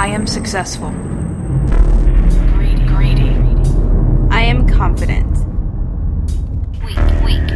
I 0.00 0.06
am 0.06 0.26
successful. 0.26 0.92
Greedy. 2.54 2.86
Greedy. 2.86 3.28
I 4.30 4.40
am 4.40 4.66
confident. 4.66 5.30
Weak. 6.82 6.96
Weak. 7.22 7.50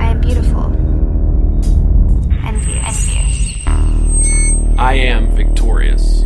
I 0.00 0.10
am 0.10 0.20
beautiful. 0.20 0.64
Envious. 2.44 3.08
Envious. 3.14 3.66
I 4.80 4.94
am 4.94 5.30
victorious. 5.36 6.24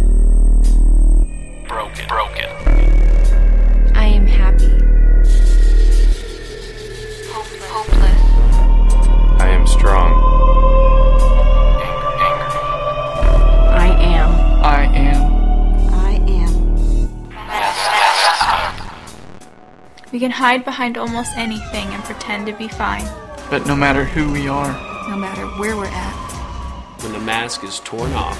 We 20.12 20.18
can 20.18 20.30
hide 20.30 20.66
behind 20.66 20.98
almost 20.98 21.38
anything 21.38 21.88
and 21.88 22.04
pretend 22.04 22.44
to 22.44 22.52
be 22.52 22.68
fine, 22.68 23.06
But 23.48 23.66
no 23.66 23.74
matter 23.74 24.04
who 24.04 24.30
we 24.30 24.46
are, 24.46 24.70
no 25.08 25.16
matter 25.16 25.46
where 25.58 25.74
we're 25.74 25.86
at. 25.86 27.02
When 27.02 27.12
the 27.12 27.18
mask 27.18 27.64
is 27.64 27.80
torn 27.80 28.12
off, 28.12 28.38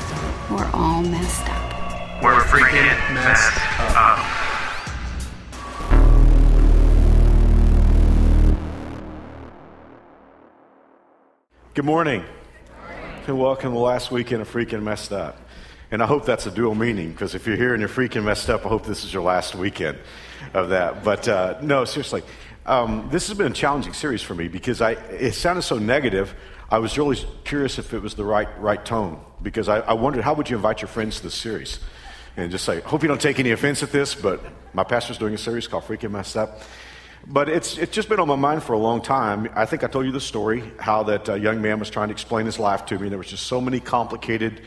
We're 0.50 0.70
all 0.74 1.00
messed 1.00 1.48
up. 1.48 2.22
We're 2.22 2.40
freaking 2.42 3.14
messed 3.14 3.56
up. 3.96 4.18
Good 11.72 11.86
morning. 11.86 12.22
And 13.26 13.38
welcome 13.38 13.72
to 13.72 13.78
last 13.78 14.10
weekend 14.10 14.42
of 14.42 14.52
Freaking 14.52 14.82
Messed 14.82 15.10
Up. 15.10 15.41
And 15.92 16.02
I 16.02 16.06
hope 16.06 16.24
that's 16.24 16.46
a 16.46 16.50
dual 16.50 16.74
meaning, 16.74 17.12
because 17.12 17.34
if 17.34 17.46
you're 17.46 17.58
here 17.58 17.74
and 17.74 17.80
you're 17.82 17.88
freaking 17.88 18.24
messed 18.24 18.48
up, 18.48 18.64
I 18.64 18.70
hope 18.70 18.86
this 18.86 19.04
is 19.04 19.12
your 19.12 19.22
last 19.22 19.54
weekend 19.54 19.98
of 20.54 20.70
that. 20.70 21.04
But 21.04 21.28
uh, 21.28 21.58
no, 21.60 21.84
seriously, 21.84 22.22
um, 22.64 23.10
this 23.12 23.28
has 23.28 23.36
been 23.36 23.52
a 23.52 23.54
challenging 23.54 23.92
series 23.92 24.22
for 24.22 24.34
me 24.34 24.48
because 24.48 24.80
I, 24.80 24.92
it 24.92 25.34
sounded 25.34 25.60
so 25.60 25.76
negative. 25.76 26.34
I 26.70 26.78
was 26.78 26.96
really 26.96 27.18
curious 27.44 27.78
if 27.78 27.92
it 27.92 28.00
was 28.00 28.14
the 28.14 28.24
right, 28.24 28.48
right 28.58 28.82
tone, 28.82 29.20
because 29.42 29.68
I, 29.68 29.80
I 29.80 29.92
wondered 29.92 30.24
how 30.24 30.32
would 30.32 30.48
you 30.48 30.56
invite 30.56 30.80
your 30.80 30.88
friends 30.88 31.18
to 31.18 31.24
this 31.24 31.34
series? 31.34 31.78
And 32.38 32.50
just 32.50 32.64
say, 32.64 32.80
hope 32.80 33.02
you 33.02 33.08
don't 33.08 33.20
take 33.20 33.38
any 33.38 33.50
offense 33.50 33.82
at 33.82 33.92
this, 33.92 34.14
but 34.14 34.40
my 34.72 34.84
pastor's 34.84 35.18
doing 35.18 35.34
a 35.34 35.38
series 35.38 35.68
called 35.68 35.84
Freaking 35.84 36.12
Messed 36.12 36.38
Up. 36.38 36.62
But 37.26 37.50
it's, 37.50 37.76
it's 37.76 37.92
just 37.92 38.08
been 38.08 38.18
on 38.18 38.28
my 38.28 38.36
mind 38.36 38.62
for 38.62 38.72
a 38.72 38.78
long 38.78 39.02
time. 39.02 39.50
I 39.54 39.66
think 39.66 39.84
I 39.84 39.88
told 39.88 40.06
you 40.06 40.12
the 40.12 40.22
story 40.22 40.72
how 40.78 41.02
that 41.02 41.28
uh, 41.28 41.34
young 41.34 41.60
man 41.60 41.78
was 41.78 41.90
trying 41.90 42.08
to 42.08 42.12
explain 42.12 42.46
his 42.46 42.58
life 42.58 42.86
to 42.86 42.94
me. 42.94 43.02
And 43.02 43.10
there 43.10 43.18
was 43.18 43.28
just 43.28 43.46
so 43.46 43.60
many 43.60 43.78
complicated 43.78 44.62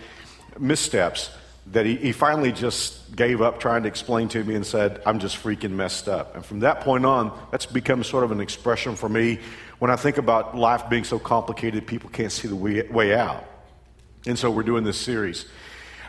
missteps 0.60 1.30
that 1.68 1.86
he, 1.86 1.96
he 1.96 2.12
finally 2.12 2.52
just 2.52 3.16
gave 3.16 3.42
up 3.42 3.60
trying 3.60 3.84
to 3.84 3.90
explain 3.90 4.28
to 4.30 4.44
me 4.44 4.56
and 4.56 4.66
said, 4.66 5.02
I'm 5.06 5.20
just 5.20 5.36
freaking 5.42 5.72
messed 5.72 6.08
up. 6.08 6.36
And 6.36 6.46
from 6.46 6.60
that 6.60 6.82
point 6.82 7.06
on, 7.06 7.38
that's 7.52 7.66
become 7.66 8.04
sort 8.04 8.24
of 8.24 8.32
an 8.32 8.40
expression 8.40 8.96
for 8.96 9.10
me 9.10 9.40
when 9.80 9.92
I 9.92 9.96
think 9.96 10.18
about 10.18 10.56
life 10.56 10.90
being 10.90 11.04
so 11.04 11.20
complicated, 11.20 11.86
people 11.86 12.10
can't 12.10 12.32
see 12.32 12.48
the 12.48 12.56
way, 12.56 12.84
way 12.84 13.14
out. 13.14 13.46
And 14.26 14.40
so 14.40 14.50
we're 14.50 14.64
doing 14.64 14.84
this 14.84 14.98
series. 14.98 15.46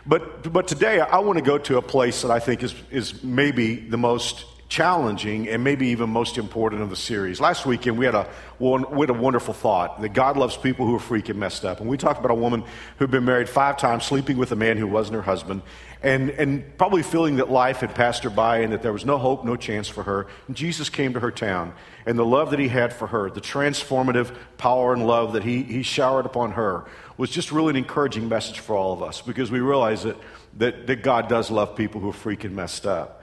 But, 0.05 0.51
but 0.53 0.67
today, 0.67 0.99
I 1.01 1.19
want 1.19 1.37
to 1.37 1.43
go 1.43 1.57
to 1.57 1.77
a 1.77 1.81
place 1.81 2.21
that 2.21 2.31
I 2.31 2.39
think 2.39 2.63
is, 2.63 2.73
is 2.91 3.23
maybe 3.23 3.75
the 3.75 3.97
most 3.97 4.45
challenging 4.69 5.47
and 5.47 5.63
maybe 5.63 5.87
even 5.87 6.09
most 6.09 6.37
important 6.37 6.81
of 6.81 6.89
the 6.89 6.95
series. 6.95 7.39
Last 7.39 7.65
weekend, 7.65 7.97
we 7.97 8.05
had, 8.05 8.15
a, 8.15 8.29
we 8.59 8.99
had 8.99 9.09
a 9.09 9.13
wonderful 9.13 9.53
thought 9.53 10.01
that 10.01 10.09
God 10.09 10.35
loves 10.35 10.57
people 10.57 10.85
who 10.85 10.95
are 10.95 10.99
freaking 10.99 11.37
messed 11.37 11.63
up. 11.63 11.79
And 11.79 11.89
we 11.89 11.97
talked 11.97 12.19
about 12.19 12.31
a 12.31 12.35
woman 12.35 12.65
who'd 12.97 13.09
been 13.09 13.23
married 13.23 13.47
five 13.47 13.77
times, 13.77 14.03
sleeping 14.03 14.37
with 14.37 14.51
a 14.51 14.57
man 14.57 14.77
who 14.77 14.87
wasn't 14.87 15.15
her 15.15 15.21
husband, 15.21 15.61
and, 16.03 16.29
and 16.31 16.77
probably 16.77 17.01
feeling 17.01 17.37
that 17.37 17.49
life 17.49 17.77
had 17.77 17.95
passed 17.95 18.23
her 18.23 18.29
by 18.29 18.59
and 18.59 18.73
that 18.73 18.81
there 18.81 18.91
was 18.91 19.05
no 19.05 19.17
hope, 19.17 19.45
no 19.45 19.55
chance 19.55 19.87
for 19.87 20.03
her. 20.03 20.27
And 20.47 20.55
Jesus 20.55 20.89
came 20.89 21.13
to 21.13 21.21
her 21.21 21.31
town, 21.31 21.73
and 22.05 22.19
the 22.19 22.25
love 22.25 22.51
that 22.51 22.59
he 22.59 22.67
had 22.67 22.91
for 22.91 23.07
her, 23.07 23.29
the 23.29 23.41
transformative 23.41 24.35
power 24.57 24.93
and 24.93 25.07
love 25.07 25.33
that 25.33 25.43
he, 25.43 25.63
he 25.63 25.81
showered 25.81 26.25
upon 26.25 26.51
her, 26.51 26.85
was 27.15 27.29
just 27.29 27.53
really 27.53 27.69
an 27.71 27.77
encouraging 27.77 28.27
message 28.27 28.59
for 28.59 28.75
all 28.75 28.91
of 28.91 29.01
us 29.01 29.21
because 29.21 29.49
we 29.49 29.59
realize 29.59 30.03
that, 30.03 30.17
that, 30.57 30.87
that 30.87 31.03
God 31.03 31.29
does 31.29 31.49
love 31.49 31.75
people 31.75 32.01
who 32.01 32.09
are 32.09 32.13
freaking 32.13 32.51
messed 32.51 32.85
up. 32.85 33.16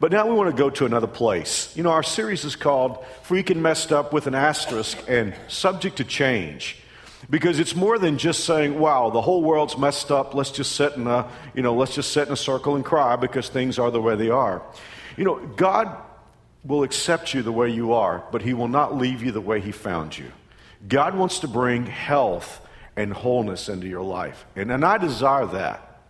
But 0.00 0.12
now 0.12 0.28
we 0.28 0.34
want 0.34 0.54
to 0.54 0.56
go 0.56 0.70
to 0.70 0.86
another 0.86 1.08
place. 1.08 1.76
You 1.76 1.82
know, 1.82 1.90
our 1.90 2.04
series 2.04 2.44
is 2.44 2.54
called 2.54 3.04
Freaking 3.24 3.56
Messed 3.56 3.92
Up 3.92 4.12
with 4.12 4.28
an 4.28 4.34
Asterisk 4.34 4.96
and 5.08 5.34
Subject 5.48 5.96
to 5.96 6.04
Change. 6.04 6.76
Because 7.28 7.58
it's 7.58 7.74
more 7.74 7.98
than 7.98 8.16
just 8.16 8.44
saying, 8.44 8.78
wow, 8.78 9.10
the 9.10 9.20
whole 9.20 9.42
world's 9.42 9.76
messed 9.76 10.12
up. 10.12 10.34
Let's 10.34 10.52
just 10.52 10.76
sit 10.76 10.92
in 10.94 11.08
a, 11.08 11.28
you 11.52 11.62
know, 11.62 11.74
let's 11.74 11.96
just 11.96 12.12
sit 12.12 12.28
in 12.28 12.32
a 12.32 12.36
circle 12.36 12.76
and 12.76 12.84
cry 12.84 13.16
because 13.16 13.48
things 13.48 13.76
are 13.78 13.90
the 13.90 14.00
way 14.00 14.14
they 14.14 14.30
are. 14.30 14.62
You 15.16 15.24
know, 15.24 15.44
God 15.56 15.96
will 16.64 16.84
accept 16.84 17.34
you 17.34 17.42
the 17.42 17.52
way 17.52 17.68
you 17.68 17.92
are, 17.92 18.22
but 18.30 18.42
He 18.42 18.54
will 18.54 18.68
not 18.68 18.96
leave 18.96 19.22
you 19.22 19.32
the 19.32 19.40
way 19.40 19.60
He 19.60 19.72
found 19.72 20.16
you. 20.16 20.30
God 20.86 21.16
wants 21.16 21.40
to 21.40 21.48
bring 21.48 21.86
health 21.86 22.64
and 22.96 23.12
wholeness 23.12 23.68
into 23.68 23.88
your 23.88 24.02
life. 24.02 24.46
And, 24.54 24.70
and 24.70 24.84
I 24.84 24.98
desire 24.98 25.46
that. 25.46 26.00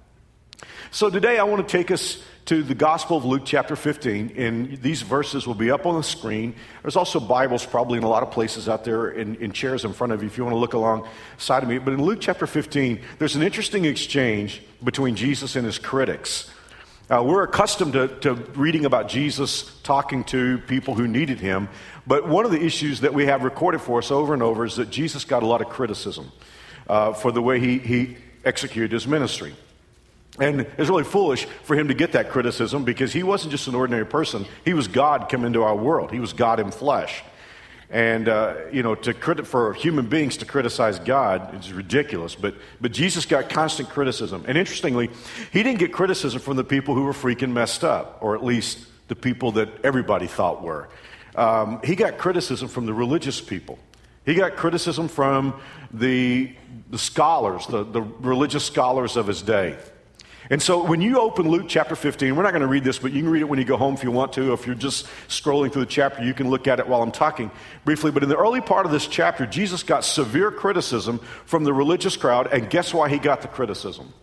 So 0.90 1.08
today 1.08 1.38
I 1.38 1.44
want 1.44 1.66
to 1.66 1.76
take 1.76 1.90
us 1.90 2.22
to 2.48 2.62
the 2.62 2.74
Gospel 2.74 3.18
of 3.18 3.26
Luke, 3.26 3.42
chapter 3.44 3.76
15, 3.76 4.32
and 4.38 4.78
these 4.78 5.02
verses 5.02 5.46
will 5.46 5.54
be 5.54 5.70
up 5.70 5.84
on 5.84 5.96
the 5.96 6.02
screen. 6.02 6.54
There's 6.80 6.96
also 6.96 7.20
Bibles 7.20 7.66
probably 7.66 7.98
in 7.98 8.04
a 8.04 8.08
lot 8.08 8.22
of 8.22 8.30
places 8.30 8.70
out 8.70 8.84
there 8.84 9.10
in, 9.10 9.52
chairs 9.52 9.84
in 9.84 9.92
front 9.92 10.14
of 10.14 10.22
you 10.22 10.28
if 10.28 10.38
you 10.38 10.44
want 10.44 10.54
to 10.54 10.58
look 10.58 10.72
alongside 10.72 11.62
of 11.62 11.68
me. 11.68 11.76
But 11.76 11.92
in 11.92 12.02
Luke 12.02 12.20
chapter 12.22 12.46
15, 12.46 13.02
there's 13.18 13.36
an 13.36 13.42
interesting 13.42 13.84
exchange 13.84 14.62
between 14.82 15.14
Jesus 15.14 15.56
and 15.56 15.66
his 15.66 15.78
critics. 15.78 16.50
Uh, 17.10 17.22
we're 17.22 17.42
accustomed 17.42 17.92
to, 17.92 18.08
to 18.20 18.32
reading 18.32 18.86
about 18.86 19.10
Jesus 19.10 19.78
talking 19.82 20.24
to 20.24 20.56
people 20.68 20.94
who 20.94 21.06
needed 21.06 21.40
him, 21.40 21.68
but 22.06 22.26
one 22.26 22.46
of 22.46 22.50
the 22.50 22.64
issues 22.64 23.02
that 23.02 23.12
we 23.12 23.26
have 23.26 23.44
recorded 23.44 23.82
for 23.82 23.98
us 23.98 24.10
over 24.10 24.32
and 24.32 24.42
over 24.42 24.64
is 24.64 24.76
that 24.76 24.88
Jesus 24.88 25.26
got 25.26 25.42
a 25.42 25.46
lot 25.46 25.60
of 25.60 25.68
criticism 25.68 26.32
uh, 26.88 27.12
for 27.12 27.30
the 27.30 27.42
way 27.42 27.60
he, 27.60 27.78
he 27.78 28.16
executed 28.42 28.90
his 28.90 29.06
ministry. 29.06 29.54
And 30.40 30.60
it's 30.78 30.88
really 30.88 31.04
foolish 31.04 31.46
for 31.64 31.74
him 31.74 31.88
to 31.88 31.94
get 31.94 32.12
that 32.12 32.30
criticism 32.30 32.84
because 32.84 33.12
he 33.12 33.22
wasn't 33.22 33.50
just 33.50 33.66
an 33.66 33.74
ordinary 33.74 34.06
person. 34.06 34.46
He 34.64 34.72
was 34.72 34.86
God 34.86 35.28
come 35.28 35.44
into 35.44 35.62
our 35.62 35.76
world. 35.76 36.12
He 36.12 36.20
was 36.20 36.32
God 36.32 36.60
in 36.60 36.70
flesh. 36.70 37.22
And, 37.90 38.28
uh, 38.28 38.56
you 38.70 38.82
know, 38.82 38.94
to 38.94 39.14
credit 39.14 39.46
for 39.46 39.72
human 39.72 40.06
beings 40.06 40.36
to 40.38 40.44
criticize 40.44 40.98
God 40.98 41.58
is 41.58 41.72
ridiculous. 41.72 42.34
But, 42.34 42.54
but 42.80 42.92
Jesus 42.92 43.24
got 43.24 43.48
constant 43.48 43.88
criticism. 43.88 44.44
And 44.46 44.58
interestingly, 44.58 45.08
he 45.52 45.62
didn't 45.62 45.78
get 45.78 45.92
criticism 45.92 46.40
from 46.40 46.56
the 46.56 46.64
people 46.64 46.94
who 46.94 47.04
were 47.04 47.12
freaking 47.12 47.50
messed 47.52 47.84
up, 47.84 48.18
or 48.20 48.34
at 48.34 48.44
least 48.44 48.86
the 49.08 49.16
people 49.16 49.52
that 49.52 49.70
everybody 49.84 50.26
thought 50.26 50.62
were. 50.62 50.88
Um, 51.34 51.80
he 51.82 51.96
got 51.96 52.18
criticism 52.18 52.68
from 52.68 52.84
the 52.84 52.92
religious 52.92 53.40
people. 53.40 53.78
He 54.26 54.34
got 54.34 54.56
criticism 54.56 55.08
from 55.08 55.58
the, 55.90 56.52
the 56.90 56.98
scholars, 56.98 57.66
the, 57.68 57.84
the 57.84 58.02
religious 58.02 58.64
scholars 58.64 59.16
of 59.16 59.26
his 59.26 59.40
day. 59.40 59.78
And 60.50 60.62
so 60.62 60.82
when 60.82 61.02
you 61.02 61.20
open 61.20 61.46
Luke 61.48 61.66
chapter 61.68 61.94
15, 61.94 62.34
we're 62.34 62.42
not 62.42 62.52
going 62.52 62.62
to 62.62 62.68
read 62.68 62.84
this, 62.84 62.98
but 62.98 63.12
you 63.12 63.22
can 63.22 63.30
read 63.30 63.42
it 63.42 63.48
when 63.48 63.58
you 63.58 63.66
go 63.66 63.76
home 63.76 63.94
if 63.94 64.02
you 64.02 64.10
want 64.10 64.32
to. 64.34 64.54
If 64.54 64.66
you're 64.66 64.74
just 64.74 65.06
scrolling 65.28 65.70
through 65.70 65.84
the 65.84 65.90
chapter, 65.90 66.24
you 66.24 66.32
can 66.32 66.48
look 66.48 66.66
at 66.66 66.80
it 66.80 66.88
while 66.88 67.02
I'm 67.02 67.12
talking 67.12 67.50
briefly. 67.84 68.10
But 68.10 68.22
in 68.22 68.30
the 68.30 68.36
early 68.36 68.62
part 68.62 68.86
of 68.86 68.92
this 68.92 69.06
chapter, 69.06 69.44
Jesus 69.44 69.82
got 69.82 70.04
severe 70.04 70.50
criticism 70.50 71.18
from 71.44 71.64
the 71.64 71.74
religious 71.74 72.16
crowd, 72.16 72.46
and 72.50 72.70
guess 72.70 72.94
why 72.94 73.10
he 73.10 73.18
got 73.18 73.42
the 73.42 73.48
criticism? 73.48 74.14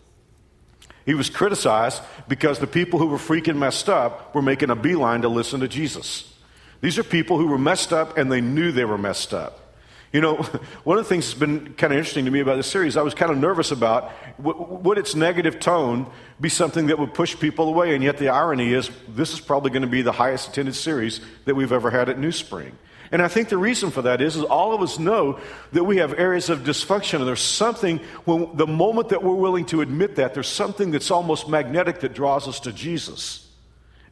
He 1.04 1.14
was 1.14 1.30
criticized 1.30 2.02
because 2.26 2.58
the 2.58 2.66
people 2.66 2.98
who 2.98 3.06
were 3.06 3.18
freaking 3.18 3.58
messed 3.58 3.88
up 3.88 4.34
were 4.34 4.42
making 4.42 4.70
a 4.70 4.76
beeline 4.76 5.22
to 5.22 5.28
listen 5.28 5.60
to 5.60 5.68
Jesus. 5.68 6.32
These 6.80 6.98
are 6.98 7.04
people 7.04 7.38
who 7.38 7.46
were 7.46 7.58
messed 7.58 7.92
up 7.92 8.18
and 8.18 8.30
they 8.30 8.40
knew 8.40 8.72
they 8.72 8.84
were 8.84 8.98
messed 8.98 9.32
up. 9.32 9.65
You 10.12 10.20
know, 10.20 10.36
one 10.84 10.98
of 10.98 11.04
the 11.04 11.08
things 11.08 11.26
that's 11.26 11.38
been 11.38 11.74
kind 11.74 11.92
of 11.92 11.98
interesting 11.98 12.24
to 12.24 12.30
me 12.30 12.40
about 12.40 12.56
this 12.56 12.66
series, 12.66 12.96
I 12.96 13.02
was 13.02 13.14
kind 13.14 13.30
of 13.30 13.38
nervous 13.38 13.70
about 13.70 14.12
would 14.38 14.98
its 14.98 15.14
negative 15.14 15.60
tone 15.60 16.06
be 16.40 16.48
something 16.48 16.88
that 16.88 16.98
would 16.98 17.14
push 17.14 17.38
people 17.38 17.68
away? 17.68 17.94
And 17.94 18.04
yet 18.04 18.18
the 18.18 18.28
irony 18.28 18.72
is, 18.72 18.90
this 19.08 19.32
is 19.32 19.40
probably 19.40 19.70
going 19.70 19.82
to 19.82 19.88
be 19.88 20.02
the 20.02 20.12
highest 20.12 20.50
attended 20.50 20.74
series 20.74 21.20
that 21.44 21.54
we've 21.54 21.72
ever 21.72 21.90
had 21.90 22.08
at 22.08 22.18
New 22.18 22.32
Spring. 22.32 22.76
And 23.12 23.22
I 23.22 23.28
think 23.28 23.48
the 23.48 23.58
reason 23.58 23.90
for 23.90 24.02
that 24.02 24.20
is, 24.20 24.36
is 24.36 24.42
all 24.42 24.74
of 24.74 24.82
us 24.82 24.98
know 24.98 25.38
that 25.72 25.84
we 25.84 25.98
have 25.98 26.18
areas 26.18 26.50
of 26.50 26.60
dysfunction, 26.60 27.20
and 27.20 27.28
there's 27.28 27.40
something, 27.40 27.98
when 28.24 28.56
the 28.56 28.66
moment 28.66 29.10
that 29.10 29.22
we're 29.22 29.34
willing 29.34 29.64
to 29.66 29.80
admit 29.80 30.16
that, 30.16 30.34
there's 30.34 30.48
something 30.48 30.90
that's 30.90 31.10
almost 31.10 31.48
magnetic 31.48 32.00
that 32.00 32.14
draws 32.14 32.48
us 32.48 32.60
to 32.60 32.72
Jesus. 32.72 33.46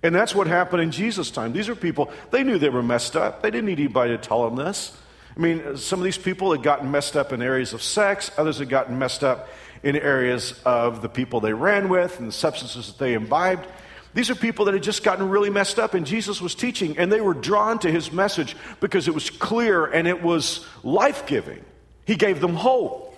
And 0.02 0.14
that's 0.14 0.35
what 0.35 0.47
happened 0.47 0.82
in 0.82 0.90
Jesus' 0.90 1.31
time. 1.31 1.52
These 1.52 1.69
are 1.69 1.75
people, 1.75 2.11
they 2.31 2.44
knew 2.44 2.58
they 2.58 2.69
were 2.69 2.82
messed 2.82 3.17
up. 3.17 3.43
They 3.43 3.50
didn't 3.50 3.67
need 3.67 3.81
anybody 3.81 4.17
to 4.17 4.19
tell 4.19 4.49
them 4.49 4.56
this. 4.56 4.97
I 5.37 5.41
mean, 5.41 5.77
some 5.77 5.99
of 5.99 6.05
these 6.05 6.19
people 6.19 6.53
had 6.53 6.63
gotten 6.63 6.91
messed 6.91 7.17
up 7.17 7.33
in 7.33 7.43
areas 7.43 7.73
of 7.73 7.83
sex, 7.83 8.31
others 8.37 8.59
had 8.59 8.69
gotten 8.69 8.99
messed 8.99 9.25
up 9.25 9.49
in 9.83 9.97
areas 9.97 10.61
of 10.65 11.03
the 11.03 11.09
people 11.09 11.41
they 11.41 11.53
ran 11.53 11.89
with 11.89 12.19
and 12.19 12.29
the 12.29 12.33
substances 12.33 12.87
that 12.87 12.99
they 12.99 13.15
imbibed. 13.15 13.67
These 14.15 14.31
are 14.31 14.37
people 14.37 14.67
that 14.67 14.75
had 14.75 14.83
just 14.83 15.03
gotten 15.03 15.29
really 15.29 15.51
messed 15.51 15.81
up, 15.81 15.95
and 15.95 16.07
Jesus 16.07 16.41
was 16.41 16.55
teaching, 16.55 16.99
and 16.99 17.11
they 17.11 17.21
were 17.21 17.35
drawn 17.35 17.81
to 17.81 17.91
his 17.91 18.13
message 18.13 18.57
because 18.81 19.09
it 19.09 19.15
was 19.15 19.29
clear 19.29 19.87
and 19.87 20.07
it 20.07 20.23
was 20.23 20.65
life 20.85 21.27
giving. 21.27 21.65
He 22.07 22.15
gave 22.15 22.41
them 22.41 22.55
hope. 22.55 23.11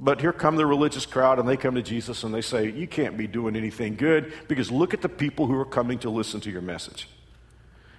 But 0.00 0.20
here 0.20 0.32
come 0.32 0.56
the 0.56 0.66
religious 0.66 1.06
crowd, 1.06 1.38
and 1.38 1.48
they 1.48 1.56
come 1.56 1.76
to 1.76 1.82
Jesus 1.82 2.24
and 2.24 2.34
they 2.34 2.40
say, 2.42 2.70
You 2.70 2.88
can't 2.88 3.16
be 3.16 3.28
doing 3.28 3.54
anything 3.54 3.94
good 3.94 4.32
because 4.48 4.70
look 4.70 4.92
at 4.92 5.00
the 5.00 5.08
people 5.08 5.46
who 5.46 5.58
are 5.58 5.64
coming 5.64 6.00
to 6.00 6.10
listen 6.10 6.40
to 6.40 6.50
your 6.50 6.60
message. 6.60 7.08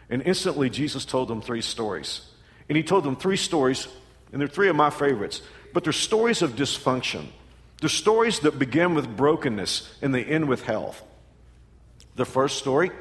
And 0.09 0.21
instantly, 0.21 0.69
Jesus 0.69 1.05
told 1.05 1.29
them 1.29 1.41
three 1.41 1.61
stories. 1.61 2.21
And 2.69 2.75
he 2.75 2.83
told 2.83 3.03
them 3.03 3.15
three 3.15 3.37
stories, 3.37 3.87
and 4.31 4.41
they're 4.41 4.47
three 4.47 4.69
of 4.69 4.75
my 4.75 4.89
favorites, 4.89 5.41
but 5.73 5.83
they're 5.83 5.93
stories 5.93 6.41
of 6.41 6.55
dysfunction. 6.55 7.27
They're 7.79 7.89
stories 7.89 8.39
that 8.39 8.57
begin 8.57 8.95
with 8.95 9.15
brokenness 9.15 9.97
and 10.01 10.15
they 10.15 10.23
end 10.23 10.47
with 10.47 10.63
health. 10.63 11.03
The 12.15 12.25
first 12.25 12.57
story 12.57 12.91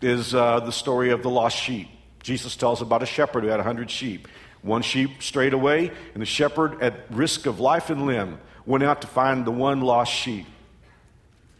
is 0.00 0.34
uh, 0.34 0.60
the 0.60 0.70
story 0.70 1.10
of 1.10 1.22
the 1.22 1.30
lost 1.30 1.56
sheep. 1.56 1.88
Jesus 2.22 2.56
tells 2.56 2.80
about 2.80 3.02
a 3.02 3.06
shepherd 3.06 3.42
who 3.42 3.50
had 3.50 3.58
100 3.58 3.90
sheep. 3.90 4.28
One 4.62 4.80
sheep 4.80 5.22
strayed 5.22 5.52
away, 5.52 5.90
and 6.14 6.22
the 6.22 6.26
shepherd, 6.26 6.80
at 6.82 6.94
risk 7.10 7.44
of 7.44 7.60
life 7.60 7.90
and 7.90 8.06
limb, 8.06 8.38
went 8.64 8.82
out 8.82 9.02
to 9.02 9.06
find 9.06 9.44
the 9.44 9.50
one 9.50 9.82
lost 9.82 10.10
sheep. 10.10 10.46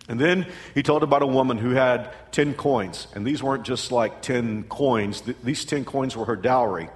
And 0.08 0.19
then 0.19 0.46
he 0.75 0.82
told 0.82 1.02
about 1.02 1.23
a 1.23 1.26
woman 1.26 1.58
who 1.58 1.70
had 1.70 2.12
10 2.32 2.55
coins. 2.55 3.06
And 3.14 3.26
these 3.26 3.43
weren't 3.43 3.64
just 3.64 3.93
like 3.93 4.23
10 4.23 4.64
coins, 4.64 5.23
Th- 5.23 5.37
these 5.43 5.64
10 5.64 5.85
coins 5.85 6.17
were 6.17 6.26
her 6.26 6.37
dowry. 6.37 6.88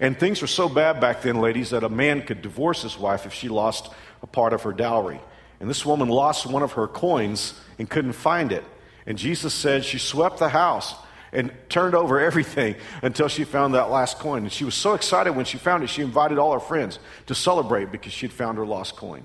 And 0.00 0.18
things 0.18 0.40
were 0.40 0.48
so 0.48 0.68
bad 0.68 1.00
back 1.00 1.22
then, 1.22 1.40
ladies, 1.40 1.70
that 1.70 1.84
a 1.84 1.88
man 1.88 2.22
could 2.22 2.42
divorce 2.42 2.82
his 2.82 2.98
wife 2.98 3.26
if 3.26 3.32
she 3.32 3.48
lost 3.48 3.92
a 4.22 4.26
part 4.26 4.52
of 4.52 4.62
her 4.62 4.72
dowry. 4.72 5.20
And 5.60 5.70
this 5.70 5.86
woman 5.86 6.08
lost 6.08 6.46
one 6.46 6.62
of 6.62 6.72
her 6.72 6.88
coins 6.88 7.58
and 7.78 7.88
couldn't 7.88 8.12
find 8.12 8.52
it. 8.52 8.64
And 9.06 9.18
Jesus 9.18 9.54
said 9.54 9.84
she 9.84 9.98
swept 9.98 10.38
the 10.38 10.48
house 10.48 10.94
and 11.32 11.52
turned 11.68 11.94
over 11.94 12.20
everything 12.20 12.76
until 13.02 13.28
she 13.28 13.44
found 13.44 13.74
that 13.74 13.90
last 13.90 14.18
coin. 14.18 14.44
And 14.44 14.52
she 14.52 14.64
was 14.64 14.74
so 14.74 14.94
excited 14.94 15.32
when 15.32 15.44
she 15.44 15.58
found 15.58 15.82
it, 15.82 15.90
she 15.90 16.02
invited 16.02 16.38
all 16.38 16.52
her 16.52 16.60
friends 16.60 16.98
to 17.26 17.34
celebrate 17.34 17.90
because 17.90 18.12
she'd 18.12 18.32
found 18.32 18.56
her 18.58 18.66
lost 18.66 18.96
coin. 18.96 19.24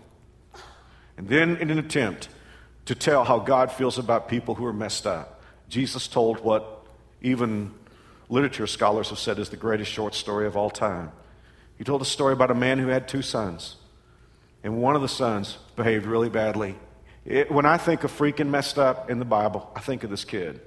And 1.18 1.28
then, 1.28 1.58
in 1.58 1.70
an 1.70 1.78
attempt 1.78 2.30
to 2.86 2.96
tell 2.96 3.24
how 3.24 3.40
God 3.40 3.72
feels 3.72 3.98
about 3.98 4.30
people 4.30 4.56
who 4.56 4.66
are 4.66 4.74
messed 4.74 5.06
up, 5.06 5.42
Jesus 5.68 6.08
told 6.08 6.40
what 6.40 6.86
even 7.22 7.74
literature 8.30 8.68
scholars 8.68 9.10
have 9.10 9.20
said 9.20 9.40
is 9.40 9.50
the 9.50 9.58
greatest 9.58 9.92
short 9.92 10.16
story 10.16 10.46
of 10.46 10.56
all 10.56 10.70
time. 10.70 11.12
He 11.78 11.84
told 11.84 12.02
a 12.02 12.06
story 12.06 12.34
about 12.34 12.52
a 12.52 12.56
man 12.56 12.80
who 12.80 12.88
had 12.88 13.08
two 13.08 13.22
sons, 13.22 13.76
and 14.64 14.82
one 14.82 14.96
of 14.96 15.02
the 15.02 15.08
sons 15.08 15.58
behaved 15.76 16.06
really 16.06 16.30
badly. 16.30 16.76
It, 17.26 17.52
when 17.52 17.66
I 17.66 17.78
think 17.78 18.04
of 18.04 18.12
freaking 18.12 18.50
messed 18.50 18.78
up 18.78 19.10
in 19.10 19.20
the 19.20 19.26
Bible, 19.26 19.72
I 19.76 19.80
think 19.80 20.04
of 20.04 20.10
this 20.10 20.26
kid. 20.26 20.62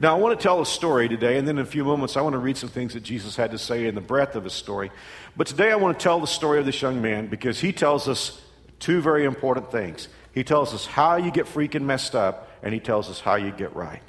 Now, 0.00 0.16
I 0.16 0.18
want 0.18 0.38
to 0.38 0.42
tell 0.42 0.60
a 0.60 0.66
story 0.66 1.08
today, 1.08 1.38
and 1.38 1.46
then 1.46 1.58
in 1.58 1.62
a 1.62 1.66
few 1.66 1.84
moments, 1.84 2.16
I 2.16 2.20
want 2.22 2.32
to 2.32 2.38
read 2.38 2.56
some 2.56 2.68
things 2.68 2.94
that 2.94 3.04
Jesus 3.04 3.36
had 3.36 3.52
to 3.52 3.58
say 3.58 3.86
in 3.86 3.94
the 3.94 4.00
breadth 4.00 4.34
of 4.34 4.44
his 4.44 4.52
story. 4.52 4.90
But 5.36 5.46
today, 5.46 5.70
I 5.70 5.76
want 5.76 5.98
to 5.98 6.02
tell 6.02 6.18
the 6.20 6.26
story 6.26 6.58
of 6.58 6.66
this 6.66 6.82
young 6.82 7.00
man 7.00 7.28
because 7.28 7.60
he 7.60 7.72
tells 7.72 8.08
us 8.08 8.40
two 8.80 9.00
very 9.00 9.24
important 9.24 9.70
things. 9.70 10.08
He 10.32 10.42
tells 10.42 10.74
us 10.74 10.84
how 10.84 11.16
you 11.16 11.30
get 11.30 11.46
freaking 11.46 11.82
messed 11.82 12.16
up, 12.16 12.50
and 12.62 12.74
he 12.74 12.80
tells 12.80 13.08
us 13.08 13.20
how 13.20 13.36
you 13.36 13.52
get 13.52 13.74
right. 13.76 14.02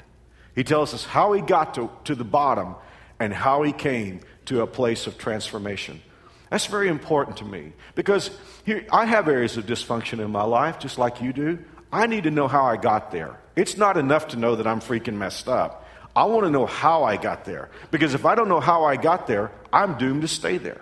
He 0.55 0.63
tells 0.63 0.93
us 0.93 1.03
how 1.03 1.33
he 1.33 1.41
got 1.41 1.75
to, 1.75 1.89
to 2.05 2.15
the 2.15 2.23
bottom 2.23 2.75
and 3.19 3.33
how 3.33 3.63
he 3.63 3.73
came 3.73 4.21
to 4.45 4.61
a 4.61 4.67
place 4.67 5.07
of 5.07 5.17
transformation. 5.17 6.01
That's 6.49 6.67
very 6.67 6.87
important 6.87 7.37
to 7.37 7.45
me 7.45 7.73
because 7.95 8.31
here, 8.65 8.85
I 8.91 9.05
have 9.05 9.27
areas 9.27 9.57
of 9.57 9.65
dysfunction 9.65 10.19
in 10.19 10.31
my 10.31 10.43
life, 10.43 10.79
just 10.79 10.97
like 10.97 11.21
you 11.21 11.33
do. 11.33 11.59
I 11.91 12.07
need 12.07 12.23
to 12.23 12.31
know 12.31 12.47
how 12.47 12.65
I 12.65 12.77
got 12.77 13.11
there. 13.11 13.39
It's 13.55 13.77
not 13.77 13.97
enough 13.97 14.29
to 14.29 14.37
know 14.37 14.55
that 14.55 14.67
I'm 14.67 14.79
freaking 14.79 15.15
messed 15.15 15.47
up. 15.47 15.85
I 16.15 16.25
want 16.25 16.45
to 16.45 16.49
know 16.49 16.65
how 16.65 17.03
I 17.03 17.17
got 17.17 17.45
there 17.45 17.69
because 17.91 18.13
if 18.13 18.25
I 18.25 18.35
don't 18.35 18.47
know 18.47 18.61
how 18.61 18.85
I 18.85 18.95
got 18.95 19.27
there, 19.27 19.51
I'm 19.73 19.97
doomed 19.97 20.21
to 20.21 20.27
stay 20.27 20.57
there. 20.57 20.81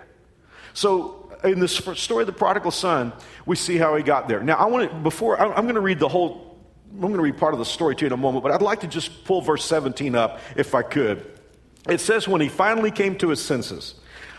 So, 0.74 1.20
in 1.42 1.60
the 1.60 1.68
story 1.68 2.22
of 2.22 2.26
the 2.26 2.32
prodigal 2.32 2.70
son, 2.70 3.12
we 3.44 3.54
see 3.56 3.76
how 3.76 3.96
he 3.96 4.02
got 4.02 4.28
there. 4.28 4.42
Now, 4.42 4.54
I 4.54 4.66
want 4.66 4.90
to, 4.90 4.96
before, 4.96 5.38
I'm 5.38 5.64
going 5.64 5.74
to 5.74 5.80
read 5.80 5.98
the 5.98 6.08
whole, 6.08 6.53
I'm 6.94 7.00
going 7.00 7.14
to 7.14 7.22
read 7.22 7.36
part 7.36 7.54
of 7.54 7.58
the 7.58 7.64
story 7.64 7.96
to 7.96 8.00
you 8.02 8.06
in 8.06 8.12
a 8.12 8.16
moment, 8.16 8.44
but 8.44 8.52
I'd 8.52 8.62
like 8.62 8.80
to 8.80 8.86
just 8.86 9.24
pull 9.24 9.40
verse 9.40 9.64
17 9.64 10.14
up 10.14 10.38
if 10.54 10.76
I 10.76 10.82
could. 10.82 11.28
It 11.88 12.00
says, 12.00 12.28
when 12.28 12.40
he 12.40 12.48
finally 12.48 12.92
came 12.92 13.18
to 13.18 13.30
his 13.30 13.44
senses. 13.44 13.96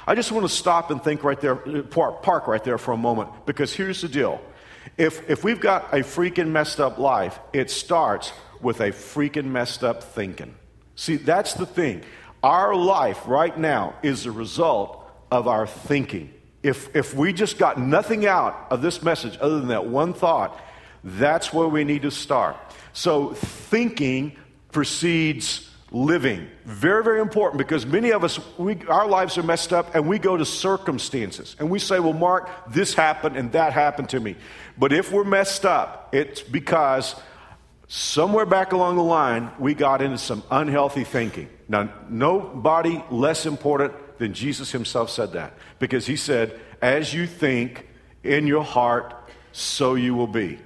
I 0.08 0.16
just 0.16 0.32
want 0.32 0.46
to 0.46 0.54
stop 0.54 0.90
and 0.90 1.04
think 1.04 1.24
right 1.24 1.40
there, 1.40 1.68
uh, 1.68 1.82
park, 1.84 2.24
park 2.24 2.48
right 2.48 2.64
there 2.64 2.78
for 2.78 2.94
a 2.94 2.98
moment, 2.98 3.30
because 3.46 3.74
here's 3.74 4.02
the 4.02 4.08
deal. 4.08 4.40
If, 4.98 5.30
if 5.30 5.44
we've 5.44 5.60
got 5.60 5.94
a 5.94 5.98
freaking 5.98 6.50
messed 6.50 6.80
up 6.80 6.98
life, 6.98 7.40
it 7.52 7.70
starts 7.70 8.32
with 8.62 8.80
a 8.80 8.92
freaking 8.92 9.46
messed 9.46 9.84
up 9.84 10.02
thinking. 10.02 10.56
See, 10.96 11.18
that's 11.18 11.56
the 11.56 11.66
thing. 11.66 12.04
Our 12.42 12.74
life 12.74 13.28
right 13.28 13.58
now 13.58 13.96
is 14.02 14.24
the 14.24 14.32
result 14.32 15.04
of 15.30 15.48
our 15.48 15.68
thinking. 15.68 16.34
If, 16.64 16.96
if 16.96 17.14
we 17.14 17.34
just 17.34 17.58
got 17.58 17.80
nothing 17.80 18.26
out 18.26 18.68
of 18.70 18.82
this 18.82 19.04
message 19.04 19.38
other 19.42 19.60
than 19.60 19.68
that 19.70 19.88
one 19.88 20.14
thought, 20.14 20.60
that's 21.06 21.54
where 21.54 21.68
we 21.68 21.84
need 21.84 22.02
to 22.02 22.12
start. 22.12 22.58
So, 22.94 23.34
thinking 23.34 24.36
precedes 24.72 25.70
living. 25.92 26.48
Very, 26.66 27.04
very 27.04 27.22
important 27.22 27.60
because 27.60 27.86
many 27.86 28.12
of 28.12 28.24
us, 28.24 28.40
we, 28.58 28.86
our 28.88 29.08
lives 29.08 29.38
are 29.38 29.44
messed 29.44 29.72
up 29.72 29.96
and 29.96 30.08
we 30.08 30.20
go 30.20 30.36
to 30.36 30.46
circumstances 30.46 31.56
and 31.60 31.70
we 31.70 31.80
say, 31.80 32.00
well, 32.00 32.14
Mark, 32.14 32.50
this 32.72 32.94
happened 32.94 33.38
and 33.38 33.52
that 33.54 33.72
happened 33.72 34.10
to 34.10 34.20
me. 34.20 34.36
But 34.78 34.92
if 34.92 35.12
we're 35.12 35.24
messed 35.24 35.66
up, 35.66 36.10
it's 36.14 36.42
because 36.42 37.16
somewhere 37.88 38.46
back 38.46 38.74
along 38.74 38.98
the 38.98 39.04
line, 39.04 39.52
we 39.60 39.74
got 39.74 40.02
into 40.02 40.18
some 40.18 40.44
unhealthy 40.52 41.04
thinking. 41.04 41.50
Now, 41.70 41.94
nobody 42.10 43.02
less 43.10 43.46
important 43.46 43.94
than 44.18 44.34
Jesus 44.34 44.72
himself 44.72 45.10
said 45.10 45.34
that 45.34 45.54
because 45.80 46.08
he 46.08 46.16
said, 46.16 46.60
as 46.82 47.14
you 47.14 47.28
think 47.28 47.88
in 48.24 48.48
your 48.48 48.64
heart, 48.64 49.14
so 49.52 49.96
you 49.96 50.14
will 50.16 50.28
be. 50.28 50.60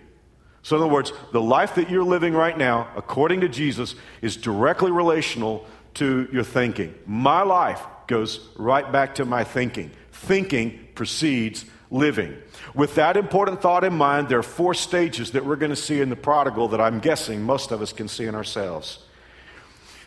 So, 0.69 0.75
in 0.75 0.83
other 0.83 0.93
words, 0.93 1.11
the 1.31 1.41
life 1.41 1.73
that 1.75 1.89
you're 1.89 2.03
living 2.03 2.35
right 2.35 2.55
now, 2.55 2.89
according 2.95 3.41
to 3.41 3.49
Jesus, 3.49 3.95
is 4.21 4.37
directly 4.37 4.91
relational 4.91 5.65
to 5.95 6.29
your 6.31 6.43
thinking. 6.43 6.93
My 7.07 7.41
life 7.41 7.81
goes 8.05 8.47
right 8.55 8.91
back 8.91 9.15
to 9.15 9.25
my 9.25 9.43
thinking. 9.43 9.89
Thinking 10.11 10.89
precedes 10.93 11.65
living. 11.89 12.37
With 12.75 12.93
that 12.93 13.17
important 13.17 13.63
thought 13.63 13.83
in 13.83 13.95
mind, 13.95 14.29
there 14.29 14.37
are 14.37 14.43
four 14.43 14.75
stages 14.75 15.31
that 15.31 15.43
we're 15.43 15.55
going 15.55 15.71
to 15.71 15.75
see 15.75 16.01
in 16.01 16.11
the 16.11 16.15
prodigal 16.15 16.67
that 16.67 16.79
I'm 16.79 16.99
guessing 16.99 17.41
most 17.41 17.71
of 17.71 17.81
us 17.81 17.91
can 17.91 18.07
see 18.07 18.25
in 18.25 18.35
ourselves. 18.35 18.99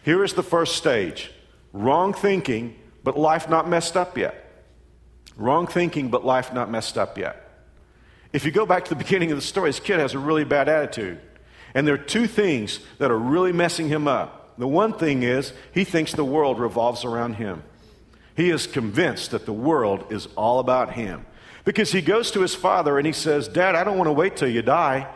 Here 0.05 0.23
is 0.23 0.35
the 0.35 0.45
first 0.45 0.77
stage 0.77 1.33
wrong 1.73 2.13
thinking, 2.13 2.77
but 3.03 3.19
life 3.19 3.49
not 3.49 3.69
messed 3.69 3.97
up 3.97 4.17
yet. 4.17 4.65
Wrong 5.37 5.67
thinking, 5.67 6.09
but 6.09 6.25
life 6.25 6.53
not 6.53 6.71
messed 6.71 6.97
up 6.97 7.19
yet. 7.19 7.42
If 8.33 8.45
you 8.45 8.51
go 8.51 8.65
back 8.65 8.85
to 8.85 8.91
the 8.91 8.97
beginning 8.97 9.31
of 9.31 9.37
the 9.37 9.43
story, 9.43 9.69
this 9.69 9.81
kid 9.81 10.01
has 10.01 10.15
a 10.15 10.19
really 10.19 10.45
bad 10.45 10.69
attitude. 10.69 11.21
And 11.75 11.87
there 11.87 11.95
are 11.95 11.99
two 11.99 12.27
things 12.27 12.81
that 12.99 13.11
are 13.11 13.19
really 13.19 13.53
messing 13.53 13.89
him 13.89 14.09
up. 14.09 14.59
The 14.59 14.69
one 14.69 14.93
thing 14.93 15.23
is, 15.23 15.53
he 15.73 15.85
thinks 15.85 16.13
the 16.13 16.25
world 16.25 16.59
revolves 16.59 17.05
around 17.05 17.35
him. 17.35 17.63
He 18.37 18.51
is 18.51 18.67
convinced 18.67 19.31
that 19.33 19.47
the 19.47 19.53
world 19.53 20.07
is 20.11 20.29
all 20.37 20.59
about 20.59 20.93
him. 20.93 21.27
Because 21.65 21.93
he 21.93 22.01
goes 22.01 22.31
to 22.33 22.41
his 22.41 22.55
father 22.55 22.99
and 22.99 23.07
he 23.07 23.13
says, 23.13 23.49
Dad, 23.49 23.75
I 23.75 23.85
don't 23.85 23.97
want 23.97 24.09
to 24.09 24.13
wait 24.13 24.37
till 24.37 24.49
you 24.49 24.63
die. 24.63 25.09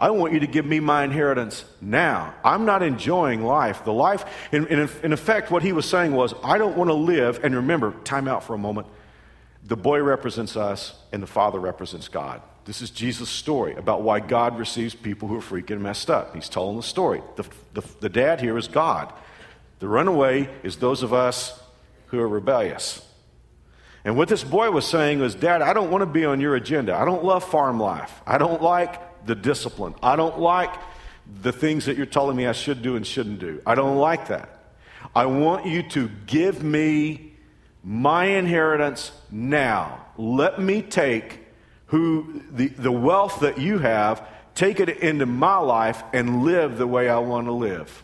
I 0.00 0.10
want 0.10 0.32
you 0.32 0.40
to 0.40 0.46
give 0.46 0.64
me 0.64 0.78
my 0.78 1.02
inheritance 1.02 1.64
now. 1.80 2.32
I'm 2.44 2.64
not 2.64 2.84
enjoying 2.84 3.42
life. 3.42 3.84
The 3.84 3.92
life, 3.92 4.24
in, 4.52 4.66
in, 4.68 4.88
in 5.02 5.12
effect, 5.12 5.50
what 5.50 5.62
he 5.62 5.72
was 5.72 5.88
saying 5.88 6.12
was, 6.12 6.34
I 6.44 6.56
don't 6.56 6.76
want 6.76 6.88
to 6.88 6.94
live. 6.94 7.40
And 7.42 7.56
remember, 7.56 7.92
time 8.04 8.28
out 8.28 8.44
for 8.44 8.54
a 8.54 8.58
moment. 8.58 8.86
The 9.64 9.76
boy 9.76 10.00
represents 10.00 10.56
us, 10.56 10.94
and 11.12 11.20
the 11.20 11.26
father 11.26 11.58
represents 11.58 12.06
God. 12.06 12.42
This 12.68 12.82
is 12.82 12.90
Jesus' 12.90 13.30
story 13.30 13.74
about 13.76 14.02
why 14.02 14.20
God 14.20 14.58
receives 14.58 14.94
people 14.94 15.26
who 15.26 15.36
are 15.36 15.40
freaking 15.40 15.80
messed 15.80 16.10
up. 16.10 16.34
He's 16.34 16.50
telling 16.50 16.76
the 16.76 16.82
story. 16.82 17.22
The, 17.36 17.44
the, 17.72 17.82
the 18.00 18.08
dad 18.10 18.42
here 18.42 18.58
is 18.58 18.68
God. 18.68 19.10
The 19.78 19.88
runaway 19.88 20.50
is 20.62 20.76
those 20.76 21.02
of 21.02 21.14
us 21.14 21.58
who 22.08 22.20
are 22.20 22.28
rebellious. 22.28 23.00
And 24.04 24.18
what 24.18 24.28
this 24.28 24.44
boy 24.44 24.70
was 24.70 24.86
saying 24.86 25.18
was, 25.18 25.34
Dad, 25.34 25.62
I 25.62 25.72
don't 25.72 25.90
want 25.90 26.02
to 26.02 26.06
be 26.06 26.26
on 26.26 26.42
your 26.42 26.56
agenda. 26.56 26.94
I 26.94 27.06
don't 27.06 27.24
love 27.24 27.42
farm 27.42 27.80
life. 27.80 28.12
I 28.26 28.36
don't 28.36 28.60
like 28.60 29.24
the 29.24 29.34
discipline. 29.34 29.94
I 30.02 30.16
don't 30.16 30.38
like 30.38 30.74
the 31.40 31.52
things 31.52 31.86
that 31.86 31.96
you're 31.96 32.04
telling 32.04 32.36
me 32.36 32.46
I 32.46 32.52
should 32.52 32.82
do 32.82 32.96
and 32.96 33.06
shouldn't 33.06 33.38
do. 33.38 33.62
I 33.64 33.76
don't 33.76 33.96
like 33.96 34.28
that. 34.28 34.74
I 35.16 35.24
want 35.24 35.64
you 35.64 35.84
to 35.84 36.10
give 36.26 36.62
me 36.62 37.32
my 37.82 38.26
inheritance 38.26 39.10
now. 39.30 40.04
Let 40.18 40.60
me 40.60 40.82
take 40.82 41.47
who 41.88 42.42
the, 42.50 42.68
the 42.68 42.92
wealth 42.92 43.40
that 43.40 43.58
you 43.58 43.78
have, 43.78 44.26
take 44.54 44.80
it 44.80 44.88
into 44.88 45.26
my 45.26 45.58
life 45.58 46.02
and 46.12 46.44
live 46.44 46.78
the 46.78 46.86
way 46.86 47.08
I 47.08 47.18
want 47.18 47.46
to 47.46 47.52
live. 47.52 48.02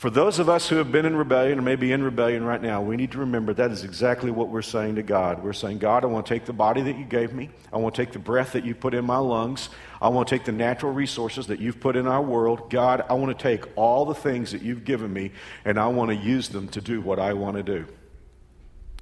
For 0.00 0.08
those 0.08 0.38
of 0.38 0.48
us 0.48 0.66
who 0.66 0.76
have 0.76 0.90
been 0.90 1.04
in 1.04 1.14
rebellion 1.14 1.58
or 1.58 1.62
maybe 1.62 1.92
in 1.92 2.02
rebellion 2.02 2.42
right 2.42 2.62
now, 2.62 2.80
we 2.80 2.96
need 2.96 3.12
to 3.12 3.18
remember 3.18 3.52
that 3.52 3.70
is 3.70 3.84
exactly 3.84 4.30
what 4.30 4.48
we're 4.48 4.62
saying 4.62 4.94
to 4.94 5.02
God. 5.02 5.44
We're 5.44 5.52
saying, 5.52 5.76
God, 5.76 6.04
I 6.04 6.06
want 6.06 6.24
to 6.24 6.32
take 6.32 6.46
the 6.46 6.54
body 6.54 6.80
that 6.80 6.96
you 6.96 7.04
gave 7.04 7.34
me. 7.34 7.50
I 7.70 7.76
want 7.76 7.94
to 7.94 8.02
take 8.02 8.14
the 8.14 8.18
breath 8.18 8.52
that 8.52 8.64
you 8.64 8.74
put 8.74 8.94
in 8.94 9.04
my 9.04 9.18
lungs. 9.18 9.68
I 10.00 10.08
want 10.08 10.26
to 10.26 10.34
take 10.34 10.46
the 10.46 10.52
natural 10.52 10.92
resources 10.92 11.48
that 11.48 11.60
you've 11.60 11.80
put 11.80 11.96
in 11.96 12.06
our 12.06 12.22
world. 12.22 12.70
God, 12.70 13.04
I 13.10 13.12
want 13.12 13.38
to 13.38 13.42
take 13.42 13.66
all 13.76 14.06
the 14.06 14.14
things 14.14 14.52
that 14.52 14.62
you've 14.62 14.86
given 14.86 15.12
me 15.12 15.32
and 15.66 15.78
I 15.78 15.88
want 15.88 16.08
to 16.08 16.16
use 16.16 16.48
them 16.48 16.68
to 16.68 16.80
do 16.80 17.02
what 17.02 17.18
I 17.18 17.34
want 17.34 17.58
to 17.58 17.62
do. 17.62 17.86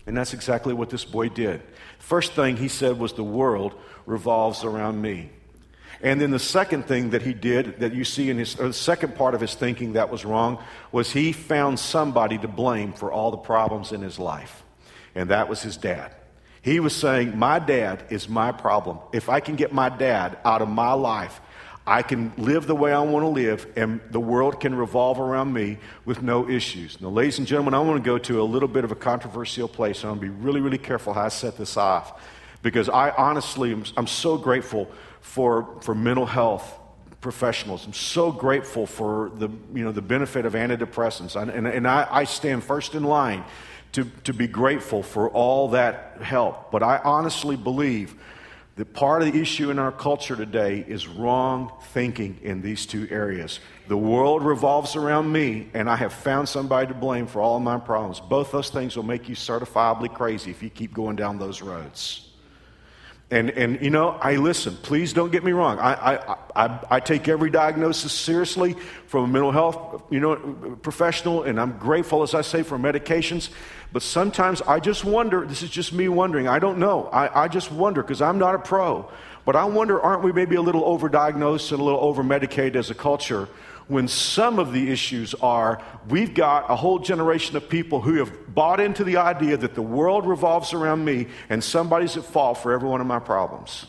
And 0.09 0.17
that's 0.17 0.33
exactly 0.33 0.73
what 0.73 0.89
this 0.89 1.05
boy 1.05 1.29
did. 1.29 1.61
First 1.99 2.33
thing 2.33 2.57
he 2.57 2.69
said 2.69 2.99
was, 2.99 3.13
The 3.13 3.23
world 3.23 3.75
revolves 4.07 4.65
around 4.65 5.03
me. 5.03 5.29
And 6.01 6.19
then 6.19 6.31
the 6.31 6.39
second 6.39 6.85
thing 6.85 7.11
that 7.11 7.21
he 7.21 7.35
did 7.35 7.81
that 7.81 7.93
you 7.93 8.05
see 8.05 8.31
in 8.31 8.39
his, 8.39 8.55
the 8.55 8.73
second 8.73 9.17
part 9.17 9.35
of 9.35 9.43
his 9.43 9.55
thinking 9.55 9.93
that 9.93 10.09
was 10.09 10.25
wrong 10.25 10.65
was 10.93 11.13
he 11.13 11.33
found 11.33 11.79
somebody 11.79 12.39
to 12.39 12.49
blame 12.49 12.95
for 12.95 13.13
all 13.13 13.31
the 13.31 13.37
problems 13.37 13.93
in 13.93 14.01
his 14.01 14.19
life. 14.19 14.65
And 15.15 15.29
that 15.29 15.47
was 15.47 15.61
his 15.61 15.77
dad. 15.77 16.15
He 16.63 16.81
was 16.81 16.97
saying, 16.97 17.37
My 17.37 17.59
dad 17.59 18.03
is 18.09 18.31
my 18.31 18.51
problem. 18.51 19.01
If 19.13 19.29
I 19.29 19.41
can 19.41 19.57
get 19.57 19.75
my 19.75 19.91
dad 19.91 20.39
out 20.43 20.63
of 20.63 20.71
my 20.71 20.95
life, 20.95 21.39
I 21.89 22.03
can 22.03 22.33
live 22.37 22.67
the 22.67 22.75
way 22.75 22.93
I 22.93 23.01
want 23.01 23.25
to 23.25 23.29
live, 23.29 23.67
and 23.75 24.01
the 24.11 24.21
world 24.21 24.61
can 24.61 24.75
revolve 24.75 25.19
around 25.19 25.55
me 25.55 25.79
with 26.05 26.23
no 26.23 26.47
issues. 26.47 27.01
Now, 27.01 27.09
ladies 27.09 27.39
and 27.39 27.47
gentlemen, 27.47 27.73
I 27.73 27.79
want 27.79 28.03
to 28.03 28.07
go 28.07 28.19
to 28.19 28.43
a 28.43 28.45
little 28.45 28.69
bit 28.69 28.85
of 28.85 28.93
a 28.93 28.95
controversial 28.95 29.69
place. 29.69 30.05
I'm 30.05 30.19
going 30.19 30.21
to 30.21 30.27
be 30.27 30.45
really, 30.45 30.61
really 30.61 30.77
careful 30.77 31.15
how 31.15 31.23
I 31.23 31.29
set 31.29 31.57
this 31.57 31.79
off 31.79 32.21
because 32.63 32.91
I 32.91 33.11
honestly, 33.11 33.75
I'm 33.97 34.07
so 34.07 34.37
grateful 34.37 34.91
for, 35.23 35.81
for 35.81 35.95
mental 35.95 36.27
health 36.27 36.79
professionals. 37.23 37.87
I'm 37.87 37.95
so 37.95 38.33
grateful 38.33 38.87
for 38.87 39.31
the, 39.35 39.49
you 39.73 39.83
know, 39.83 39.93
the 39.93 40.03
benefit 40.03 40.45
of 40.45 40.53
antidepressants. 40.53 41.41
And, 41.41 41.51
and, 41.51 41.67
and 41.67 41.89
I, 41.89 42.07
I 42.11 42.25
stand 42.25 42.65
first 42.65 42.95
in 42.95 43.03
line 43.03 43.45
to, 43.93 44.05
to 44.25 44.35
be 44.35 44.47
grateful 44.47 45.03
for 45.03 45.31
all 45.31 45.69
that 45.69 46.19
help. 46.21 46.71
But 46.71 46.83
I 46.83 46.99
honestly 47.03 47.57
believe 47.57 48.15
that 48.79 48.95
part 48.95 49.23
of 49.23 49.33
the 49.33 49.41
issue 49.41 49.73
in 49.73 49.79
our 49.81 49.91
culture 49.91 50.37
today 50.37 50.85
is 50.87 51.09
wrong 51.09 51.73
thinking 51.91 52.39
in 52.43 52.63
these 52.63 52.87
two 52.87 53.09
areas. 53.11 53.59
The 53.89 53.97
world 53.97 54.45
revolves 54.45 54.95
around 54.95 55.33
me, 55.33 55.69
and 55.75 55.91
I 55.91 55.97
have 55.97 56.13
found 56.13 56.49
somebody 56.49 56.87
to 56.87 56.95
blame 56.95 57.27
for 57.27 57.43
all 57.43 57.57
of 57.57 57.63
my 57.63 57.79
problems. 57.79 58.21
Both 58.21 58.53
those 58.53 58.71
things 58.71 58.95
will 58.95 59.03
make 59.03 59.29
you 59.29 59.35
certifiably 59.35 60.15
crazy 60.15 60.53
if 60.53 60.63
you 60.63 60.71
keep 60.71 60.95
going 60.95 61.17
down 61.17 61.41
those 61.41 61.61
roads. 61.61 62.28
And, 63.31 63.51
and 63.51 63.83
you 63.83 63.91
know, 63.91 64.11
I 64.23 64.37
listen, 64.37 64.75
please 64.77 65.13
don't 65.13 65.31
get 65.31 65.45
me 65.45 65.53
wrong. 65.53 65.79
I, 65.79 66.15
I, 66.15 66.37
I, 66.57 66.81
I 66.93 67.01
take 67.01 67.29
every 67.29 67.51
diagnosis 67.51 68.11
seriously 68.11 68.75
from 69.07 69.25
a 69.25 69.29
mental 69.29 69.53
health 69.53 70.03
you 70.09 70.19
know, 70.19 70.37
professional, 70.81 71.43
and 71.43 71.61
I'm 71.61 71.77
grateful, 71.77 72.23
as 72.23 72.35
I 72.35 72.41
say, 72.41 72.63
for 72.63 72.79
medications. 72.79 73.51
But 73.93 74.03
sometimes 74.03 74.63
I 74.63 74.81
just 74.81 75.05
wonder, 75.05 75.45
this 75.47 75.63
is 75.63 75.69
just 75.69 75.93
me 75.93 76.09
wondering, 76.09 76.49
I 76.49 76.59
don't 76.59 76.79
know. 76.79 77.07
I, 77.09 77.45
I 77.45 77.49
just 77.49 77.71
wonder, 77.71 78.03
because 78.03 78.23
I'm 78.23 78.39
not 78.39 78.55
a 78.55 78.59
pro, 78.59 79.11
but 79.45 79.57
I 79.57 79.65
wonder, 79.65 80.01
aren't 80.01 80.23
we 80.23 80.33
maybe 80.33 80.57
a 80.57 80.63
little 80.63 80.83
overdiagnosed 80.83 81.71
and 81.73 81.81
a 81.81 81.85
little 81.85 82.01
over-medicated 82.01 82.77
as 82.77 82.89
a 82.91 82.95
culture 82.95 83.47
when 83.89 84.07
some 84.07 84.59
of 84.59 84.73
the 84.73 84.91
issues 84.91 85.35
are 85.35 85.83
we've 86.09 86.35
got 86.35 86.71
a 86.71 86.77
whole 86.77 86.99
generation 86.99 87.57
of 87.57 87.69
people 87.69 88.01
who 88.01 88.15
have 88.15 88.55
bought 88.55 88.81
into 88.81 89.03
the 89.03 89.17
idea 89.17 89.57
that 89.57 89.75
the 89.75 89.83
world 89.83 90.27
revolves 90.27 90.73
around 90.73 91.05
me 91.05 91.27
and 91.49 91.63
somebody's 91.65 92.17
at 92.17 92.25
fault 92.25 92.59
for 92.59 92.73
every 92.73 92.89
one 92.89 93.01
of 93.01 93.07
my 93.07 93.19
problems. 93.19 93.87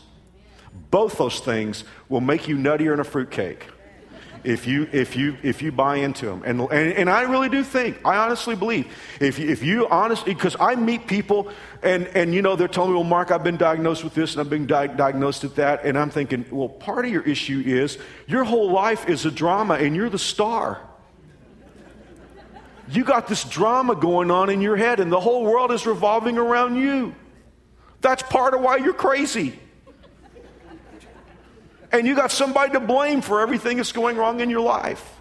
Both 0.90 1.18
those 1.18 1.40
things 1.40 1.84
will 2.08 2.20
make 2.20 2.48
you 2.48 2.56
nuttier 2.56 2.90
than 2.90 3.00
a 3.00 3.04
fruitcake 3.04 3.66
if 4.44 4.66
you 4.66 4.88
if 4.92 5.16
you 5.16 5.36
if 5.42 5.62
you 5.62 5.70
buy 5.70 5.96
into 5.96 6.26
them. 6.26 6.42
And 6.44 6.60
and, 6.60 6.92
and 6.92 7.10
i 7.10 7.22
really 7.22 7.48
do 7.48 7.62
think 7.62 7.98
i 8.04 8.16
honestly 8.16 8.56
believe 8.56 8.86
if 9.20 9.38
you, 9.38 9.48
if 9.48 9.62
you 9.62 9.88
honestly 9.88 10.34
because 10.34 10.56
i 10.60 10.74
meet 10.74 11.06
people 11.06 11.50
and 11.82 12.06
and 12.08 12.34
you 12.34 12.42
know 12.42 12.56
they're 12.56 12.68
telling 12.68 12.90
me 12.90 12.96
well 12.96 13.04
mark 13.04 13.30
i've 13.30 13.44
been 13.44 13.56
diagnosed 13.56 14.04
with 14.04 14.14
this 14.14 14.32
and 14.32 14.40
i've 14.40 14.50
been 14.50 14.66
di- 14.66 14.88
diagnosed 14.88 15.42
with 15.42 15.56
that. 15.56 15.84
And 15.84 15.98
i'm 15.98 16.10
thinking 16.10 16.44
well 16.50 16.68
part 16.68 17.04
of 17.04 17.10
your 17.10 17.22
issue 17.22 17.62
is 17.64 17.98
your 18.26 18.44
whole 18.44 18.70
life 18.72 19.08
is 19.08 19.26
a 19.26 19.30
drama 19.30 19.74
and 19.74 19.94
you're 19.94 20.10
the 20.10 20.18
star. 20.18 20.80
You 22.88 23.04
got 23.04 23.28
this 23.28 23.44
drama 23.44 23.94
going 23.94 24.32
on 24.32 24.50
in 24.50 24.60
your 24.60 24.76
head 24.76 24.98
and 24.98 25.12
the 25.12 25.20
whole 25.20 25.44
world 25.44 25.70
is 25.70 25.86
revolving 25.86 26.38
around 26.38 26.74
you. 26.74 27.14
That's 28.00 28.22
part 28.24 28.52
of 28.52 28.62
why 28.62 28.78
you're 28.78 28.94
crazy 28.94 29.60
and 31.92 32.06
you 32.06 32.14
got 32.14 32.30
somebody 32.30 32.72
to 32.72 32.80
blame 32.80 33.20
for 33.20 33.40
everything 33.40 33.76
that's 33.76 33.92
going 33.92 34.16
wrong 34.16 34.40
in 34.40 34.50
your 34.50 34.60
life. 34.60 35.19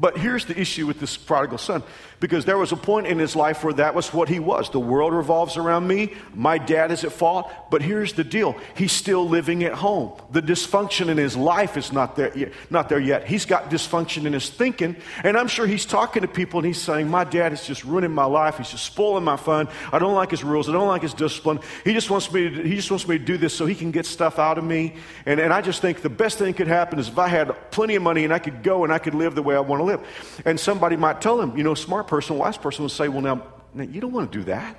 But 0.00 0.16
here's 0.16 0.44
the 0.44 0.58
issue 0.58 0.86
with 0.86 1.00
this 1.00 1.16
prodigal 1.16 1.58
son 1.58 1.82
because 2.20 2.44
there 2.44 2.58
was 2.58 2.72
a 2.72 2.76
point 2.76 3.06
in 3.06 3.18
his 3.18 3.36
life 3.36 3.62
where 3.64 3.72
that 3.74 3.94
was 3.94 4.12
what 4.12 4.28
he 4.28 4.38
was. 4.38 4.70
The 4.70 4.80
world 4.80 5.12
revolves 5.12 5.56
around 5.56 5.86
me. 5.86 6.12
My 6.34 6.58
dad 6.58 6.90
is 6.90 7.04
at 7.04 7.12
fault. 7.12 7.50
But 7.70 7.82
here's 7.82 8.12
the 8.12 8.24
deal 8.24 8.56
he's 8.74 8.92
still 8.92 9.28
living 9.28 9.64
at 9.64 9.74
home. 9.74 10.12
The 10.30 10.42
dysfunction 10.42 11.08
in 11.08 11.16
his 11.16 11.36
life 11.36 11.76
is 11.76 11.92
not 11.92 12.16
there, 12.16 12.36
yet, 12.36 12.52
not 12.70 12.88
there 12.88 13.00
yet. 13.00 13.26
He's 13.26 13.44
got 13.44 13.70
dysfunction 13.70 14.24
in 14.24 14.32
his 14.32 14.48
thinking. 14.48 14.96
And 15.24 15.36
I'm 15.36 15.48
sure 15.48 15.66
he's 15.66 15.84
talking 15.84 16.22
to 16.22 16.28
people 16.28 16.60
and 16.60 16.66
he's 16.66 16.80
saying, 16.80 17.08
My 17.08 17.24
dad 17.24 17.52
is 17.52 17.66
just 17.66 17.84
ruining 17.84 18.12
my 18.12 18.24
life. 18.24 18.58
He's 18.58 18.70
just 18.70 18.84
spoiling 18.84 19.24
my 19.24 19.36
fun. 19.36 19.68
I 19.92 19.98
don't 19.98 20.14
like 20.14 20.30
his 20.30 20.44
rules. 20.44 20.68
I 20.68 20.72
don't 20.72 20.88
like 20.88 21.02
his 21.02 21.14
discipline. 21.14 21.58
He 21.84 21.92
just 21.92 22.08
wants 22.08 22.32
me 22.32 22.50
to, 22.50 22.62
he 22.62 22.76
just 22.76 22.90
wants 22.90 23.06
me 23.08 23.18
to 23.18 23.24
do 23.24 23.36
this 23.36 23.52
so 23.52 23.66
he 23.66 23.74
can 23.74 23.90
get 23.90 24.06
stuff 24.06 24.38
out 24.38 24.58
of 24.58 24.64
me. 24.64 24.94
And, 25.26 25.40
and 25.40 25.52
I 25.52 25.60
just 25.60 25.82
think 25.82 26.02
the 26.02 26.08
best 26.08 26.38
thing 26.38 26.54
could 26.54 26.68
happen 26.68 27.00
is 27.00 27.08
if 27.08 27.18
I 27.18 27.26
had 27.26 27.54
plenty 27.72 27.96
of 27.96 28.02
money 28.02 28.24
and 28.24 28.32
I 28.32 28.38
could 28.38 28.62
go 28.62 28.84
and 28.84 28.92
I 28.92 28.98
could 28.98 29.14
live 29.14 29.34
the 29.34 29.42
way 29.42 29.56
I 29.56 29.60
want 29.60 29.80
to 29.80 29.87
live. 29.88 30.42
And 30.44 30.58
somebody 30.58 30.96
might 30.96 31.20
tell 31.20 31.40
him, 31.40 31.56
you 31.56 31.64
know, 31.64 31.74
smart 31.74 32.06
person, 32.06 32.38
wise 32.38 32.56
person 32.56 32.84
will 32.84 32.88
say, 32.88 33.08
well, 33.08 33.20
now, 33.20 33.42
now 33.74 33.84
you 33.84 34.00
don't 34.00 34.12
want 34.12 34.30
to 34.30 34.38
do 34.38 34.44
that. 34.44 34.76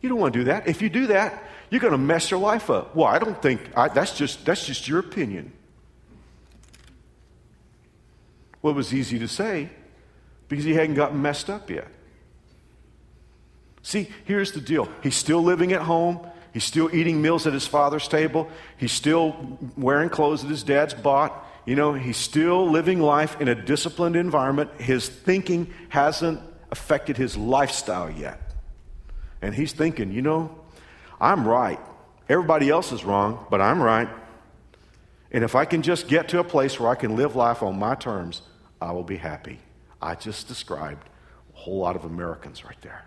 You 0.00 0.08
don't 0.08 0.18
want 0.18 0.32
to 0.34 0.40
do 0.40 0.44
that. 0.46 0.66
If 0.66 0.82
you 0.82 0.88
do 0.88 1.06
that, 1.08 1.42
you're 1.70 1.80
going 1.80 1.92
to 1.92 1.98
mess 1.98 2.30
your 2.30 2.40
life 2.40 2.68
up. 2.68 2.94
Well, 2.94 3.06
I 3.06 3.18
don't 3.18 3.40
think 3.40 3.60
I, 3.76 3.88
that's 3.88 4.16
just 4.16 4.44
that's 4.44 4.66
just 4.66 4.88
your 4.88 4.98
opinion. 4.98 5.52
Well, 8.60 8.74
it 8.74 8.76
was 8.76 8.92
easy 8.92 9.18
to 9.20 9.28
say 9.28 9.70
because 10.48 10.64
he 10.64 10.74
hadn't 10.74 10.94
gotten 10.94 11.22
messed 11.22 11.48
up 11.48 11.70
yet. 11.70 11.88
See, 13.82 14.08
here's 14.24 14.52
the 14.52 14.60
deal. 14.60 14.88
He's 15.02 15.16
still 15.16 15.42
living 15.42 15.72
at 15.72 15.82
home. 15.82 16.20
He's 16.52 16.64
still 16.64 16.94
eating 16.94 17.22
meals 17.22 17.46
at 17.46 17.52
his 17.52 17.66
father's 17.66 18.06
table. 18.06 18.48
He's 18.76 18.92
still 18.92 19.58
wearing 19.76 20.08
clothes 20.10 20.42
that 20.42 20.48
his 20.48 20.62
dad's 20.62 20.94
bought. 20.94 21.32
You 21.64 21.76
know, 21.76 21.94
he's 21.94 22.16
still 22.16 22.68
living 22.68 23.00
life 23.00 23.40
in 23.40 23.48
a 23.48 23.54
disciplined 23.54 24.16
environment. 24.16 24.70
His 24.80 25.08
thinking 25.08 25.72
hasn't 25.90 26.40
affected 26.70 27.16
his 27.16 27.36
lifestyle 27.36 28.10
yet. 28.10 28.40
And 29.40 29.54
he's 29.54 29.72
thinking, 29.72 30.12
you 30.12 30.22
know, 30.22 30.58
I'm 31.20 31.46
right. 31.46 31.78
Everybody 32.28 32.68
else 32.68 32.90
is 32.92 33.04
wrong, 33.04 33.46
but 33.50 33.60
I'm 33.60 33.80
right. 33.80 34.08
And 35.30 35.44
if 35.44 35.54
I 35.54 35.64
can 35.64 35.82
just 35.82 36.08
get 36.08 36.28
to 36.28 36.40
a 36.40 36.44
place 36.44 36.80
where 36.80 36.90
I 36.90 36.94
can 36.94 37.16
live 37.16 37.36
life 37.36 37.62
on 37.62 37.78
my 37.78 37.94
terms, 37.94 38.42
I 38.80 38.92
will 38.92 39.04
be 39.04 39.16
happy. 39.16 39.60
I 40.00 40.14
just 40.16 40.48
described 40.48 41.08
a 41.54 41.58
whole 41.58 41.78
lot 41.78 41.94
of 41.94 42.04
Americans 42.04 42.64
right 42.64 42.80
there. 42.82 43.04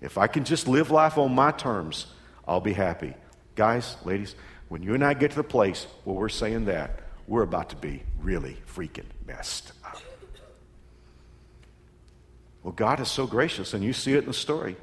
If 0.00 0.16
I 0.16 0.28
can 0.28 0.44
just 0.44 0.66
live 0.66 0.90
life 0.90 1.18
on 1.18 1.34
my 1.34 1.50
terms, 1.50 2.06
I'll 2.46 2.60
be 2.60 2.72
happy. 2.72 3.14
Guys, 3.54 3.96
ladies, 4.04 4.34
when 4.68 4.82
you 4.82 4.94
and 4.94 5.04
I 5.04 5.14
get 5.14 5.32
to 5.32 5.36
the 5.36 5.44
place 5.44 5.86
where 6.04 6.16
we're 6.16 6.28
saying 6.28 6.66
that, 6.66 7.00
we're 7.28 7.42
about 7.42 7.68
to 7.70 7.76
be 7.76 8.02
really 8.20 8.56
freaking 8.74 9.04
messed 9.26 9.72
up. 9.84 10.00
Well, 12.62 12.72
God 12.72 13.00
is 13.00 13.08
so 13.08 13.26
gracious, 13.26 13.74
and 13.74 13.84
you 13.84 13.92
see 13.92 14.14
it 14.14 14.20
in 14.20 14.26
the 14.26 14.34
story. 14.34 14.76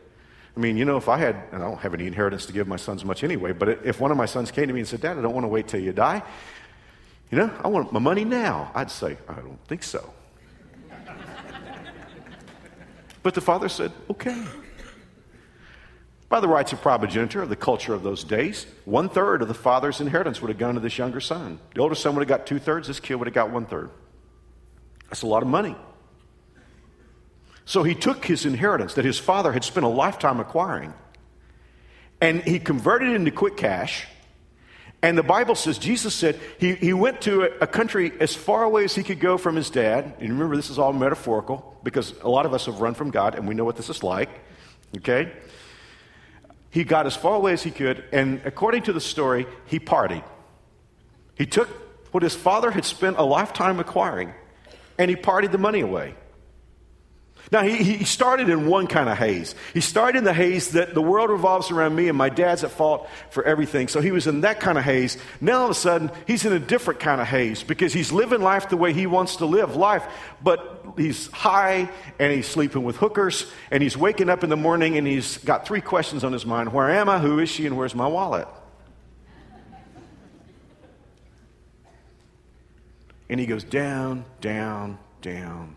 I 0.55 0.59
mean, 0.59 0.77
you 0.77 0.85
know, 0.85 0.95
if 0.95 1.09
I 1.09 1.17
had, 1.17 1.35
and 1.51 1.61
I 1.61 1.67
don't 1.67 1.79
have 1.79 1.93
any 1.93 2.07
inheritance 2.07 2.45
to 2.45 2.53
give 2.53 2.67
my 2.67 2.77
sons 2.77 3.03
much 3.03 3.23
anyway, 3.23 3.51
but 3.51 3.67
if 3.83 3.99
one 3.99 4.11
of 4.11 4.17
my 4.17 4.25
sons 4.25 4.51
came 4.51 4.67
to 4.67 4.73
me 4.73 4.79
and 4.79 4.87
said, 4.87 5.01
Dad, 5.01 5.17
I 5.17 5.21
don't 5.21 5.33
want 5.33 5.43
to 5.43 5.49
wait 5.49 5.67
till 5.67 5.81
you 5.81 5.91
die, 5.91 6.23
you 7.31 7.37
know, 7.37 7.51
I 7.63 7.67
want 7.67 7.91
my 7.91 7.99
money 7.99 8.23
now, 8.23 8.71
I'd 8.73 8.91
say, 8.91 9.17
I 9.27 9.33
don't 9.33 9.59
think 9.67 9.83
so. 9.83 10.13
but 13.23 13.33
the 13.33 13.41
father 13.41 13.67
said, 13.67 13.91
okay. 14.09 14.45
By 16.35 16.41
the 16.41 16.49
rights 16.49 16.73
of 16.73 16.81
primogeniture 16.81 17.41
of 17.41 17.47
the 17.47 17.55
culture 17.55 17.93
of 17.93 18.03
those 18.03 18.25
days, 18.25 18.65
one 18.83 19.07
third 19.07 19.41
of 19.41 19.47
the 19.47 19.53
father's 19.53 20.01
inheritance 20.01 20.41
would 20.41 20.49
have 20.49 20.57
gone 20.57 20.73
to 20.73 20.81
this 20.81 20.97
younger 20.97 21.21
son. 21.21 21.61
The 21.73 21.79
older 21.79 21.95
son 21.95 22.13
would 22.13 22.27
have 22.27 22.27
got 22.27 22.45
two 22.45 22.59
thirds, 22.59 22.89
this 22.89 22.99
kid 22.99 23.15
would 23.15 23.27
have 23.27 23.33
got 23.33 23.51
one 23.51 23.65
third. 23.65 23.89
That's 25.07 25.21
a 25.21 25.27
lot 25.27 25.43
of 25.43 25.47
money. 25.47 25.77
So 27.63 27.83
he 27.83 27.95
took 27.95 28.25
his 28.25 28.45
inheritance 28.45 28.95
that 28.95 29.05
his 29.05 29.17
father 29.17 29.53
had 29.53 29.63
spent 29.63 29.85
a 29.85 29.89
lifetime 29.89 30.41
acquiring 30.41 30.93
and 32.19 32.43
he 32.43 32.59
converted 32.59 33.11
it 33.11 33.15
into 33.15 33.31
quick 33.31 33.55
cash. 33.55 34.05
And 35.01 35.17
the 35.17 35.23
Bible 35.23 35.55
says, 35.55 35.77
Jesus 35.77 36.13
said, 36.13 36.37
he, 36.59 36.75
he 36.75 36.91
went 36.91 37.21
to 37.21 37.43
a, 37.43 37.49
a 37.61 37.67
country 37.67 38.11
as 38.19 38.35
far 38.35 38.63
away 38.63 38.83
as 38.83 38.93
he 38.93 39.03
could 39.03 39.21
go 39.21 39.37
from 39.37 39.55
his 39.55 39.69
dad. 39.69 40.15
And 40.19 40.31
remember, 40.31 40.57
this 40.57 40.69
is 40.69 40.79
all 40.79 40.91
metaphorical 40.91 41.79
because 41.81 42.13
a 42.23 42.29
lot 42.29 42.45
of 42.45 42.53
us 42.53 42.65
have 42.65 42.81
run 42.81 42.93
from 42.93 43.09
God 43.09 43.35
and 43.35 43.47
we 43.47 43.55
know 43.55 43.63
what 43.63 43.77
this 43.77 43.89
is 43.89 44.03
like. 44.03 44.31
Okay? 44.97 45.31
He 46.75 46.83
got 46.83 47.05
as 47.05 47.15
far 47.15 47.35
away 47.35 47.53
as 47.53 47.63
he 47.63 47.71
could, 47.71 48.03
and 48.11 48.41
according 48.43 48.83
to 48.83 48.91
the 48.91 48.99
story, 48.99 49.47
he 49.65 49.79
partied. 49.79 50.25
He 51.35 51.45
took 51.45 51.69
what 52.11 52.21
his 52.21 52.35
father 52.35 52.69
had 52.69 52.83
spent 52.83 53.17
a 53.17 53.23
lifetime 53.23 53.79
acquiring 53.79 54.33
and 54.97 55.09
he 55.09 55.15
partied 55.15 55.53
the 55.53 55.57
money 55.57 55.79
away. 55.79 56.15
Now, 57.51 57.61
he, 57.61 57.75
he 57.75 58.05
started 58.05 58.49
in 58.49 58.67
one 58.67 58.87
kind 58.87 59.07
of 59.07 59.17
haze. 59.17 59.53
He 59.73 59.81
started 59.81 60.17
in 60.17 60.23
the 60.23 60.33
haze 60.33 60.69
that 60.71 60.93
the 60.93 61.01
world 61.01 61.29
revolves 61.29 61.69
around 61.69 61.95
me 61.95 62.07
and 62.07 62.17
my 62.17 62.29
dad's 62.29 62.63
at 62.63 62.71
fault 62.71 63.07
for 63.29 63.43
everything. 63.43 63.87
So 63.87 64.01
he 64.01 64.11
was 64.11 64.25
in 64.25 64.41
that 64.41 64.59
kind 64.59 64.77
of 64.77 64.83
haze. 64.83 65.17
Now, 65.39 65.59
all 65.59 65.65
of 65.65 65.71
a 65.71 65.75
sudden, 65.75 66.11
he's 66.25 66.43
in 66.45 66.53
a 66.53 66.59
different 66.59 66.99
kind 66.99 67.21
of 67.21 67.27
haze 67.27 67.61
because 67.61 67.93
he's 67.93 68.11
living 68.11 68.41
life 68.41 68.69
the 68.69 68.77
way 68.77 68.93
he 68.93 69.05
wants 69.05 69.37
to 69.37 69.45
live 69.45 69.75
life. 69.75 70.03
But 70.43 70.85
he's 70.97 71.27
high 71.27 71.89
and 72.17 72.33
he's 72.33 72.47
sleeping 72.47 72.83
with 72.83 72.97
hookers 72.97 73.51
and 73.69 73.83
he's 73.83 73.95
waking 73.95 74.29
up 74.29 74.43
in 74.43 74.49
the 74.49 74.57
morning 74.57 74.97
and 74.97 75.05
he's 75.05 75.37
got 75.39 75.67
three 75.67 75.81
questions 75.81 76.23
on 76.23 76.33
his 76.33 76.45
mind 76.45 76.73
Where 76.73 76.89
am 76.89 77.09
I? 77.09 77.19
Who 77.19 77.39
is 77.39 77.49
she? 77.49 77.67
And 77.67 77.77
where's 77.77 77.95
my 77.95 78.07
wallet? 78.07 78.47
And 83.29 83.39
he 83.39 83.45
goes 83.45 83.63
down, 83.63 84.25
down, 84.41 84.99
down. 85.21 85.75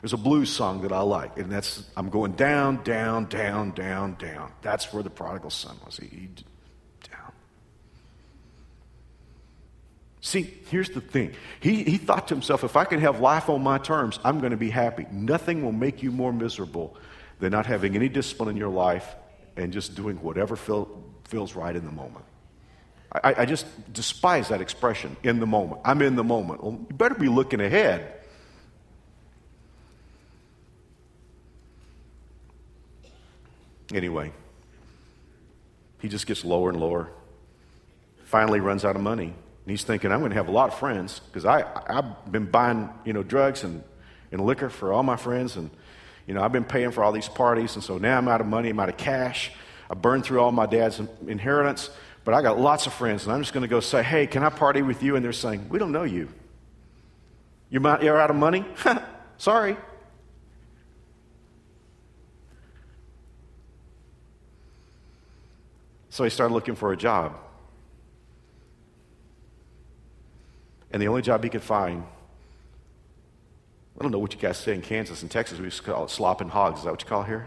There's 0.00 0.12
a 0.12 0.18
blues 0.18 0.50
song 0.50 0.82
that 0.82 0.92
I 0.92 1.00
like, 1.00 1.38
and 1.38 1.50
that's 1.50 1.84
I'm 1.96 2.08
going 2.08 2.32
down, 2.32 2.82
down, 2.84 3.26
down, 3.26 3.72
down, 3.72 4.14
down. 4.14 4.52
That's 4.62 4.92
where 4.92 5.02
the 5.02 5.10
prodigal 5.10 5.50
son 5.50 5.76
was. 5.84 5.96
He, 5.96 6.06
he 6.06 6.26
down. 7.10 7.32
See, 10.20 10.54
here's 10.70 10.90
the 10.90 11.00
thing. 11.00 11.34
He, 11.60 11.82
he 11.82 11.96
thought 11.96 12.28
to 12.28 12.34
himself, 12.34 12.62
if 12.62 12.76
I 12.76 12.84
can 12.84 13.00
have 13.00 13.20
life 13.20 13.48
on 13.48 13.62
my 13.62 13.78
terms, 13.78 14.20
I'm 14.24 14.38
going 14.38 14.52
to 14.52 14.56
be 14.56 14.70
happy. 14.70 15.06
Nothing 15.10 15.64
will 15.64 15.72
make 15.72 16.02
you 16.02 16.12
more 16.12 16.32
miserable 16.32 16.96
than 17.40 17.50
not 17.50 17.66
having 17.66 17.96
any 17.96 18.08
discipline 18.08 18.50
in 18.50 18.56
your 18.56 18.68
life 18.68 19.16
and 19.56 19.72
just 19.72 19.96
doing 19.96 20.16
whatever 20.22 20.54
feel, 20.54 21.02
feels 21.24 21.54
right 21.56 21.74
in 21.74 21.84
the 21.84 21.92
moment. 21.92 22.24
I, 23.12 23.34
I 23.38 23.44
just 23.46 23.66
despise 23.92 24.48
that 24.48 24.60
expression, 24.60 25.16
in 25.22 25.40
the 25.40 25.46
moment. 25.46 25.80
I'm 25.84 26.02
in 26.02 26.14
the 26.14 26.24
moment. 26.24 26.62
Well, 26.62 26.78
you 26.88 26.94
better 26.94 27.14
be 27.14 27.28
looking 27.28 27.60
ahead. 27.60 28.17
Anyway, 33.92 34.32
he 36.00 36.08
just 36.08 36.26
gets 36.26 36.44
lower 36.44 36.70
and 36.70 36.80
lower. 36.80 37.08
Finally 38.24 38.60
runs 38.60 38.84
out 38.84 38.96
of 38.96 39.02
money. 39.02 39.24
And 39.68 39.70
he's 39.70 39.84
thinking, 39.84 40.12
I'm 40.12 40.20
going 40.20 40.30
to 40.30 40.36
have 40.36 40.48
a 40.48 40.52
lot 40.52 40.70
of 40.70 40.78
friends 40.78 41.20
because 41.20 41.44
I've 41.44 42.30
been 42.30 42.46
buying, 42.46 42.90
you 43.04 43.12
know, 43.12 43.22
drugs 43.22 43.64
and, 43.64 43.82
and 44.32 44.44
liquor 44.44 44.68
for 44.70 44.92
all 44.92 45.02
my 45.02 45.16
friends. 45.16 45.56
And, 45.56 45.70
you 46.26 46.34
know, 46.34 46.42
I've 46.42 46.52
been 46.52 46.64
paying 46.64 46.90
for 46.90 47.02
all 47.02 47.12
these 47.12 47.28
parties. 47.28 47.74
And 47.74 47.82
so 47.82 47.98
now 47.98 48.18
I'm 48.18 48.28
out 48.28 48.40
of 48.40 48.46
money. 48.46 48.70
I'm 48.70 48.80
out 48.80 48.88
of 48.88 48.96
cash. 48.96 49.50
I 49.90 49.94
burned 49.94 50.24
through 50.24 50.40
all 50.40 50.52
my 50.52 50.66
dad's 50.66 51.00
inheritance. 51.26 51.90
But 52.24 52.34
I 52.34 52.42
got 52.42 52.58
lots 52.58 52.86
of 52.86 52.92
friends. 52.92 53.24
And 53.24 53.32
I'm 53.32 53.40
just 53.40 53.54
going 53.54 53.62
to 53.62 53.68
go 53.68 53.80
say, 53.80 54.02
hey, 54.02 54.26
can 54.26 54.42
I 54.42 54.50
party 54.50 54.82
with 54.82 55.02
you? 55.02 55.16
And 55.16 55.24
they're 55.24 55.32
saying, 55.32 55.68
we 55.70 55.78
don't 55.78 55.92
know 55.92 56.04
you. 56.04 56.28
You're 57.70 57.86
out 57.86 58.30
of 58.30 58.36
money? 58.36 58.64
Sorry. 59.38 59.76
So 66.18 66.24
he 66.24 66.30
started 66.30 66.52
looking 66.52 66.74
for 66.74 66.92
a 66.92 66.96
job. 66.96 67.38
And 70.90 71.00
the 71.00 71.06
only 71.06 71.22
job 71.22 71.44
he 71.44 71.48
could 71.48 71.62
find, 71.62 72.02
I 73.96 74.02
don't 74.02 74.10
know 74.10 74.18
what 74.18 74.34
you 74.34 74.40
guys 74.40 74.58
say 74.58 74.74
in 74.74 74.82
Kansas 74.82 75.22
and 75.22 75.30
Texas, 75.30 75.60
we 75.60 75.66
used 75.66 75.76
to 75.76 75.84
call 75.84 76.06
it 76.06 76.10
slopping 76.10 76.48
hogs. 76.48 76.80
Is 76.80 76.86
that 76.86 76.90
what 76.90 77.00
you 77.02 77.08
call 77.08 77.22
it 77.22 77.28
here? 77.28 77.46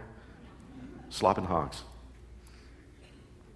Slopping 1.10 1.44
hogs. 1.44 1.82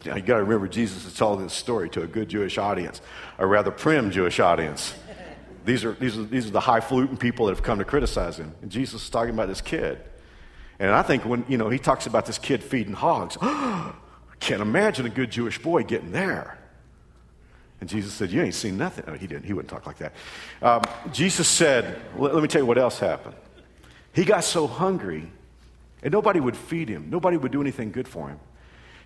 Now, 0.04 0.16
you 0.16 0.20
got 0.20 0.36
to 0.36 0.44
remember, 0.44 0.68
Jesus 0.68 1.06
is 1.06 1.14
telling 1.14 1.42
this 1.42 1.54
story 1.54 1.88
to 1.88 2.02
a 2.02 2.06
good 2.06 2.28
Jewish 2.28 2.58
audience, 2.58 3.00
a 3.38 3.46
rather 3.46 3.70
prim 3.70 4.10
Jewish 4.10 4.38
audience. 4.38 4.92
These 5.64 5.82
are, 5.86 5.92
these 5.92 6.18
are, 6.18 6.24
these 6.24 6.46
are 6.46 6.50
the 6.50 6.60
highfalutin 6.60 7.16
people 7.16 7.46
that 7.46 7.54
have 7.54 7.62
come 7.62 7.78
to 7.78 7.86
criticize 7.86 8.38
him. 8.38 8.54
And 8.60 8.70
Jesus 8.70 9.04
is 9.04 9.08
talking 9.08 9.32
about 9.32 9.48
this 9.48 9.62
kid. 9.62 9.98
And 10.78 10.90
I 10.90 11.00
think 11.00 11.24
when, 11.24 11.46
you 11.48 11.56
know, 11.56 11.70
he 11.70 11.78
talks 11.78 12.04
about 12.04 12.26
this 12.26 12.36
kid 12.36 12.62
feeding 12.62 12.92
hogs, 12.92 13.38
oh, 13.40 13.96
Can't 14.40 14.62
imagine 14.62 15.06
a 15.06 15.10
good 15.10 15.30
Jewish 15.30 15.60
boy 15.60 15.82
getting 15.82 16.12
there. 16.12 16.58
And 17.80 17.88
Jesus 17.88 18.12
said, 18.12 18.30
You 18.30 18.42
ain't 18.42 18.54
seen 18.54 18.76
nothing. 18.76 19.04
No, 19.06 19.14
he 19.14 19.26
didn't. 19.26 19.44
He 19.44 19.52
wouldn't 19.52 19.70
talk 19.70 19.86
like 19.86 19.98
that. 19.98 20.12
Um, 20.62 20.82
Jesus 21.12 21.48
said, 21.48 22.00
let, 22.16 22.34
let 22.34 22.42
me 22.42 22.48
tell 22.48 22.62
you 22.62 22.66
what 22.66 22.78
else 22.78 22.98
happened. 22.98 23.34
He 24.12 24.24
got 24.24 24.44
so 24.44 24.66
hungry, 24.66 25.30
and 26.02 26.12
nobody 26.12 26.40
would 26.40 26.56
feed 26.56 26.88
him, 26.88 27.10
nobody 27.10 27.36
would 27.36 27.52
do 27.52 27.60
anything 27.60 27.92
good 27.92 28.08
for 28.08 28.28
him. 28.28 28.40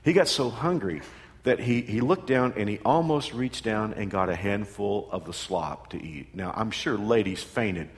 He 0.05 0.13
got 0.13 0.29
so 0.29 0.51
hungry 0.51 1.03
that 1.43 1.59
he, 1.59 1.81
he 1.81 2.01
looked 2.01 2.27
down 2.27 2.55
and 2.57 2.69
he 2.69 2.79
almost 2.85 3.33
reached 3.33 3.65
down 3.65 3.95
and 3.95 4.11
got 4.11 4.29
a 4.29 4.37
handful 4.37 5.09
of 5.11 5.25
the 5.25 5.33
slop 5.33 5.91
to 5.91 6.03
eat. 6.03 6.35
Now, 6.35 6.53
I'm 6.55 6.71
sure 6.71 6.97
ladies 6.97 7.43
fainted 7.43 7.89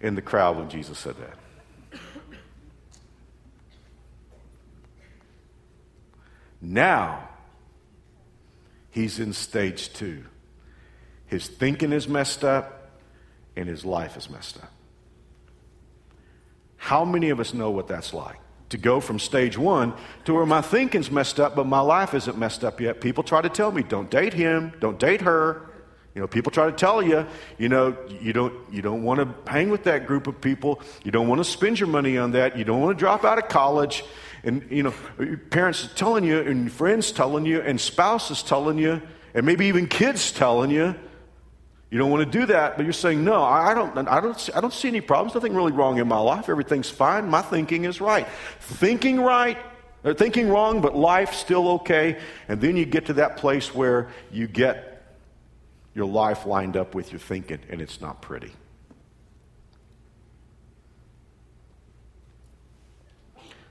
in 0.00 0.14
the 0.14 0.22
crowd 0.22 0.56
when 0.56 0.68
Jesus 0.68 0.98
said 0.98 1.16
that. 1.16 1.34
Now, 6.60 7.28
he's 8.90 9.18
in 9.18 9.32
stage 9.32 9.92
two. 9.92 10.24
His 11.26 11.46
thinking 11.46 11.92
is 11.92 12.08
messed 12.08 12.44
up 12.44 12.90
and 13.56 13.68
his 13.68 13.84
life 13.84 14.16
is 14.16 14.30
messed 14.30 14.56
up. 14.58 14.72
How 16.76 17.04
many 17.04 17.30
of 17.30 17.40
us 17.40 17.52
know 17.52 17.70
what 17.70 17.88
that's 17.88 18.14
like? 18.14 18.38
To 18.70 18.78
go 18.78 19.00
from 19.00 19.18
stage 19.18 19.56
one 19.56 19.94
to 20.24 20.34
where 20.34 20.46
my 20.46 20.60
thinking's 20.60 21.10
messed 21.10 21.40
up, 21.40 21.56
but 21.56 21.66
my 21.66 21.80
life 21.80 22.14
isn't 22.14 22.38
messed 22.38 22.64
up 22.64 22.80
yet. 22.80 23.00
People 23.00 23.24
try 23.24 23.40
to 23.40 23.48
tell 23.48 23.72
me, 23.72 23.82
don't 23.82 24.10
date 24.10 24.34
him, 24.34 24.72
don't 24.80 24.98
date 24.98 25.22
her. 25.22 25.70
You 26.14 26.22
know, 26.22 26.26
people 26.26 26.50
try 26.50 26.66
to 26.66 26.72
tell 26.72 27.02
you, 27.02 27.26
you 27.58 27.68
know, 27.68 27.96
you 28.20 28.32
don't, 28.32 28.54
you 28.72 28.82
don't 28.82 29.02
want 29.02 29.20
to 29.20 29.50
hang 29.50 29.70
with 29.70 29.84
that 29.84 30.06
group 30.06 30.26
of 30.26 30.40
people. 30.40 30.80
You 31.04 31.10
don't 31.10 31.28
want 31.28 31.38
to 31.38 31.44
spend 31.44 31.78
your 31.78 31.88
money 31.88 32.18
on 32.18 32.32
that. 32.32 32.58
You 32.58 32.64
don't 32.64 32.80
want 32.80 32.96
to 32.96 32.98
drop 32.98 33.24
out 33.24 33.38
of 33.38 33.48
college. 33.48 34.04
And, 34.44 34.66
you 34.70 34.82
know, 34.82 34.94
parents 35.50 35.88
telling 35.94 36.24
you, 36.24 36.40
and 36.40 36.70
friends 36.70 37.12
telling 37.12 37.44
you, 37.44 37.60
and 37.60 37.80
spouses 37.80 38.42
telling 38.42 38.78
you, 38.78 39.02
and 39.34 39.44
maybe 39.44 39.66
even 39.66 39.86
kids 39.86 40.32
telling 40.32 40.70
you, 40.70 40.94
you 41.90 41.98
don't 41.98 42.10
want 42.10 42.30
to 42.30 42.38
do 42.38 42.46
that, 42.46 42.76
but 42.76 42.84
you're 42.84 42.92
saying, 42.92 43.24
no, 43.24 43.42
I 43.42 43.72
don't, 43.72 44.06
I 44.08 44.20
don't, 44.20 44.38
see, 44.38 44.52
I 44.52 44.60
don't 44.60 44.72
see 44.72 44.88
any 44.88 45.00
problems. 45.00 45.34
Nothing 45.34 45.54
really 45.54 45.72
wrong 45.72 45.98
in 45.98 46.06
my 46.06 46.18
life. 46.18 46.48
Everything's 46.48 46.90
fine. 46.90 47.28
My 47.28 47.40
thinking 47.40 47.84
is 47.84 48.00
right. 48.00 48.28
Thinking 48.60 49.20
right, 49.20 49.56
or 50.04 50.12
thinking 50.12 50.50
wrong, 50.50 50.80
but 50.82 50.94
life 50.94 51.32
still 51.32 51.68
okay. 51.70 52.18
And 52.46 52.60
then 52.60 52.76
you 52.76 52.84
get 52.84 53.06
to 53.06 53.14
that 53.14 53.38
place 53.38 53.74
where 53.74 54.10
you 54.30 54.46
get 54.46 55.02
your 55.94 56.06
life 56.06 56.44
lined 56.44 56.76
up 56.76 56.94
with 56.94 57.10
your 57.10 57.20
thinking, 57.20 57.58
and 57.70 57.80
it's 57.80 58.00
not 58.00 58.20
pretty. 58.20 58.52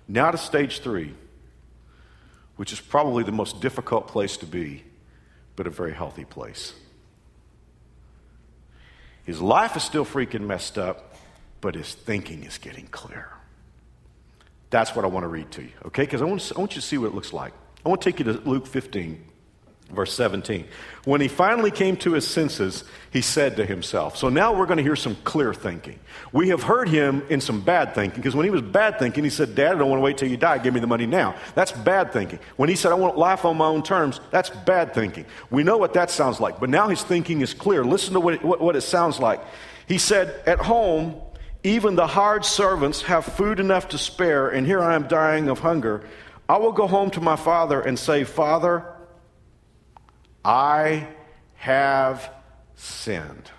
Now 0.07 0.31
to 0.31 0.37
stage 0.37 0.79
three, 0.79 1.13
which 2.55 2.71
is 2.71 2.79
probably 2.79 3.23
the 3.23 3.31
most 3.31 3.61
difficult 3.61 4.07
place 4.07 4.37
to 4.37 4.45
be, 4.45 4.83
but 5.55 5.67
a 5.67 5.69
very 5.69 5.93
healthy 5.93 6.25
place. 6.25 6.73
His 9.25 9.41
life 9.41 9.75
is 9.75 9.83
still 9.83 10.05
freaking 10.05 10.41
messed 10.41 10.77
up, 10.77 11.15
but 11.59 11.75
his 11.75 11.93
thinking 11.93 12.43
is 12.43 12.57
getting 12.57 12.87
clear. 12.87 13.29
That's 14.69 14.95
what 14.95 15.03
I 15.03 15.09
want 15.09 15.23
to 15.23 15.27
read 15.27 15.51
to 15.51 15.63
you, 15.63 15.71
okay? 15.87 16.03
Because 16.03 16.21
I, 16.21 16.25
I 16.25 16.59
want 16.59 16.75
you 16.75 16.81
to 16.81 16.87
see 16.87 16.97
what 16.97 17.07
it 17.07 17.15
looks 17.15 17.33
like. 17.33 17.53
I 17.85 17.89
want 17.89 18.01
to 18.01 18.09
take 18.09 18.19
you 18.19 18.25
to 18.25 18.39
Luke 18.49 18.67
15. 18.67 19.26
Verse 19.89 20.11
17. 20.13 20.67
When 21.05 21.21
he 21.21 21.29
finally 21.29 21.71
came 21.71 21.95
to 21.97 22.11
his 22.11 22.27
senses, 22.27 22.83
he 23.09 23.21
said 23.21 23.55
to 23.55 23.65
himself. 23.65 24.17
So 24.17 24.27
now 24.27 24.53
we're 24.53 24.65
going 24.65 24.77
to 24.77 24.83
hear 24.83 24.97
some 24.97 25.15
clear 25.23 25.53
thinking. 25.53 25.97
We 26.33 26.49
have 26.49 26.61
heard 26.61 26.89
him 26.89 27.23
in 27.29 27.39
some 27.39 27.61
bad 27.61 27.95
thinking, 27.95 28.17
because 28.17 28.35
when 28.35 28.43
he 28.43 28.49
was 28.49 28.61
bad 28.61 28.99
thinking, 28.99 29.23
he 29.23 29.29
said, 29.29 29.55
Dad, 29.55 29.75
I 29.75 29.79
don't 29.79 29.89
want 29.89 29.99
to 29.99 30.03
wait 30.03 30.17
till 30.17 30.27
you 30.27 30.35
die. 30.35 30.57
Give 30.57 30.73
me 30.73 30.81
the 30.81 30.87
money 30.87 31.05
now. 31.05 31.35
That's 31.55 31.71
bad 31.71 32.11
thinking. 32.11 32.39
When 32.57 32.67
he 32.67 32.75
said, 32.75 32.91
I 32.91 32.95
want 32.95 33.17
life 33.17 33.45
on 33.45 33.55
my 33.55 33.67
own 33.67 33.81
terms, 33.81 34.19
that's 34.29 34.49
bad 34.49 34.93
thinking. 34.93 35.25
We 35.49 35.63
know 35.63 35.77
what 35.77 35.93
that 35.93 36.09
sounds 36.09 36.41
like, 36.41 36.59
but 36.59 36.69
now 36.69 36.89
his 36.89 37.01
thinking 37.01 37.39
is 37.39 37.53
clear. 37.53 37.85
Listen 37.85 38.13
to 38.15 38.19
what 38.19 38.33
it, 38.33 38.43
what, 38.43 38.59
what 38.59 38.75
it 38.75 38.81
sounds 38.81 39.19
like. 39.19 39.39
He 39.87 39.97
said, 39.97 40.41
At 40.45 40.59
home, 40.59 41.15
even 41.63 41.95
the 41.95 42.07
hired 42.07 42.43
servants 42.43 43.03
have 43.03 43.23
food 43.23 43.61
enough 43.61 43.87
to 43.89 43.97
spare, 43.97 44.49
and 44.49 44.67
here 44.67 44.81
I 44.81 44.95
am 44.95 45.07
dying 45.07 45.47
of 45.47 45.59
hunger. 45.59 46.03
I 46.49 46.57
will 46.57 46.73
go 46.73 46.87
home 46.87 47.09
to 47.11 47.21
my 47.21 47.37
father 47.37 47.79
and 47.79 47.97
say, 47.97 48.25
Father, 48.25 48.85
I 50.47 51.05
have 51.55 52.31
sinned. 52.75 53.51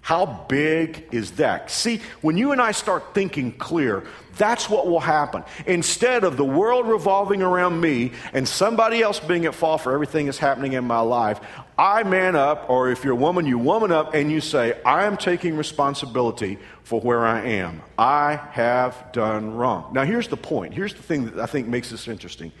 How 0.00 0.44
big 0.48 1.08
is 1.12 1.32
that? 1.32 1.70
See, 1.70 2.00
when 2.20 2.36
you 2.36 2.52
and 2.52 2.60
I 2.60 2.72
start 2.72 3.14
thinking 3.14 3.50
clear, 3.52 4.04
that's 4.36 4.68
what 4.68 4.86
will 4.86 5.00
happen. 5.00 5.42
Instead 5.66 6.24
of 6.24 6.36
the 6.36 6.44
world 6.44 6.86
revolving 6.86 7.42
around 7.42 7.80
me 7.80 8.12
and 8.34 8.46
somebody 8.46 9.02
else 9.02 9.18
being 9.18 9.46
at 9.46 9.54
fault 9.54 9.80
for 9.80 9.92
everything 9.92 10.26
that's 10.26 10.38
happening 10.38 10.74
in 10.74 10.84
my 10.84 11.00
life, 11.00 11.40
I 11.76 12.02
man 12.02 12.36
up, 12.36 12.68
or 12.68 12.90
if 12.90 13.02
you're 13.02 13.14
a 13.14 13.16
woman, 13.16 13.46
you 13.46 13.58
woman 13.58 13.90
up 13.90 14.14
and 14.14 14.30
you 14.30 14.42
say, 14.42 14.80
I 14.84 15.06
am 15.06 15.16
taking 15.16 15.56
responsibility 15.56 16.58
for 16.82 17.00
where 17.00 17.24
I 17.24 17.40
am. 17.42 17.82
I 17.98 18.36
have 18.52 19.10
done 19.12 19.54
wrong. 19.54 19.92
Now, 19.94 20.04
here's 20.04 20.28
the 20.28 20.36
point. 20.36 20.74
Here's 20.74 20.94
the 20.94 21.02
thing 21.02 21.24
that 21.24 21.38
I 21.40 21.46
think 21.46 21.66
makes 21.66 21.90
this 21.90 22.06
interesting 22.06 22.52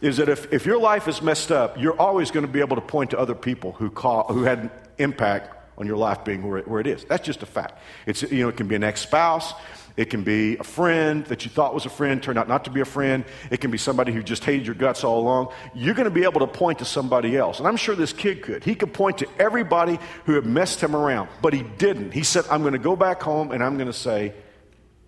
is 0.00 0.18
that 0.18 0.28
if, 0.28 0.52
if 0.52 0.66
your 0.66 0.78
life 0.78 1.08
is 1.08 1.22
messed 1.22 1.50
up, 1.50 1.78
you're 1.78 1.98
always 2.00 2.30
going 2.30 2.46
to 2.46 2.52
be 2.52 2.60
able 2.60 2.76
to 2.76 2.82
point 2.82 3.10
to 3.10 3.18
other 3.18 3.34
people 3.34 3.72
who, 3.72 3.90
call, 3.90 4.24
who 4.32 4.44
had 4.44 4.58
an 4.58 4.70
impact 4.98 5.54
on 5.76 5.86
your 5.86 5.96
life 5.96 6.24
being 6.24 6.46
where 6.46 6.58
it, 6.58 6.68
where 6.68 6.80
it 6.80 6.86
is. 6.86 7.04
That's 7.04 7.24
just 7.24 7.42
a 7.42 7.46
fact. 7.46 7.80
It's, 8.06 8.22
you 8.22 8.42
know, 8.42 8.48
it 8.48 8.56
can 8.56 8.68
be 8.68 8.74
an 8.74 8.84
ex 8.84 9.00
spouse, 9.00 9.54
it 9.98 10.10
can 10.10 10.22
be 10.22 10.56
a 10.56 10.64
friend 10.64 11.26
that 11.26 11.44
you 11.44 11.50
thought 11.50 11.74
was 11.74 11.84
a 11.84 11.90
friend, 11.90 12.22
turned 12.22 12.38
out 12.38 12.46
not 12.46 12.66
to 12.66 12.70
be 12.70 12.80
a 12.80 12.84
friend. 12.84 13.24
It 13.50 13.60
can 13.60 13.72
be 13.72 13.78
somebody 13.78 14.12
who 14.12 14.22
just 14.22 14.44
hated 14.44 14.64
your 14.64 14.76
guts 14.76 15.02
all 15.02 15.18
along. 15.18 15.52
You're 15.74 15.94
going 15.94 16.04
to 16.04 16.10
be 16.14 16.22
able 16.22 16.38
to 16.38 16.46
point 16.46 16.78
to 16.78 16.84
somebody 16.84 17.36
else. 17.36 17.58
And 17.58 17.66
I'm 17.66 17.76
sure 17.76 17.96
this 17.96 18.12
kid 18.12 18.42
could. 18.42 18.62
He 18.62 18.76
could 18.76 18.94
point 18.94 19.18
to 19.18 19.28
everybody 19.40 19.98
who 20.24 20.34
had 20.34 20.46
messed 20.46 20.80
him 20.80 20.94
around, 20.94 21.28
but 21.42 21.52
he 21.52 21.64
didn't. 21.64 22.12
He 22.12 22.22
said, 22.22 22.44
I'm 22.48 22.60
going 22.60 22.74
to 22.74 22.78
go 22.78 22.94
back 22.94 23.20
home 23.20 23.50
and 23.50 23.60
I'm 23.60 23.74
going 23.74 23.88
to 23.88 23.92
say, 23.92 24.34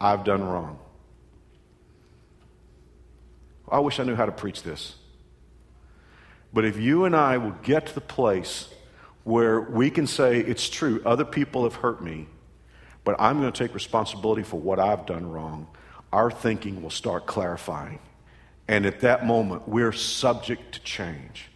I've 0.01 0.25
done 0.25 0.43
wrong. 0.43 0.81
I 3.71 3.79
wish 3.79 4.01
I 4.01 4.05
knew 4.05 4.15
how 4.15 4.27
to 4.27 4.33
preach 4.33 4.63
this. 4.63 4.95
But 6.53 6.65
if 6.65 6.79
you 6.79 7.05
and 7.05 7.15
I 7.15 7.39
will 7.39 7.55
get 7.63 7.87
to 7.87 7.95
the 7.95 8.01
place 8.01 8.69
where 9.25 9.61
we 9.61 9.91
can 9.91 10.07
say, 10.07 10.41
it's 10.41 10.69
true, 10.69 11.01
other 11.07 11.25
people 11.25 11.65
have 11.65 11.77
hurt 11.77 12.03
me, 12.03 12.27
but 13.05 13.17
I'm 13.19 13.41
going 13.41 13.53
to 13.53 13.57
take 13.57 13.75
responsibility 13.75 14.43
for 14.43 14.59
what 14.59 14.81
I've 14.81 15.07
done 15.07 15.31
wrong, 15.31 15.69
our 16.13 16.31
thinking 16.31 16.83
will 16.83 16.91
start 16.91 17.27
clarifying. 17.27 18.01
And 18.67 18.87
at 18.87 19.01
that 19.01 19.27
moment, 19.27 19.69
we're 19.69 19.93
subject 19.93 20.75
to 20.75 20.81
change. 20.81 21.49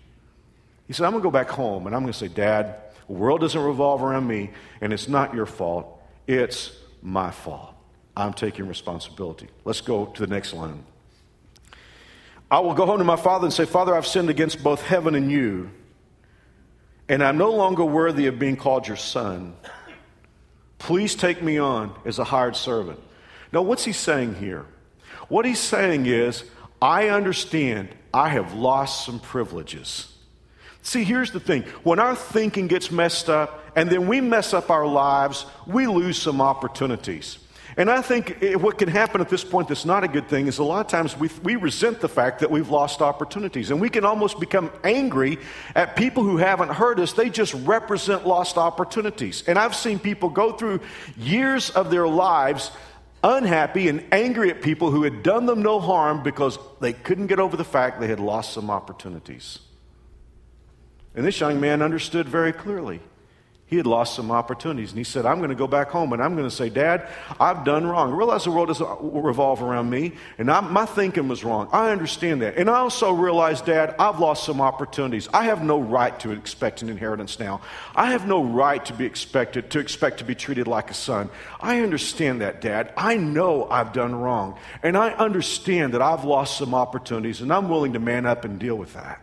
He 0.87 0.93
said, 0.93 1.07
I'm 1.07 1.13
going 1.13 1.23
to 1.23 1.27
go 1.27 1.31
back 1.31 1.49
home 1.49 1.87
and 1.87 1.95
I'm 1.95 2.03
going 2.03 2.13
to 2.13 2.19
say, 2.19 2.29
Dad, 2.29 2.77
the 3.07 3.13
world 3.13 3.41
doesn't 3.41 3.61
revolve 3.61 4.03
around 4.03 4.27
me, 4.27 4.51
and 4.81 4.93
it's 4.93 5.09
not 5.09 5.35
your 5.35 5.47
fault. 5.47 6.03
It's 6.27 6.73
my 7.03 7.31
fault. 7.31 7.75
I'm 8.17 8.33
taking 8.33 8.67
responsibility. 8.67 9.49
Let's 9.65 9.81
go 9.81 10.07
to 10.07 10.21
the 10.21 10.27
next 10.27 10.55
line. 10.55 10.85
I 12.51 12.61
will 12.61 12.75
go 12.75 12.87
home 12.87 12.99
to 12.99 13.05
my 13.05 13.17
father 13.17 13.47
and 13.47 13.53
say, 13.53 13.65
Father, 13.65 13.95
I've 13.95 14.07
sinned 14.07 14.31
against 14.31 14.63
both 14.63 14.83
heaven 14.83 15.15
and 15.15 15.31
you, 15.31 15.71
and 17.09 17.23
I'm 17.23 17.39
no 17.39 17.51
longer 17.51 17.85
worthy 17.85 18.27
of 18.27 18.39
being 18.39 18.57
called 18.57 18.87
your 18.87 18.97
son. 18.97 19.57
Please 20.79 21.15
take 21.15 21.43
me 21.43 21.59
on 21.59 21.95
as 22.05 22.19
a 22.19 22.25
hired 22.25 22.57
servant. 22.57 23.01
Now, 23.53 23.63
what's 23.63 23.85
he 23.85 23.93
saying 23.93 24.35
here? 24.35 24.67
What 25.29 25.45
he's 25.47 25.59
saying 25.59 26.07
is, 26.07 26.45
I 26.83 27.09
understand 27.09 27.89
I 28.13 28.29
have 28.29 28.53
lost 28.53 29.07
some 29.07 29.19
privileges. 29.19 30.13
See, 30.83 31.03
here's 31.03 31.31
the 31.31 31.41
thing 31.41 31.63
when 31.83 31.99
our 31.99 32.15
thinking 32.15 32.67
gets 32.67 32.91
messed 32.91 33.31
up 33.31 33.65
and 33.75 33.89
then 33.89 34.07
we 34.07 34.21
mess 34.21 34.53
up 34.53 34.71
our 34.71 34.87
lives, 34.87 35.47
we 35.67 35.87
lose 35.87 36.21
some 36.21 36.43
opportunities. 36.43 37.39
And 37.77 37.91
I 37.91 38.03
think 38.03 38.39
what 38.61 38.79
can 38.79 38.89
happen 38.89 39.21
at 39.21 39.29
this 39.29 39.43
point 39.43 39.69
that's 39.69 39.85
not 39.85 40.05
a 40.05 40.09
good 40.09 40.29
thing 40.29 40.47
is 40.47 40.59
a 40.59 40.65
lot 40.65 40.81
of 40.85 40.91
times 40.91 41.17
we, 41.17 41.29
we 41.43 41.57
resent 41.57 42.01
the 42.01 42.09
fact 42.09 42.41
that 42.41 42.51
we've 42.51 42.69
lost 42.69 43.03
opportunities. 43.03 43.71
And 43.71 43.81
we 43.81 43.89
can 43.89 44.05
almost 44.05 44.39
become 44.39 44.71
angry 44.85 45.39
at 45.75 45.97
people 45.97 46.23
who 46.23 46.37
haven't 46.37 46.71
hurt 46.71 47.01
us. 47.01 47.13
They 47.13 47.31
just 47.31 47.53
represent 47.55 48.27
lost 48.27 48.57
opportunities. 48.57 49.43
And 49.49 49.59
I've 49.59 49.75
seen 49.75 49.99
people 49.99 50.29
go 50.29 50.53
through 50.53 50.81
years 51.17 51.71
of 51.71 51.91
their 51.91 52.07
lives 52.07 52.71
unhappy 53.25 53.89
and 53.89 54.05
angry 54.13 54.51
at 54.51 54.63
people 54.63 54.91
who 54.91 55.03
had 55.03 55.23
done 55.23 55.47
them 55.47 55.63
no 55.63 55.81
harm 55.81 56.23
because 56.23 56.59
they 56.81 56.93
couldn't 56.93 57.27
get 57.27 57.41
over 57.41 57.57
the 57.57 57.65
fact 57.65 57.99
they 57.99 58.07
had 58.07 58.21
lost 58.21 58.53
some 58.53 58.71
opportunities. 58.71 59.59
And 61.15 61.25
this 61.25 61.41
young 61.41 61.61
man 61.61 61.81
understood 61.81 62.29
very 62.29 62.53
clearly. 62.53 63.01
He 63.75 63.79
had 63.79 63.89
lost 63.89 64.15
some 64.15 64.31
opportunities. 64.31 64.91
And 64.91 64.99
he 64.99 65.03
said, 65.03 65.27
I'm 65.27 65.39
going 65.39 65.51
to 65.51 65.57
go 65.57 65.67
back 65.67 65.89
home 65.89 66.13
and 66.13 66.23
I'm 66.23 66.37
going 66.37 66.49
to 66.49 66.55
say, 66.55 66.69
Dad, 66.69 67.09
I've 67.41 67.65
done 67.65 67.85
wrong. 67.85 68.13
I 68.13 68.17
realize 68.17 68.45
the 68.45 68.53
world 68.53 68.69
doesn't 68.69 68.89
revolve 69.01 69.65
around 69.65 69.91
me, 69.91 70.13
and 70.39 70.49
I, 70.49 70.61
my 70.61 70.87
thinking 70.87 71.27
was 71.27 71.43
wrong. 71.43 71.69
I 71.73 71.91
understand 71.91 72.43
that. 72.43 72.57
And 72.57 72.71
I 72.71 72.77
also 72.77 73.11
realize, 73.11 73.61
Dad, 73.61 73.97
I've 73.99 74.21
lost 74.21 74.45
some 74.45 74.61
opportunities. 74.61 75.29
I 75.35 75.47
have 75.47 75.65
no 75.65 75.81
right 75.81 76.17
to 76.21 76.31
expect 76.31 76.83
an 76.83 76.89
inheritance 76.89 77.41
now. 77.41 77.63
I 77.97 78.13
have 78.13 78.29
no 78.29 78.45
right 78.45 78.85
to 78.85 78.93
be 78.93 79.07
expected, 79.07 79.71
to 79.71 79.81
expect 79.81 80.19
to 80.19 80.25
be 80.25 80.37
treated 80.37 80.69
like 80.69 80.89
a 80.93 80.95
son. 80.95 81.29
I 81.61 81.81
understand 81.81 82.43
that, 82.43 82.61
Dad. 82.61 82.93
I 82.97 83.17
know 83.17 83.69
I've 83.69 83.93
done 83.93 84.15
wrong. 84.15 84.57
And 84.85 84.97
I 84.97 85.11
understand 85.15 85.95
that 85.95 86.01
I've 86.01 86.23
lost 86.23 86.59
some 86.59 86.77
opportunities, 86.77 87.41
and 87.41 87.53
I'm 87.53 87.69
willing 87.69 87.95
to 87.95 87.99
man 87.99 88.25
up 88.25 88.45
and 88.45 88.61
deal 88.61 88.77
with 88.77 88.95
that. 88.95 89.21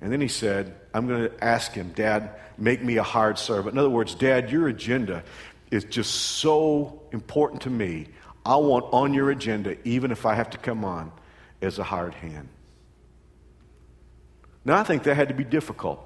And 0.00 0.10
then 0.10 0.22
he 0.22 0.28
said, 0.28 0.74
I'm 0.94 1.08
going 1.08 1.28
to 1.28 1.44
ask 1.44 1.72
him, 1.72 1.92
Dad, 1.94 2.30
make 2.56 2.82
me 2.82 2.96
a 2.96 3.02
hired 3.02 3.38
servant. 3.38 3.74
In 3.74 3.78
other 3.78 3.90
words, 3.90 4.14
Dad, 4.14 4.50
your 4.50 4.68
agenda 4.68 5.24
is 5.70 5.84
just 5.84 6.14
so 6.14 7.02
important 7.10 7.62
to 7.62 7.70
me. 7.70 8.06
I 8.46 8.56
want 8.56 8.86
on 8.92 9.12
your 9.12 9.30
agenda, 9.30 9.76
even 9.86 10.12
if 10.12 10.24
I 10.24 10.34
have 10.34 10.50
to 10.50 10.58
come 10.58 10.84
on 10.84 11.10
as 11.60 11.80
a 11.80 11.82
hired 11.82 12.14
hand. 12.14 12.48
Now, 14.64 14.78
I 14.78 14.84
think 14.84 15.02
that 15.02 15.16
had 15.16 15.28
to 15.28 15.34
be 15.34 15.44
difficult. 15.44 16.00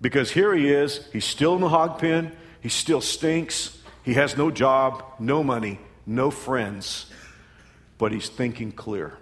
Because 0.00 0.30
here 0.30 0.54
he 0.54 0.68
is, 0.70 1.06
he's 1.12 1.24
still 1.24 1.54
in 1.54 1.60
the 1.60 1.68
hog 1.68 1.98
pen, 1.98 2.36
he 2.60 2.68
still 2.68 3.00
stinks, 3.00 3.78
he 4.02 4.14
has 4.14 4.36
no 4.36 4.50
job, 4.50 5.02
no 5.18 5.42
money, 5.42 5.78
no 6.06 6.30
friends, 6.30 7.06
but 7.98 8.12
he's 8.12 8.28
thinking 8.28 8.72
clear. 8.72 9.16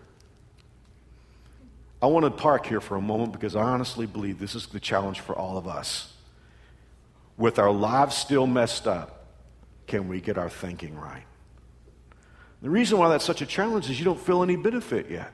I 2.01 2.07
want 2.07 2.25
to 2.25 2.31
park 2.31 2.67
here 2.67 2.81
for 2.81 2.97
a 2.97 3.01
moment 3.01 3.33
because 3.33 3.57
I 3.57 3.63
honestly 3.63 4.07
believe 4.07 4.39
this 4.39 4.55
is 4.55 4.67
the 4.67 4.79
challenge 4.79 5.21
for 5.21 5.35
all 5.35 5.59
of 5.59 5.67
us. 5.67 6.13
With 7.37 7.59
our 7.59 7.73
lives 7.73 8.17
still 8.17 8.47
messed 8.47 8.87
up, 8.87 9.27
can 9.87 10.09
we 10.09 10.21
get 10.21 10.39
our 10.39 10.49
thinking 10.49 10.97
right? 10.97 11.25
The 12.63 12.71
reason 12.71 12.99
why 12.99 13.09
that's 13.09 13.25
such 13.25 13.43
a 13.43 13.47
challenge 13.47 13.89
is 13.91 13.99
you 13.99 14.05
don't 14.05 14.21
feel 14.21 14.43
any 14.43 14.57
benefit 14.57 15.11
yet. 15.11 15.33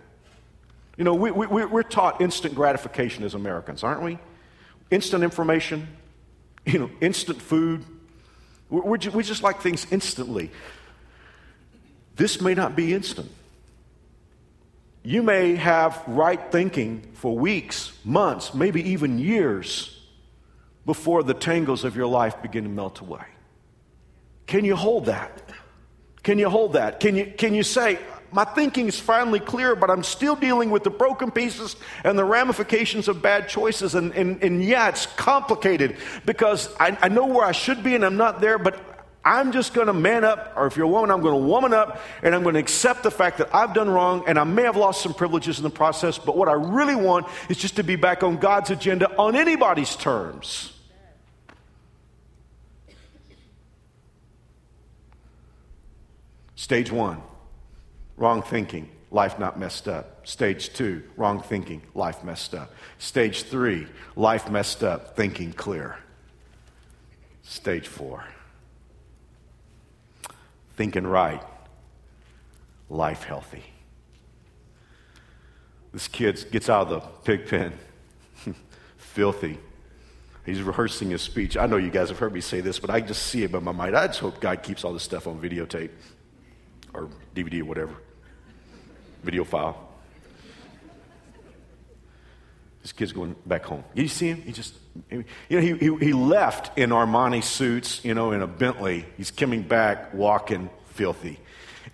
You 0.97 1.05
know, 1.05 1.15
we, 1.15 1.31
we, 1.31 1.47
we're 1.47 1.83
taught 1.83 2.21
instant 2.21 2.55
gratification 2.55 3.25
as 3.25 3.35
Americans, 3.35 3.83
aren't 3.83 4.03
we? 4.03 4.19
Instant 4.91 5.25
information, 5.25 5.89
you 6.67 6.79
know, 6.79 6.91
instant 7.01 7.43
food. 7.43 7.85
We're, 8.71 8.83
we're, 8.83 9.11
we 9.13 9.23
just 9.23 9.43
like 9.43 9.61
things 9.61 9.87
instantly. 9.91 10.51
This 12.17 12.41
may 12.41 12.55
not 12.55 12.77
be 12.77 12.95
instant. 12.95 13.31
You 15.07 15.23
may 15.23 15.55
have 15.57 16.03
right 16.07 16.41
thinking 16.51 17.11
for 17.13 17.37
weeks, 17.37 17.93
months, 18.05 18.55
maybe 18.55 18.91
even 18.91 19.19
years 19.19 20.01
before 20.87 21.23
the 21.23 21.35
tangles 21.35 21.85
of 21.85 21.95
your 21.95 22.07
life 22.07 22.41
begin 22.41 22.65
to 22.65 22.71
melt 22.71 23.01
away. 23.01 23.25
Can 24.47 24.65
you 24.65 24.77
hold 24.77 25.07
that? 25.07 25.43
Can 26.23 26.39
you 26.39 26.49
hold 26.49 26.73
that? 26.73 27.01
Can 27.01 27.17
you, 27.17 27.27
can 27.37 27.55
you 27.55 27.63
say, 27.63 27.99
my 28.33 28.45
thinking 28.45 28.89
is 28.89 28.99
finally 28.99 29.41
clear, 29.41 29.77
but 29.77 29.91
I'm 29.91 30.03
still 30.03 30.37
dealing 30.37 30.71
with 30.71 30.85
the 30.85 30.91
broken 30.91 31.31
pieces 31.31 31.77
and 32.03 32.19
the 32.19 32.25
ramifications 32.25 33.07
of 33.07 33.21
bad 33.21 33.49
choices. 33.49 33.95
And, 33.95 34.13
and, 34.15 34.43
and 34.43 34.65
yeah, 34.65 34.89
it's 34.89 35.05
complicated 35.05 35.99
because 36.25 36.75
I, 36.81 36.97
I 37.03 37.09
know 37.09 37.27
where 37.27 37.45
I 37.45 37.53
should 37.53 37.85
be 37.85 37.95
and 37.95 38.05
I'm 38.05 38.17
not 38.17 38.41
there, 38.41 38.57
but 38.59 38.94
I'm 39.25 39.53
just 39.53 39.73
going 39.73 39.87
to 39.87 39.95
man 39.95 40.23
up, 40.23 40.53
or 40.55 40.67
if 40.67 40.77
you're 40.77 40.85
a 40.85 40.89
woman, 40.89 41.11
I'm 41.11 41.23
going 41.23 41.41
to 41.41 41.49
woman 41.49 41.73
up, 41.73 42.01
and 42.23 42.35
I'm 42.35 42.43
going 42.43 42.55
to 42.55 42.61
accept 42.61 43.03
the 43.03 43.11
fact 43.11 43.39
that 43.39 43.55
I've 43.55 43.73
done 43.73 43.89
wrong, 43.89 44.25
and 44.27 44.39
I 44.39 44.45
may 44.45 44.63
have 44.63 44.77
lost 44.77 45.01
some 45.01 45.15
privileges 45.15 45.59
in 45.59 45.65
the 45.65 45.71
process, 45.71 46.19
but 46.19 46.37
what 46.37 46.49
I 46.49 46.53
really 46.53 46.95
want 46.95 47.27
is 47.49 47.57
just 47.57 47.77
to 47.77 47.83
be 47.83 47.97
back 47.97 48.23
on 48.23 48.37
God's 48.37 48.71
agenda 48.71 49.17
on 49.17 49.35
anybody's 49.35 49.97
terms. 49.97 50.73
Stage 56.55 56.93
one, 56.93 57.23
wrong 58.17 58.43
thinking, 58.43 58.91
life 59.11 59.39
not 59.39 59.59
messed 59.59 59.89
up. 59.89 60.27
Stage 60.27 60.73
two, 60.73 61.03
wrong 61.17 61.43
thinking, 61.43 61.83
life 61.95 62.23
messed 62.25 62.55
up. 62.55 62.73
Stage 62.99 63.45
three, 63.45 63.87
life 64.17 64.51
messed 64.51 64.83
up, 64.83 65.17
thinking 65.17 65.53
clear. 65.53 65.99
Stage 67.43 67.89
four 67.89 68.25
thinking 70.77 71.07
right, 71.07 71.43
life 72.89 73.25
healthy. 73.25 73.65
This 75.93 76.09
kid 76.09 76.45
gets 76.51 76.69
out 76.69 76.89
of 76.89 77.03
the 77.03 77.09
pig 77.25 77.47
pen, 77.47 77.73
filthy. 78.97 79.59
He's 80.45 80.61
rehearsing 80.61 81.11
his 81.11 81.23
speech. 81.23 81.57
I 81.57 81.67
know 81.67 81.77
you 81.77 81.91
guys 81.91 82.09
have 82.11 82.19
heard 82.19 82.35
me 82.35 82.41
say 82.41 82.61
this, 82.61 82.79
but 82.79 82.91
I 82.91 83.01
just 83.01 83.23
see 83.23 83.45
it 83.45 83.55
in 83.55 83.65
my 83.65 83.73
mind. 83.73 83.97
I 83.97 84.09
just 84.09 84.21
hope 84.21 84.41
God 84.41 84.63
keeps 84.63 84.85
all 84.85 84.93
this 84.93 85.03
stuff 85.03 85.27
on 85.27 85.41
videotape 85.41 85.91
or 86.93 87.09
DVD 87.35 87.63
or 87.63 87.65
whatever, 87.65 87.95
video 89.23 89.45
file. 89.45 89.94
This 92.85 92.93
kid's 92.93 93.13
going 93.13 93.35
back 93.47 93.65
home. 93.65 93.83
You 93.95 94.09
see 94.09 94.29
him? 94.29 94.43
He 94.43 94.53
just, 94.53 94.75
you 95.11 95.25
know, 95.49 95.61
he, 95.61 95.73
he, 95.73 95.97
he 95.97 96.13
left 96.13 96.77
in 96.77 96.91
Armani 96.91 97.43
suits, 97.43 98.05
you 98.05 98.13
know, 98.13 98.33
in 98.33 98.43
a 98.43 98.47
Bentley. 98.47 99.07
He's 99.17 99.31
coming 99.31 99.63
back 99.63 100.13
walking 100.13 100.69
filthy. 100.89 101.41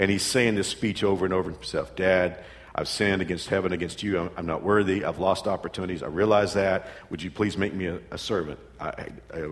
And 0.00 0.10
he's 0.10 0.24
saying 0.24 0.56
this 0.56 0.66
speech 0.66 1.04
over 1.04 1.24
and 1.24 1.32
over 1.32 1.48
himself 1.48 1.94
Dad, 1.94 2.42
I've 2.74 2.88
sinned 2.88 3.22
against 3.22 3.48
heaven, 3.48 3.72
against 3.72 4.02
you. 4.02 4.18
I'm, 4.18 4.30
I'm, 4.36 4.46
not 4.46 4.64
worthy. 4.64 5.04
I've 5.04 5.20
lost 5.20 5.46
opportunities. 5.46 6.02
I 6.02 6.08
realize 6.08 6.54
that. 6.54 6.88
Would 7.10 7.22
you 7.22 7.30
please 7.30 7.56
make 7.56 7.72
me 7.72 7.86
a, 7.86 8.00
a 8.10 8.18
servant? 8.18 8.58
I, 8.80 8.88
I, 8.88 9.06
I, 9.32 9.40
uh, 9.42 9.48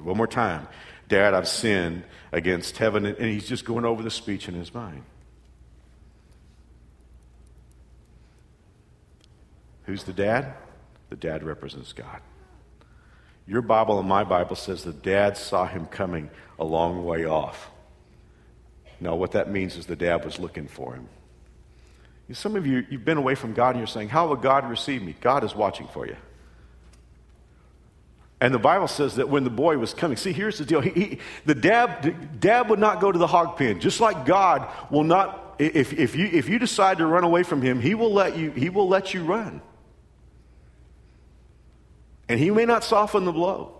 one 0.00 0.16
more 0.16 0.26
time. 0.26 0.66
Dad, 1.06 1.34
I've 1.34 1.46
sinned 1.46 2.02
against 2.32 2.78
heaven. 2.78 3.06
And 3.06 3.26
he's 3.26 3.46
just 3.46 3.64
going 3.64 3.84
over 3.84 4.02
the 4.02 4.10
speech 4.10 4.48
in 4.48 4.54
his 4.54 4.74
mind. 4.74 5.04
Who's 9.86 10.04
the 10.04 10.12
dad? 10.12 10.54
The 11.10 11.16
dad 11.16 11.42
represents 11.42 11.92
God. 11.92 12.20
Your 13.46 13.62
Bible 13.62 13.98
and 13.98 14.08
my 14.08 14.24
Bible 14.24 14.56
says 14.56 14.84
the 14.84 14.92
dad 14.92 15.36
saw 15.36 15.66
him 15.66 15.86
coming 15.86 16.30
a 16.58 16.64
long 16.64 17.04
way 17.04 17.24
off. 17.24 17.70
Now, 19.00 19.16
what 19.16 19.32
that 19.32 19.50
means 19.50 19.76
is 19.76 19.86
the 19.86 19.96
dad 19.96 20.24
was 20.24 20.38
looking 20.38 20.68
for 20.68 20.94
him. 20.94 21.08
Some 22.32 22.56
of 22.56 22.66
you, 22.66 22.86
you've 22.88 23.04
been 23.04 23.18
away 23.18 23.34
from 23.34 23.52
God 23.52 23.70
and 23.70 23.78
you're 23.78 23.86
saying, 23.86 24.08
How 24.08 24.28
will 24.28 24.36
God 24.36 24.70
receive 24.70 25.02
me? 25.02 25.14
God 25.20 25.44
is 25.44 25.54
watching 25.54 25.86
for 25.88 26.06
you. 26.06 26.16
And 28.40 28.54
the 28.54 28.58
Bible 28.58 28.88
says 28.88 29.16
that 29.16 29.28
when 29.28 29.44
the 29.44 29.50
boy 29.50 29.76
was 29.76 29.92
coming, 29.92 30.16
see, 30.16 30.32
here's 30.32 30.58
the 30.58 30.64
deal. 30.64 30.80
He, 30.80 30.90
he, 30.90 31.18
the 31.44 31.54
dad, 31.54 32.40
dad 32.40 32.70
would 32.70 32.78
not 32.78 33.00
go 33.00 33.12
to 33.12 33.18
the 33.18 33.26
hog 33.26 33.56
pen, 33.56 33.80
just 33.80 34.00
like 34.00 34.24
God 34.24 34.68
will 34.90 35.04
not. 35.04 35.56
If, 35.58 35.92
if, 35.92 36.16
you, 36.16 36.28
if 36.32 36.48
you 36.48 36.58
decide 36.58 36.98
to 36.98 37.06
run 37.06 37.22
away 37.22 37.42
from 37.42 37.60
him, 37.62 37.80
he 37.80 37.94
will 37.94 38.12
let 38.12 38.36
you, 38.36 38.50
he 38.50 38.68
will 38.68 38.88
let 38.88 39.14
you 39.14 39.24
run. 39.24 39.60
And 42.32 42.40
he 42.40 42.50
may 42.50 42.64
not 42.64 42.82
soften 42.82 43.26
the 43.26 43.30
blow. 43.30 43.72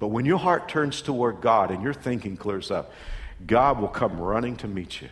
But 0.00 0.08
when 0.08 0.24
your 0.24 0.38
heart 0.38 0.68
turns 0.68 1.00
toward 1.00 1.40
God 1.40 1.70
and 1.70 1.80
your 1.80 1.94
thinking 1.94 2.36
clears 2.36 2.72
up, 2.72 2.90
God 3.46 3.80
will 3.80 3.86
come 3.86 4.18
running 4.18 4.56
to 4.56 4.66
meet 4.66 5.00
you. 5.00 5.08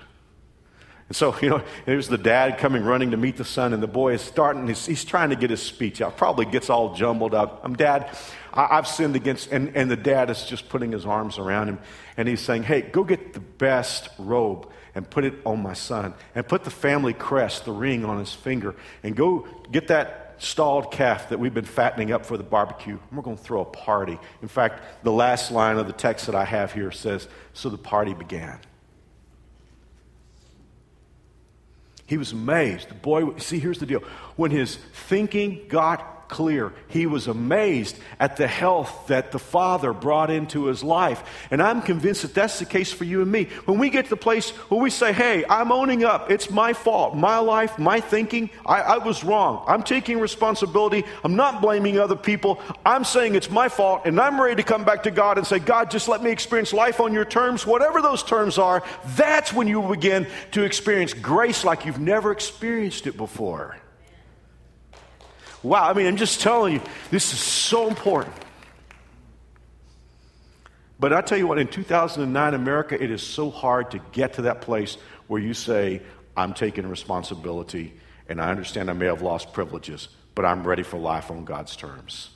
And 1.06 1.14
so, 1.14 1.36
you 1.42 1.50
know, 1.50 1.62
there's 1.86 2.08
the 2.08 2.18
dad 2.18 2.58
coming 2.58 2.82
running 2.82 3.12
to 3.12 3.16
meet 3.16 3.36
the 3.36 3.44
son, 3.44 3.72
and 3.72 3.80
the 3.80 3.86
boy 3.86 4.14
is 4.14 4.20
starting, 4.20 4.66
he's, 4.66 4.84
he's 4.84 5.04
trying 5.04 5.30
to 5.30 5.36
get 5.36 5.50
his 5.50 5.62
speech 5.62 6.02
out. 6.02 6.16
Probably 6.16 6.44
gets 6.44 6.70
all 6.70 6.96
jumbled 6.96 7.34
up. 7.34 7.60
I'm 7.62 7.76
dad, 7.76 8.18
I, 8.52 8.74
have 8.74 8.88
sinned 8.88 9.14
against, 9.14 9.52
and, 9.52 9.76
and 9.76 9.88
the 9.88 9.96
dad 9.96 10.30
is 10.30 10.46
just 10.46 10.68
putting 10.68 10.90
his 10.90 11.06
arms 11.06 11.38
around 11.38 11.68
him, 11.68 11.78
and 12.16 12.26
he's 12.26 12.40
saying, 12.40 12.64
hey, 12.64 12.80
go 12.80 13.04
get 13.04 13.32
the 13.32 13.38
best 13.38 14.08
robe 14.18 14.68
and 14.96 15.08
put 15.08 15.24
it 15.24 15.34
on 15.46 15.62
my 15.62 15.74
son, 15.74 16.14
and 16.34 16.48
put 16.48 16.64
the 16.64 16.70
family 16.70 17.12
crest, 17.12 17.64
the 17.64 17.70
ring 17.70 18.04
on 18.04 18.18
his 18.18 18.32
finger, 18.32 18.74
and 19.04 19.14
go 19.14 19.46
get 19.70 19.86
that 19.86 20.23
stalled 20.44 20.92
calf 20.92 21.30
that 21.30 21.38
we've 21.38 21.54
been 21.54 21.64
fattening 21.64 22.12
up 22.12 22.24
for 22.26 22.36
the 22.36 22.42
barbecue. 22.42 22.98
And 23.08 23.16
we're 23.16 23.22
going 23.22 23.36
to 23.36 23.42
throw 23.42 23.62
a 23.62 23.66
party. 23.66 24.18
In 24.42 24.48
fact, 24.48 24.82
the 25.02 25.12
last 25.12 25.50
line 25.50 25.78
of 25.78 25.86
the 25.86 25.92
text 25.92 26.26
that 26.26 26.34
I 26.34 26.44
have 26.44 26.72
here 26.72 26.90
says, 26.90 27.28
So 27.52 27.68
the 27.68 27.78
party 27.78 28.14
began. 28.14 28.58
He 32.06 32.18
was 32.18 32.32
amazed. 32.32 32.90
The 32.90 32.94
boy, 32.94 33.38
see, 33.38 33.58
here's 33.58 33.78
the 33.78 33.86
deal. 33.86 34.02
When 34.36 34.50
his 34.50 34.76
thinking 34.76 35.66
got 35.68 36.13
clear. 36.34 36.72
He 36.88 37.06
was 37.06 37.28
amazed 37.28 37.96
at 38.18 38.36
the 38.36 38.48
health 38.48 39.06
that 39.06 39.30
the 39.30 39.38
Father 39.38 39.92
brought 39.92 40.32
into 40.32 40.64
his 40.64 40.82
life. 40.82 41.22
And 41.52 41.62
I'm 41.62 41.80
convinced 41.80 42.22
that 42.22 42.34
that's 42.34 42.58
the 42.58 42.64
case 42.64 42.92
for 42.92 43.04
you 43.04 43.22
and 43.22 43.30
me. 43.30 43.44
When 43.66 43.78
we 43.78 43.88
get 43.88 44.06
to 44.06 44.10
the 44.10 44.16
place 44.16 44.50
where 44.50 44.80
we 44.80 44.90
say, 44.90 45.12
hey, 45.12 45.44
I'm 45.48 45.70
owning 45.70 46.02
up, 46.02 46.32
it's 46.32 46.50
my 46.50 46.72
fault, 46.72 47.14
my 47.14 47.38
life, 47.38 47.78
my 47.78 48.00
thinking, 48.00 48.50
I, 48.66 48.80
I 48.80 48.98
was 48.98 49.22
wrong. 49.22 49.64
I'm 49.68 49.84
taking 49.84 50.18
responsibility. 50.18 51.04
I'm 51.22 51.36
not 51.36 51.62
blaming 51.62 52.00
other 52.00 52.16
people. 52.16 52.60
I'm 52.84 53.04
saying 53.04 53.36
it's 53.36 53.48
my 53.48 53.68
fault, 53.68 54.02
and 54.04 54.20
I'm 54.20 54.40
ready 54.40 54.56
to 54.56 54.64
come 54.64 54.82
back 54.82 55.04
to 55.04 55.12
God 55.12 55.38
and 55.38 55.46
say, 55.46 55.60
God, 55.60 55.88
just 55.88 56.08
let 56.08 56.20
me 56.20 56.32
experience 56.32 56.72
life 56.72 56.98
on 56.98 57.12
your 57.12 57.24
terms, 57.24 57.64
whatever 57.64 58.02
those 58.02 58.24
terms 58.24 58.58
are. 58.58 58.82
That's 59.14 59.52
when 59.52 59.68
you 59.68 59.82
begin 59.82 60.26
to 60.50 60.64
experience 60.64 61.14
grace 61.14 61.64
like 61.64 61.86
you've 61.86 62.00
never 62.00 62.32
experienced 62.32 63.06
it 63.06 63.16
before. 63.16 63.76
Wow, 65.64 65.88
I 65.88 65.94
mean, 65.94 66.06
I'm 66.06 66.18
just 66.18 66.42
telling 66.42 66.74
you, 66.74 66.80
this 67.10 67.32
is 67.32 67.40
so 67.40 67.88
important. 67.88 68.34
But 71.00 71.14
I 71.14 71.22
tell 71.22 71.38
you 71.38 71.46
what, 71.46 71.58
in 71.58 71.68
2009 71.68 72.54
America, 72.54 73.02
it 73.02 73.10
is 73.10 73.22
so 73.22 73.50
hard 73.50 73.90
to 73.92 74.00
get 74.12 74.34
to 74.34 74.42
that 74.42 74.60
place 74.60 74.98
where 75.26 75.40
you 75.40 75.54
say, 75.54 76.02
I'm 76.36 76.52
taking 76.52 76.86
responsibility 76.86 77.94
and 78.28 78.42
I 78.42 78.50
understand 78.50 78.90
I 78.90 78.92
may 78.92 79.06
have 79.06 79.22
lost 79.22 79.54
privileges, 79.54 80.08
but 80.34 80.44
I'm 80.44 80.64
ready 80.64 80.82
for 80.82 80.98
life 80.98 81.30
on 81.30 81.46
God's 81.46 81.76
terms. 81.76 82.28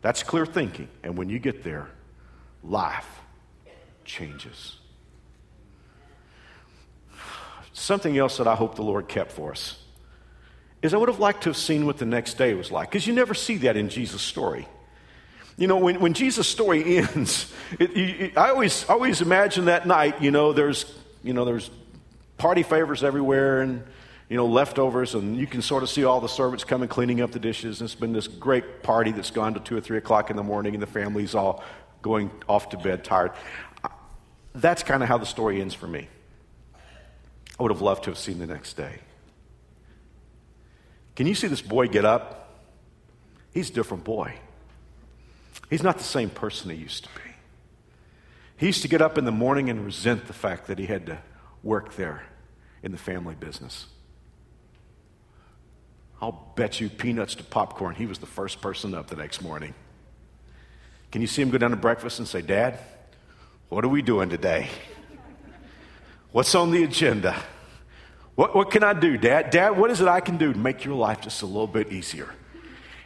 That's 0.00 0.22
clear 0.22 0.46
thinking. 0.46 0.88
And 1.02 1.18
when 1.18 1.28
you 1.28 1.38
get 1.38 1.62
there, 1.62 1.88
life 2.64 3.20
changes. 4.06 4.78
Something 7.74 8.16
else 8.16 8.38
that 8.38 8.48
I 8.48 8.54
hope 8.54 8.76
the 8.76 8.82
Lord 8.82 9.08
kept 9.08 9.32
for 9.32 9.50
us 9.50 9.76
is 10.86 10.94
I 10.94 10.96
would 10.96 11.08
have 11.08 11.18
liked 11.18 11.42
to 11.42 11.50
have 11.50 11.56
seen 11.56 11.84
what 11.84 11.98
the 11.98 12.06
next 12.06 12.34
day 12.34 12.54
was 12.54 12.70
like, 12.70 12.90
because 12.90 13.06
you 13.06 13.12
never 13.12 13.34
see 13.34 13.58
that 13.58 13.76
in 13.76 13.88
Jesus' 13.88 14.22
story. 14.22 14.66
You 15.58 15.66
know, 15.66 15.78
when, 15.78 16.00
when 16.00 16.14
Jesus' 16.14 16.48
story 16.48 16.98
ends, 16.98 17.52
it, 17.78 17.96
it, 17.96 18.38
I 18.38 18.50
always, 18.50 18.88
always 18.88 19.20
imagine 19.20 19.66
that 19.66 19.86
night, 19.86 20.22
you 20.22 20.30
know, 20.30 20.52
there's, 20.52 20.92
you 21.22 21.32
know, 21.32 21.44
there's 21.44 21.70
party 22.38 22.62
favors 22.62 23.02
everywhere 23.02 23.60
and, 23.60 23.82
you 24.28 24.36
know, 24.36 24.46
leftovers, 24.46 25.14
and 25.14 25.36
you 25.36 25.46
can 25.46 25.62
sort 25.62 25.82
of 25.82 25.88
see 25.88 26.04
all 26.04 26.20
the 26.20 26.28
servants 26.28 26.64
coming 26.64 26.88
cleaning 26.88 27.20
up 27.20 27.30
the 27.30 27.38
dishes. 27.38 27.80
And 27.80 27.86
it's 27.86 27.94
been 27.94 28.12
this 28.12 28.26
great 28.26 28.82
party 28.82 29.12
that's 29.12 29.30
gone 29.30 29.54
to 29.54 29.60
two 29.60 29.76
or 29.76 29.80
three 29.80 29.98
o'clock 29.98 30.30
in 30.30 30.36
the 30.36 30.42
morning, 30.42 30.74
and 30.74 30.82
the 30.82 30.88
family's 30.88 31.34
all 31.34 31.62
going 32.02 32.30
off 32.48 32.70
to 32.70 32.76
bed 32.76 33.04
tired. 33.04 33.32
That's 34.54 34.82
kind 34.82 35.02
of 35.02 35.08
how 35.08 35.18
the 35.18 35.26
story 35.26 35.60
ends 35.60 35.74
for 35.74 35.86
me. 35.86 36.08
I 37.58 37.62
would 37.62 37.72
have 37.72 37.82
loved 37.82 38.04
to 38.04 38.10
have 38.10 38.18
seen 38.18 38.38
the 38.38 38.46
next 38.46 38.74
day. 38.74 39.00
Can 41.16 41.26
you 41.26 41.34
see 41.34 41.48
this 41.48 41.62
boy 41.62 41.88
get 41.88 42.04
up? 42.04 42.60
He's 43.52 43.70
a 43.70 43.72
different 43.72 44.04
boy. 44.04 44.34
He's 45.70 45.82
not 45.82 45.98
the 45.98 46.04
same 46.04 46.30
person 46.30 46.70
he 46.70 46.76
used 46.76 47.04
to 47.04 47.10
be. 47.10 47.30
He 48.58 48.66
used 48.66 48.82
to 48.82 48.88
get 48.88 49.02
up 49.02 49.18
in 49.18 49.24
the 49.24 49.32
morning 49.32 49.68
and 49.68 49.84
resent 49.84 50.26
the 50.26 50.32
fact 50.32 50.66
that 50.68 50.78
he 50.78 50.86
had 50.86 51.06
to 51.06 51.18
work 51.62 51.96
there 51.96 52.22
in 52.82 52.92
the 52.92 52.98
family 52.98 53.34
business. 53.34 53.86
I'll 56.20 56.52
bet 56.54 56.80
you 56.80 56.88
peanuts 56.88 57.34
to 57.34 57.44
popcorn, 57.44 57.94
he 57.94 58.06
was 58.06 58.18
the 58.18 58.26
first 58.26 58.60
person 58.60 58.94
up 58.94 59.08
the 59.08 59.16
next 59.16 59.42
morning. 59.42 59.74
Can 61.10 61.20
you 61.20 61.26
see 61.26 61.42
him 61.42 61.50
go 61.50 61.58
down 61.58 61.70
to 61.70 61.76
breakfast 61.76 62.18
and 62.18 62.28
say, 62.28 62.42
Dad, 62.42 62.78
what 63.68 63.84
are 63.84 63.88
we 63.88 64.02
doing 64.02 64.28
today? 64.28 64.68
What's 66.32 66.54
on 66.54 66.70
the 66.70 66.84
agenda? 66.84 67.36
What, 68.36 68.54
what 68.54 68.70
can 68.70 68.84
I 68.84 68.92
do, 68.92 69.16
Dad? 69.16 69.50
Dad, 69.50 69.70
what 69.70 69.90
is 69.90 70.00
it 70.02 70.08
I 70.08 70.20
can 70.20 70.36
do 70.36 70.52
to 70.52 70.58
make 70.58 70.84
your 70.84 70.94
life 70.94 71.22
just 71.22 71.40
a 71.42 71.46
little 71.46 71.66
bit 71.66 71.90
easier? 71.90 72.28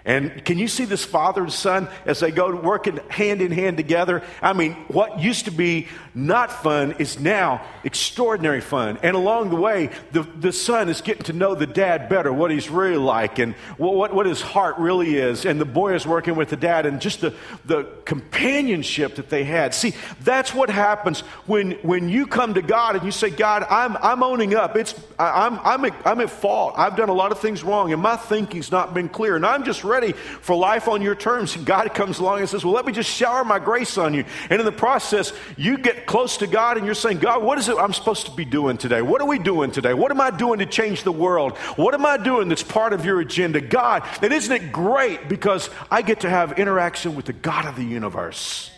And 0.05 0.45
can 0.45 0.59
you 0.59 0.69
see 0.69 0.85
this 0.87 1.05
father 1.05 1.43
and 1.43 1.53
son 1.53 1.89
as 2.07 2.21
they 2.21 2.31
go 2.31 2.55
working 2.55 2.99
hand 3.09 3.43
in 3.43 3.53
hand 3.53 3.77
together? 3.77 4.23
I 4.41 4.53
mean, 4.53 4.73
what 4.89 5.21
used 5.21 5.45
to 5.45 5.51
be 5.51 5.89
not 6.15 6.51
fun 6.51 6.97
is 6.99 7.21
now 7.21 7.63
extraordinary 7.85 8.61
fun. 8.61 8.99
And 9.03 9.15
along 9.15 9.51
the 9.51 9.57
way, 9.57 9.91
the, 10.13 10.23
the 10.23 10.53
son 10.53 10.89
is 10.89 11.01
getting 11.03 11.25
to 11.25 11.33
know 11.33 11.55
the 11.55 11.67
dad 11.67 12.09
better, 12.09 12.33
what 12.33 12.51
he's 12.51 12.69
really 12.69 12.97
like, 12.97 13.39
and 13.39 13.55
what, 13.77 13.95
what, 13.95 14.15
what 14.15 14.27
his 14.27 14.41
heart 14.41 14.79
really 14.79 15.17
is. 15.17 15.45
And 15.45 15.61
the 15.61 15.65
boy 15.65 15.95
is 15.95 16.07
working 16.07 16.35
with 16.35 16.49
the 16.49 16.57
dad, 16.57 16.87
and 16.87 17.01
just 17.01 17.21
the, 17.21 17.35
the 17.65 17.85
companionship 18.05 19.17
that 19.17 19.29
they 19.29 19.45
had. 19.45 19.75
See, 19.75 19.95
that's 20.23 20.55
what 20.55 20.71
happens 20.71 21.21
when, 21.47 21.73
when 21.83 22.09
you 22.09 22.27
come 22.27 22.55
to 22.55 22.63
God 22.63 22.97
and 22.97 23.05
you 23.05 23.13
say, 23.13 23.31
God, 23.31 23.65
I'm, 23.69 23.97
I'm 23.99 24.23
owning 24.23 24.55
up. 24.55 24.77
It's, 24.77 24.95
I, 25.19 25.47
I'm, 25.47 25.59
I'm, 25.61 25.85
at, 25.85 26.07
I'm 26.07 26.21
at 26.21 26.31
fault. 26.31 26.75
I've 26.77 26.97
done 26.97 27.09
a 27.09 27.15
lot 27.15 27.33
of 27.33 27.39
things 27.39 27.63
wrong, 27.63 27.93
and 27.93 28.03
my 28.03 28.17
thinking's 28.17 28.73
not 28.73 28.95
been 28.95 29.09
clear. 29.09 29.37
And 29.37 29.47
I'm 29.47 29.65
just 29.65 29.85
ready 29.90 30.12
for 30.12 30.57
life 30.57 30.88
on 30.88 31.03
your 31.03 31.14
terms. 31.14 31.57
God 31.57 31.92
comes 31.92 32.18
along 32.18 32.40
and 32.40 32.48
says, 32.48 32.64
Well, 32.64 32.72
let 32.74 32.87
me 32.87 32.92
just 32.92 33.11
shower 33.11 33.44
my 33.44 33.59
grace 33.59 33.98
on 33.98 34.14
you. 34.14 34.24
And 34.48 34.61
in 34.61 34.64
the 34.64 34.72
process, 34.72 35.33
you 35.57 35.76
get 35.76 36.07
close 36.07 36.37
to 36.38 36.46
God 36.46 36.76
and 36.76 36.87
you're 36.87 36.94
saying, 36.94 37.18
God, 37.18 37.42
what 37.42 37.59
is 37.59 37.68
it 37.68 37.76
I'm 37.76 37.92
supposed 37.92 38.26
to 38.26 38.33
be 38.33 38.44
doing 38.44 38.79
today? 38.79 39.03
What 39.03 39.20
are 39.20 39.26
we 39.26 39.38
doing 39.38 39.70
today? 39.70 39.92
What 39.92 40.11
am 40.11 40.20
I 40.20 40.31
doing 40.31 40.61
to 40.61 40.66
change 40.66 41.03
the 41.03 41.12
world? 41.12 41.59
What 41.76 41.94
am 41.94 42.07
I 42.07 42.16
doing 42.16 42.48
that's 42.48 42.62
part 42.62 42.92
of 42.92 43.05
your 43.05 43.20
agenda? 43.20 43.61
God, 43.61 44.05
and 44.22 44.33
isn't 44.33 44.53
it 44.53 44.72
great 44.72 45.29
because 45.29 45.68
I 45.90 46.03
get 46.03 46.20
to 46.20 46.31
have 46.31 46.59
interaction 46.59 47.14
with 47.16 47.26
the 47.26 47.33
God 47.33 47.66
of 47.66 47.76
the 47.76 47.85
universe? 47.85 48.70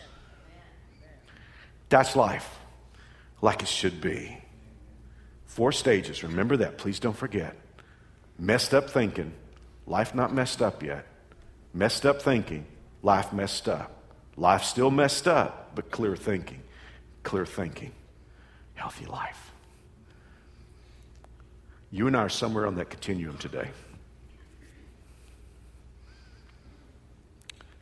That's 1.88 2.16
life, 2.16 2.58
like 3.42 3.62
it 3.62 3.68
should 3.68 4.00
be. 4.00 4.38
Four 5.44 5.72
stages. 5.72 6.22
Remember 6.22 6.56
that. 6.56 6.78
Please 6.78 6.98
don't 6.98 7.16
forget. 7.16 7.54
Messed 8.38 8.72
up 8.72 8.88
thinking, 8.88 9.34
life 9.92 10.14
not 10.14 10.32
messed 10.32 10.62
up 10.62 10.82
yet. 10.82 11.06
Messed 11.74 12.06
up 12.06 12.22
thinking, 12.22 12.64
life 13.02 13.30
messed 13.30 13.68
up. 13.68 13.90
Life 14.38 14.64
still 14.64 14.90
messed 14.90 15.28
up, 15.28 15.72
but 15.74 15.90
clear 15.90 16.16
thinking. 16.16 16.62
Clear 17.22 17.44
thinking. 17.44 17.92
Healthy 18.72 19.04
life. 19.04 19.52
You 21.90 22.06
and 22.06 22.16
I 22.16 22.20
are 22.20 22.30
somewhere 22.30 22.66
on 22.66 22.76
that 22.76 22.88
continuum 22.88 23.36
today. 23.36 23.68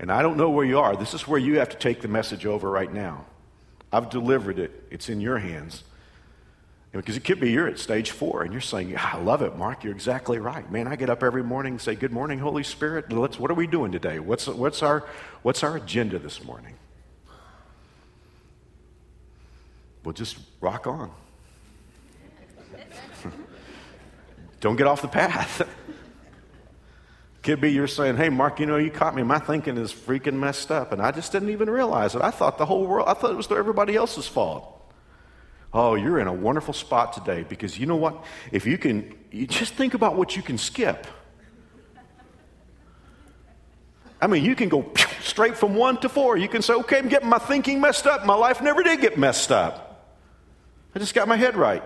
And 0.00 0.10
I 0.10 0.20
don't 0.22 0.36
know 0.36 0.50
where 0.50 0.64
you 0.64 0.80
are. 0.80 0.96
This 0.96 1.14
is 1.14 1.28
where 1.28 1.38
you 1.38 1.60
have 1.60 1.68
to 1.68 1.76
take 1.76 2.00
the 2.00 2.08
message 2.08 2.44
over 2.44 2.68
right 2.68 2.92
now. 2.92 3.26
I've 3.92 4.10
delivered 4.10 4.58
it, 4.58 4.72
it's 4.90 5.08
in 5.08 5.20
your 5.20 5.38
hands. 5.38 5.84
Because 6.92 7.16
it 7.16 7.24
could 7.24 7.38
be 7.38 7.52
you're 7.52 7.68
at 7.68 7.78
stage 7.78 8.10
four 8.10 8.42
and 8.42 8.52
you're 8.52 8.60
saying, 8.60 8.96
I 8.98 9.16
love 9.18 9.42
it, 9.42 9.56
Mark. 9.56 9.84
You're 9.84 9.92
exactly 9.92 10.38
right. 10.38 10.68
Man, 10.72 10.88
I 10.88 10.96
get 10.96 11.08
up 11.08 11.22
every 11.22 11.44
morning 11.44 11.74
and 11.74 11.80
say, 11.80 11.94
Good 11.94 12.10
morning, 12.10 12.40
Holy 12.40 12.64
Spirit. 12.64 13.12
Let's, 13.12 13.38
what 13.38 13.50
are 13.50 13.54
we 13.54 13.68
doing 13.68 13.92
today? 13.92 14.18
What's, 14.18 14.48
what's, 14.48 14.82
our, 14.82 15.06
what's 15.42 15.62
our 15.62 15.76
agenda 15.76 16.18
this 16.18 16.42
morning? 16.42 16.74
We'll 20.02 20.14
just 20.14 20.36
rock 20.60 20.88
on. 20.88 21.12
Don't 24.60 24.76
get 24.76 24.88
off 24.88 25.00
the 25.00 25.08
path. 25.08 25.62
could 27.42 27.60
be 27.60 27.72
you're 27.72 27.86
saying, 27.86 28.16
hey, 28.16 28.30
Mark, 28.30 28.58
you 28.58 28.66
know, 28.66 28.76
you 28.78 28.90
caught 28.90 29.14
me. 29.14 29.22
My 29.22 29.38
thinking 29.38 29.76
is 29.76 29.92
freaking 29.92 30.34
messed 30.34 30.72
up. 30.72 30.90
And 30.90 31.00
I 31.00 31.12
just 31.12 31.30
didn't 31.30 31.50
even 31.50 31.70
realize 31.70 32.16
it. 32.16 32.22
I 32.22 32.30
thought 32.30 32.58
the 32.58 32.66
whole 32.66 32.84
world, 32.84 33.08
I 33.08 33.14
thought 33.14 33.30
it 33.30 33.36
was 33.36 33.50
everybody 33.50 33.94
else's 33.94 34.26
fault. 34.26 34.79
Oh, 35.72 35.94
you're 35.94 36.18
in 36.18 36.26
a 36.26 36.32
wonderful 36.32 36.74
spot 36.74 37.12
today 37.12 37.44
because 37.48 37.78
you 37.78 37.86
know 37.86 37.96
what? 37.96 38.24
If 38.50 38.66
you 38.66 38.76
can, 38.76 39.14
you 39.30 39.46
just 39.46 39.74
think 39.74 39.94
about 39.94 40.16
what 40.16 40.36
you 40.36 40.42
can 40.42 40.58
skip. 40.58 41.06
I 44.20 44.26
mean, 44.26 44.44
you 44.44 44.54
can 44.54 44.68
go 44.68 44.92
straight 45.22 45.56
from 45.56 45.74
one 45.74 45.98
to 45.98 46.08
four. 46.08 46.36
You 46.36 46.48
can 46.48 46.60
say, 46.60 46.74
okay, 46.74 46.98
I'm 46.98 47.08
getting 47.08 47.28
my 47.28 47.38
thinking 47.38 47.80
messed 47.80 48.06
up. 48.06 48.26
My 48.26 48.34
life 48.34 48.60
never 48.60 48.82
did 48.82 49.00
get 49.00 49.16
messed 49.16 49.52
up. 49.52 50.14
I 50.94 50.98
just 50.98 51.14
got 51.14 51.28
my 51.28 51.36
head 51.36 51.56
right. 51.56 51.82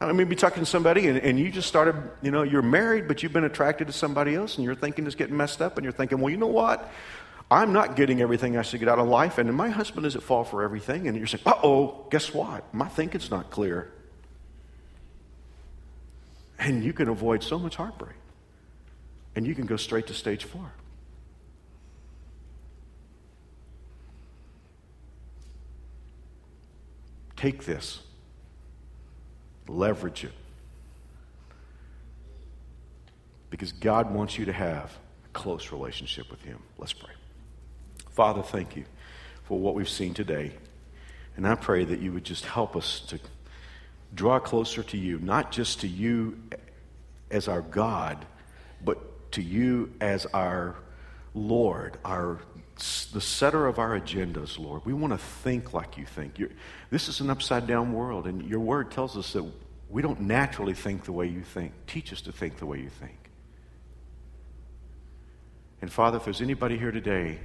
I 0.00 0.12
mean, 0.12 0.26
be 0.26 0.34
talking 0.34 0.62
to 0.62 0.66
somebody 0.66 1.06
and, 1.06 1.18
and 1.18 1.38
you 1.38 1.50
just 1.50 1.68
started, 1.68 1.94
you 2.22 2.32
know, 2.32 2.42
you're 2.42 2.60
married, 2.60 3.06
but 3.06 3.22
you've 3.22 3.32
been 3.32 3.44
attracted 3.44 3.86
to 3.86 3.92
somebody 3.92 4.34
else 4.34 4.56
and 4.56 4.64
your 4.64 4.74
thinking 4.74 5.06
is 5.06 5.14
getting 5.14 5.36
messed 5.36 5.62
up 5.62 5.76
and 5.76 5.84
you're 5.84 5.92
thinking, 5.92 6.18
well, 6.18 6.30
you 6.30 6.36
know 6.36 6.48
what? 6.48 6.90
I'm 7.52 7.74
not 7.74 7.96
getting 7.96 8.22
everything 8.22 8.56
I 8.56 8.62
should 8.62 8.80
get 8.80 8.88
out 8.88 8.98
of 8.98 9.06
life 9.06 9.36
and 9.36 9.52
my 9.54 9.68
husband 9.68 10.06
is 10.06 10.16
at 10.16 10.22
fault 10.22 10.48
for 10.48 10.62
everything. 10.62 11.06
And 11.06 11.18
you're 11.18 11.26
saying, 11.26 11.42
uh 11.44 11.52
oh, 11.62 12.06
guess 12.10 12.32
what? 12.32 12.72
My 12.72 12.88
thinking's 12.88 13.30
not 13.30 13.50
clear. 13.50 13.92
And 16.58 16.82
you 16.82 16.94
can 16.94 17.10
avoid 17.10 17.42
so 17.42 17.58
much 17.58 17.76
heartbreak. 17.76 18.16
And 19.36 19.46
you 19.46 19.54
can 19.54 19.66
go 19.66 19.76
straight 19.76 20.06
to 20.06 20.14
stage 20.14 20.44
four. 20.44 20.72
Take 27.36 27.64
this 27.64 28.00
leverage 29.68 30.24
it. 30.24 30.32
Because 33.50 33.72
God 33.72 34.14
wants 34.14 34.38
you 34.38 34.46
to 34.46 34.52
have 34.54 34.90
a 35.26 35.28
close 35.34 35.70
relationship 35.70 36.30
with 36.30 36.40
Him. 36.40 36.58
Let's 36.78 36.94
pray. 36.94 37.12
Father, 38.12 38.42
thank 38.42 38.76
you 38.76 38.84
for 39.44 39.58
what 39.58 39.74
we've 39.74 39.88
seen 39.88 40.14
today. 40.14 40.52
And 41.36 41.46
I 41.46 41.54
pray 41.54 41.84
that 41.84 42.00
you 42.00 42.12
would 42.12 42.24
just 42.24 42.44
help 42.44 42.76
us 42.76 43.00
to 43.08 43.18
draw 44.14 44.38
closer 44.38 44.82
to 44.82 44.98
you, 44.98 45.18
not 45.18 45.50
just 45.50 45.80
to 45.80 45.88
you 45.88 46.38
as 47.30 47.48
our 47.48 47.62
God, 47.62 48.24
but 48.84 49.32
to 49.32 49.42
you 49.42 49.92
as 50.00 50.26
our 50.26 50.76
Lord, 51.34 51.96
our 52.04 52.40
the 53.12 53.20
setter 53.20 53.66
of 53.66 53.78
our 53.78 53.98
agendas, 53.98 54.58
Lord. 54.58 54.84
We 54.84 54.92
want 54.92 55.12
to 55.12 55.18
think 55.18 55.72
like 55.72 55.96
you 55.96 56.04
think. 56.04 56.38
You're, 56.38 56.50
this 56.90 57.08
is 57.08 57.20
an 57.20 57.30
upside 57.30 57.66
down 57.66 57.92
world, 57.92 58.26
and 58.26 58.44
your 58.48 58.60
word 58.60 58.90
tells 58.90 59.16
us 59.16 59.32
that 59.34 59.44
we 59.88 60.02
don't 60.02 60.22
naturally 60.22 60.74
think 60.74 61.04
the 61.04 61.12
way 61.12 61.26
you 61.26 61.42
think. 61.42 61.72
Teach 61.86 62.12
us 62.12 62.22
to 62.22 62.32
think 62.32 62.58
the 62.58 62.66
way 62.66 62.80
you 62.80 62.88
think. 62.88 63.30
And 65.80 65.92
Father, 65.92 66.16
if 66.16 66.24
there's 66.24 66.40
anybody 66.40 66.76
here 66.76 66.90
today 66.90 67.38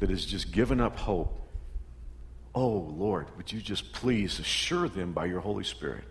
that 0.00 0.10
has 0.10 0.24
just 0.24 0.52
given 0.52 0.80
up 0.80 0.96
hope, 0.98 1.40
oh 2.54 2.68
Lord, 2.68 3.26
would 3.36 3.52
you 3.52 3.60
just 3.60 3.92
please 3.92 4.38
assure 4.38 4.88
them 4.88 5.12
by 5.12 5.26
your 5.26 5.40
Holy 5.40 5.64
Spirit 5.64 6.04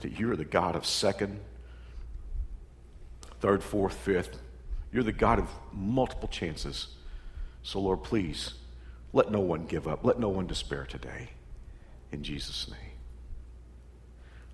that 0.00 0.18
you're 0.18 0.36
the 0.36 0.44
God 0.44 0.76
of 0.76 0.84
second, 0.84 1.40
third, 3.40 3.62
fourth, 3.62 3.94
fifth. 3.94 4.40
You're 4.92 5.02
the 5.02 5.12
God 5.12 5.38
of 5.38 5.48
multiple 5.72 6.28
chances. 6.28 6.88
So, 7.62 7.80
Lord, 7.80 8.02
please 8.02 8.54
let 9.12 9.30
no 9.30 9.40
one 9.40 9.66
give 9.66 9.88
up. 9.88 10.04
Let 10.04 10.18
no 10.18 10.28
one 10.28 10.46
despair 10.46 10.84
today. 10.84 11.30
In 12.12 12.22
Jesus' 12.22 12.68
name. 12.68 12.78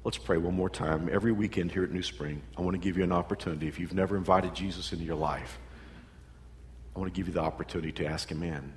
Let's 0.03 0.17
pray 0.17 0.39
one 0.39 0.55
more 0.55 0.71
time. 0.71 1.11
Every 1.13 1.33
weekend 1.33 1.73
here 1.73 1.85
at 1.85 1.91
New 1.91 2.03
Spring, 2.03 2.41
I 2.57 2.63
want 2.63 2.75
to 2.75 2.79
give 2.79 2.97
you 2.97 3.05
an 3.05 3.13
opportunity. 3.13 3.69
If 3.69 3.79
you've 3.79 3.93
never 3.93 4.17
invited 4.17 4.55
Jesus 4.55 4.93
into 4.93 5.05
your 5.05 5.17
life, 5.17 5.59
I 7.01 7.03
want 7.03 7.15
to 7.15 7.19
give 7.19 7.29
you 7.29 7.33
the 7.33 7.41
opportunity 7.41 7.93
to 7.93 8.05
ask 8.05 8.31
him 8.31 8.43
in. 8.43 8.75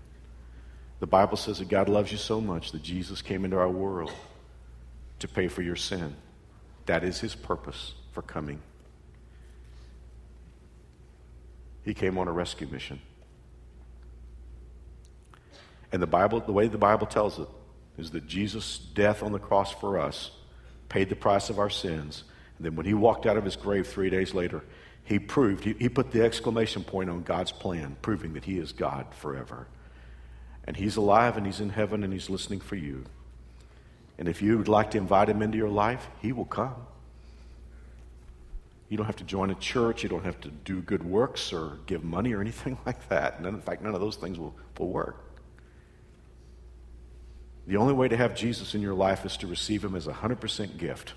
The 1.01 1.07
Bible 1.07 1.35
says 1.35 1.59
that 1.59 1.67
God 1.67 1.89
loves 1.89 2.09
you 2.09 2.17
so 2.17 2.39
much 2.39 2.71
that 2.71 2.81
Jesus 2.81 3.21
came 3.21 3.43
into 3.43 3.57
our 3.57 3.69
world 3.69 4.13
to 5.19 5.27
pay 5.27 5.49
for 5.49 5.61
your 5.61 5.75
sin. 5.75 6.15
That 6.85 7.03
is 7.03 7.19
his 7.19 7.35
purpose 7.35 7.95
for 8.13 8.21
coming. 8.21 8.61
He 11.83 11.93
came 11.93 12.17
on 12.17 12.29
a 12.29 12.31
rescue 12.31 12.65
mission. 12.65 13.01
And 15.91 16.01
the 16.01 16.07
Bible, 16.07 16.39
the 16.39 16.53
way 16.53 16.69
the 16.69 16.77
Bible 16.77 17.07
tells 17.07 17.39
it, 17.39 17.49
is 17.97 18.11
that 18.11 18.25
Jesus' 18.25 18.77
death 18.77 19.21
on 19.21 19.33
the 19.33 19.39
cross 19.39 19.73
for 19.73 19.99
us 19.99 20.31
paid 20.87 21.09
the 21.09 21.17
price 21.17 21.49
of 21.49 21.59
our 21.59 21.69
sins. 21.69 22.23
And 22.57 22.65
then 22.65 22.77
when 22.77 22.85
he 22.85 22.93
walked 22.93 23.25
out 23.25 23.35
of 23.35 23.43
his 23.43 23.57
grave 23.57 23.85
three 23.85 24.09
days 24.09 24.33
later, 24.33 24.63
he 25.03 25.19
proved, 25.19 25.63
he, 25.63 25.73
he 25.73 25.89
put 25.89 26.11
the 26.11 26.23
exclamation 26.23 26.83
point 26.83 27.09
on 27.09 27.23
God's 27.23 27.51
plan, 27.51 27.97
proving 28.01 28.33
that 28.33 28.45
he 28.45 28.57
is 28.57 28.71
God 28.71 29.07
forever. 29.13 29.67
And 30.65 30.77
he's 30.77 30.95
alive 30.95 31.35
and 31.35 31.45
he's 31.45 31.59
in 31.59 31.69
heaven 31.69 32.03
and 32.03 32.13
he's 32.13 32.29
listening 32.29 32.61
for 32.61 32.75
you. 32.75 33.03
And 34.17 34.27
if 34.27 34.41
you 34.41 34.57
would 34.57 34.69
like 34.69 34.91
to 34.91 34.97
invite 34.97 35.27
him 35.27 35.41
into 35.41 35.57
your 35.57 35.69
life, 35.69 36.07
he 36.21 36.31
will 36.31 36.45
come. 36.45 36.75
You 38.87 38.97
don't 38.97 39.07
have 39.07 39.17
to 39.17 39.23
join 39.23 39.49
a 39.49 39.55
church. 39.55 40.03
You 40.03 40.09
don't 40.09 40.23
have 40.23 40.39
to 40.41 40.49
do 40.49 40.79
good 40.79 41.03
works 41.03 41.51
or 41.51 41.79
give 41.87 42.03
money 42.03 42.31
or 42.33 42.41
anything 42.41 42.77
like 42.85 43.09
that. 43.09 43.37
And 43.37 43.45
in 43.45 43.59
fact, 43.59 43.81
none 43.81 43.95
of 43.95 44.01
those 44.01 44.15
things 44.15 44.39
will, 44.39 44.55
will 44.77 44.89
work. 44.89 45.17
The 47.65 47.77
only 47.77 47.93
way 47.93 48.07
to 48.07 48.17
have 48.17 48.35
Jesus 48.35 48.75
in 48.75 48.81
your 48.81 48.93
life 48.93 49.25
is 49.25 49.35
to 49.37 49.47
receive 49.47 49.83
him 49.83 49.95
as 49.95 50.07
a 50.07 50.13
100% 50.13 50.77
gift. 50.77 51.13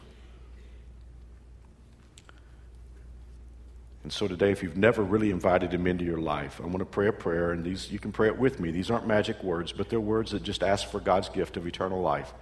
And 4.07 4.13
so 4.13 4.29
today, 4.29 4.53
if 4.53 4.63
you've 4.63 4.77
never 4.77 5.03
really 5.03 5.33
invited 5.33 5.75
him 5.75 5.85
into 5.89 6.05
your 6.05 6.21
life, 6.21 6.61
I 6.63 6.67
want 6.67 6.79
to 6.79 6.85
pray 6.85 7.09
a 7.09 7.13
prayer, 7.13 7.51
and 7.51 7.65
these 7.65 7.91
you 7.91 7.99
can 7.99 8.13
pray 8.13 8.29
it 8.29 8.39
with 8.39 8.61
me. 8.61 8.71
These 8.71 8.89
aren't 8.89 9.05
magic 9.05 9.43
words, 9.43 9.73
but 9.73 9.89
they're 9.89 9.99
words 9.99 10.31
that 10.31 10.45
just 10.45 10.63
ask 10.63 10.89
for 10.89 11.01
God's 11.01 11.29
gift 11.29 11.57
of 11.57 11.67
eternal 11.67 12.01
life. 12.01 12.33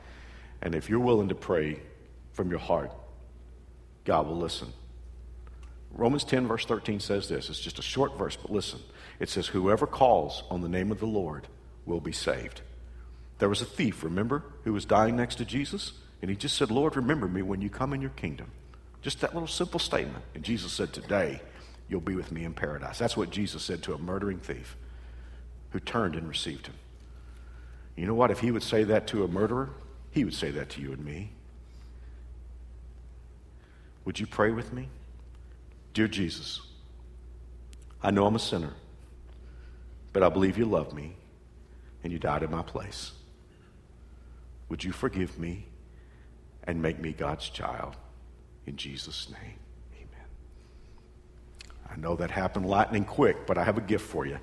And 0.60 0.74
if 0.74 0.90
you're 0.90 1.00
willing 1.00 1.30
to 1.30 1.34
pray 1.34 1.80
from 2.34 2.50
your 2.50 2.58
heart, 2.58 2.92
God 4.04 4.26
will 4.26 4.36
listen. 4.36 4.74
Romans 5.90 6.24
10, 6.24 6.46
verse 6.46 6.66
13 6.66 7.00
says 7.00 7.30
this. 7.30 7.48
It's 7.48 7.60
just 7.60 7.78
a 7.78 7.82
short 7.82 8.18
verse, 8.18 8.36
but 8.36 8.52
listen. 8.52 8.80
It 9.18 9.30
says, 9.30 9.46
Whoever 9.46 9.86
calls 9.86 10.42
on 10.50 10.60
the 10.60 10.68
name 10.68 10.92
of 10.92 11.00
the 11.00 11.06
Lord 11.06 11.48
will 11.86 12.00
be 12.00 12.12
saved. 12.12 12.60
There 13.38 13.48
was 13.48 13.62
a 13.62 13.64
thief, 13.64 14.04
remember, 14.04 14.44
who 14.64 14.74
was 14.74 14.84
dying 14.84 15.16
next 15.16 15.36
to 15.36 15.46
Jesus? 15.46 15.94
And 16.20 16.30
he 16.30 16.36
just 16.36 16.58
said, 16.58 16.70
Lord, 16.70 16.94
remember 16.94 17.26
me 17.26 17.40
when 17.40 17.62
you 17.62 17.70
come 17.70 17.94
in 17.94 18.02
your 18.02 18.10
kingdom. 18.10 18.50
Just 19.00 19.22
that 19.22 19.32
little 19.32 19.48
simple 19.48 19.80
statement. 19.80 20.26
And 20.34 20.44
Jesus 20.44 20.70
said, 20.70 20.92
Today 20.92 21.40
you'll 21.94 22.00
be 22.00 22.16
with 22.16 22.32
me 22.32 22.42
in 22.42 22.52
paradise. 22.52 22.98
That's 22.98 23.16
what 23.16 23.30
Jesus 23.30 23.62
said 23.62 23.84
to 23.84 23.94
a 23.94 23.98
murdering 23.98 24.40
thief 24.40 24.76
who 25.70 25.78
turned 25.78 26.16
and 26.16 26.28
received 26.28 26.66
him. 26.66 26.74
You 27.94 28.04
know 28.04 28.14
what? 28.14 28.32
If 28.32 28.40
he 28.40 28.50
would 28.50 28.64
say 28.64 28.82
that 28.82 29.06
to 29.06 29.22
a 29.22 29.28
murderer, 29.28 29.70
he 30.10 30.24
would 30.24 30.34
say 30.34 30.50
that 30.50 30.70
to 30.70 30.80
you 30.80 30.90
and 30.92 31.04
me. 31.04 31.30
Would 34.04 34.18
you 34.18 34.26
pray 34.26 34.50
with 34.50 34.72
me? 34.72 34.88
Dear 35.92 36.08
Jesus, 36.08 36.62
I 38.02 38.10
know 38.10 38.26
I'm 38.26 38.34
a 38.34 38.40
sinner, 38.40 38.72
but 40.12 40.24
I 40.24 40.30
believe 40.30 40.58
you 40.58 40.64
love 40.64 40.92
me 40.92 41.14
and 42.02 42.12
you 42.12 42.18
died 42.18 42.42
in 42.42 42.50
my 42.50 42.62
place. 42.62 43.12
Would 44.68 44.82
you 44.82 44.90
forgive 44.90 45.38
me 45.38 45.66
and 46.64 46.82
make 46.82 46.98
me 46.98 47.12
God's 47.12 47.48
child? 47.48 47.94
In 48.66 48.76
Jesus' 48.76 49.28
name. 49.30 49.60
I 51.90 51.96
know 51.96 52.16
that 52.16 52.30
happened 52.30 52.66
lightning 52.66 53.04
quick, 53.04 53.46
but 53.46 53.58
I 53.58 53.64
have 53.64 53.78
a 53.78 53.82
gift 53.82 54.06
for 54.06 54.26
you. 54.26 54.38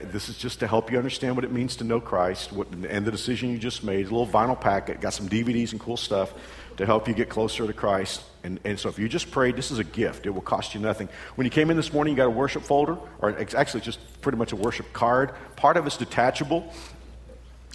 This 0.00 0.28
is 0.28 0.38
just 0.38 0.60
to 0.60 0.66
help 0.66 0.90
you 0.90 0.98
understand 0.98 1.36
what 1.36 1.44
it 1.44 1.52
means 1.52 1.76
to 1.76 1.84
know 1.84 2.00
Christ 2.00 2.52
what, 2.52 2.68
and 2.68 3.04
the 3.04 3.10
decision 3.10 3.50
you 3.50 3.58
just 3.58 3.84
made. 3.84 4.06
A 4.06 4.10
little 4.10 4.26
vinyl 4.26 4.58
packet, 4.58 5.00
got 5.00 5.12
some 5.12 5.28
DVDs 5.28 5.72
and 5.72 5.80
cool 5.80 5.96
stuff 5.96 6.32
to 6.76 6.86
help 6.86 7.08
you 7.08 7.14
get 7.14 7.28
closer 7.28 7.66
to 7.66 7.72
Christ. 7.72 8.22
And, 8.44 8.58
and 8.64 8.78
so 8.78 8.88
if 8.88 8.98
you 8.98 9.08
just 9.08 9.30
prayed, 9.30 9.56
this 9.56 9.70
is 9.70 9.78
a 9.78 9.84
gift. 9.84 10.26
It 10.26 10.30
will 10.30 10.40
cost 10.40 10.74
you 10.74 10.80
nothing. 10.80 11.08
When 11.34 11.44
you 11.44 11.50
came 11.50 11.70
in 11.70 11.76
this 11.76 11.92
morning, 11.92 12.12
you 12.12 12.16
got 12.16 12.26
a 12.26 12.30
worship 12.30 12.62
folder, 12.62 12.96
or 13.20 13.30
it's 13.30 13.54
actually 13.54 13.82
just 13.82 14.20
pretty 14.20 14.38
much 14.38 14.52
a 14.52 14.56
worship 14.56 14.92
card. 14.92 15.32
Part 15.56 15.76
of 15.76 15.86
it's 15.86 15.96
detachable. 15.96 16.72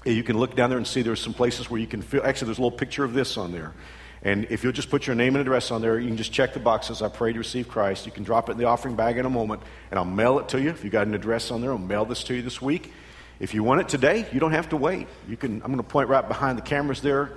You 0.05 0.23
can 0.23 0.38
look 0.38 0.55
down 0.55 0.69
there 0.69 0.77
and 0.77 0.88
see 0.88 1.01
there's 1.01 1.21
some 1.21 1.33
places 1.33 1.69
where 1.69 1.79
you 1.79 1.88
can 1.88 2.01
feel. 2.01 2.21
Actually, 2.23 2.47
there's 2.47 2.60
a 2.60 2.62
little 2.62 2.77
picture 2.77 3.03
of 3.03 3.13
this 3.13 3.38
on 3.38 3.51
there. 3.51 3.73
And 4.23 4.47
if 4.49 4.63
you'll 4.63 4.73
just 4.73 4.89
put 4.89 5.06
your 5.06 5.15
name 5.15 5.36
and 5.36 5.41
address 5.41 5.69
on 5.71 5.82
there, 5.82 5.99
you 5.99 6.08
can 6.08 6.17
just 6.17 6.32
check 6.32 6.53
the 6.53 6.60
boxes. 6.60 7.01
I 7.01 7.08
pray 7.08 7.34
to 7.34 7.38
receive 7.38 7.67
Christ. 7.67 8.06
You 8.06 8.12
can 8.12 8.23
drop 8.23 8.49
it 8.49 8.53
in 8.53 8.58
the 8.58 8.65
offering 8.65 8.95
bag 8.95 9.17
in 9.17 9.25
a 9.25 9.30
moment, 9.30 9.62
and 9.91 9.99
I'll 9.99 10.06
mail 10.06 10.39
it 10.39 10.49
to 10.49 10.62
you. 10.62 10.69
If 10.69 10.84
you 10.84 10.89
got 10.89 11.08
an 11.08 11.13
address 11.13 11.51
on 11.51 11.62
there, 11.62 11.71
I'll 11.71 11.77
mail 11.77 12.06
this 12.06 12.23
to 12.25 12.36
you 12.36 12.41
this 12.41 12.62
week. 12.62 12.91
If 13.39 13.53
you 13.53 13.63
want 13.63 13.82
it 13.82 13.89
today, 13.89 14.26
you 14.34 14.39
don't 14.39 14.53
have 14.53 14.70
to 14.70 14.78
wait. 14.78 15.07
You 15.28 15.38
can. 15.38 15.61
I'm 15.61 15.68
going 15.68 15.78
to 15.78 15.84
point 15.84 16.09
right 16.09 16.28
behind 16.28 16.57
the 16.57 16.63
cameras 16.63 17.01
there, 17.01 17.32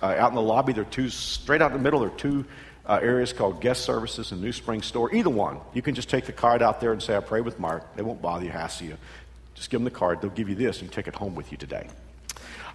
uh, 0.00 0.06
out 0.06 0.30
in 0.30 0.34
the 0.34 0.42
lobby. 0.42 0.72
There 0.72 0.82
are 0.82 0.86
two 0.86 1.10
straight 1.10 1.60
out 1.60 1.70
in 1.70 1.76
the 1.76 1.82
middle. 1.82 2.00
There 2.00 2.08
are 2.08 2.18
two 2.18 2.46
uh, 2.86 2.98
areas 3.02 3.34
called 3.34 3.60
guest 3.60 3.84
services 3.84 4.32
and 4.32 4.40
New 4.40 4.52
Spring 4.52 4.80
Store. 4.80 5.14
Either 5.14 5.30
one, 5.30 5.60
you 5.74 5.82
can 5.82 5.94
just 5.94 6.08
take 6.08 6.24
the 6.24 6.32
card 6.32 6.62
out 6.62 6.80
there 6.80 6.92
and 6.92 7.02
say, 7.02 7.14
"I 7.14 7.20
pray 7.20 7.42
with 7.42 7.58
Mark." 7.58 7.94
They 7.94 8.02
won't 8.02 8.22
bother 8.22 8.46
you, 8.46 8.50
hassle 8.50 8.86
you. 8.86 8.96
Just 9.54 9.68
give 9.68 9.78
them 9.78 9.84
the 9.84 9.90
card. 9.90 10.22
They'll 10.22 10.30
give 10.30 10.48
you 10.48 10.54
this, 10.54 10.80
and 10.80 10.90
take 10.90 11.06
it 11.06 11.14
home 11.14 11.34
with 11.34 11.52
you 11.52 11.58
today. 11.58 11.86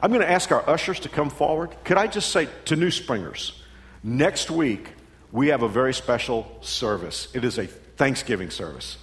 I'm 0.02 0.12
going 0.12 0.22
to 0.22 0.30
ask 0.30 0.52
our 0.52 0.68
ushers 0.70 1.00
to 1.02 1.10
come 1.10 1.30
forward. 1.30 1.76
Could 1.84 1.98
I 1.98 2.08
just 2.08 2.32
say 2.32 2.48
to 2.66 2.76
New 2.76 2.92
Springers, 2.92 3.62
next 4.04 4.52
week 4.52 4.90
we 5.32 5.48
have 5.48 5.64
a 5.64 5.70
very 5.70 5.94
special 5.94 6.58
service. 6.62 7.28
It 7.34 7.44
is 7.44 7.58
a 7.58 7.66
Thanksgiving 7.66 8.50
service. 8.50 8.98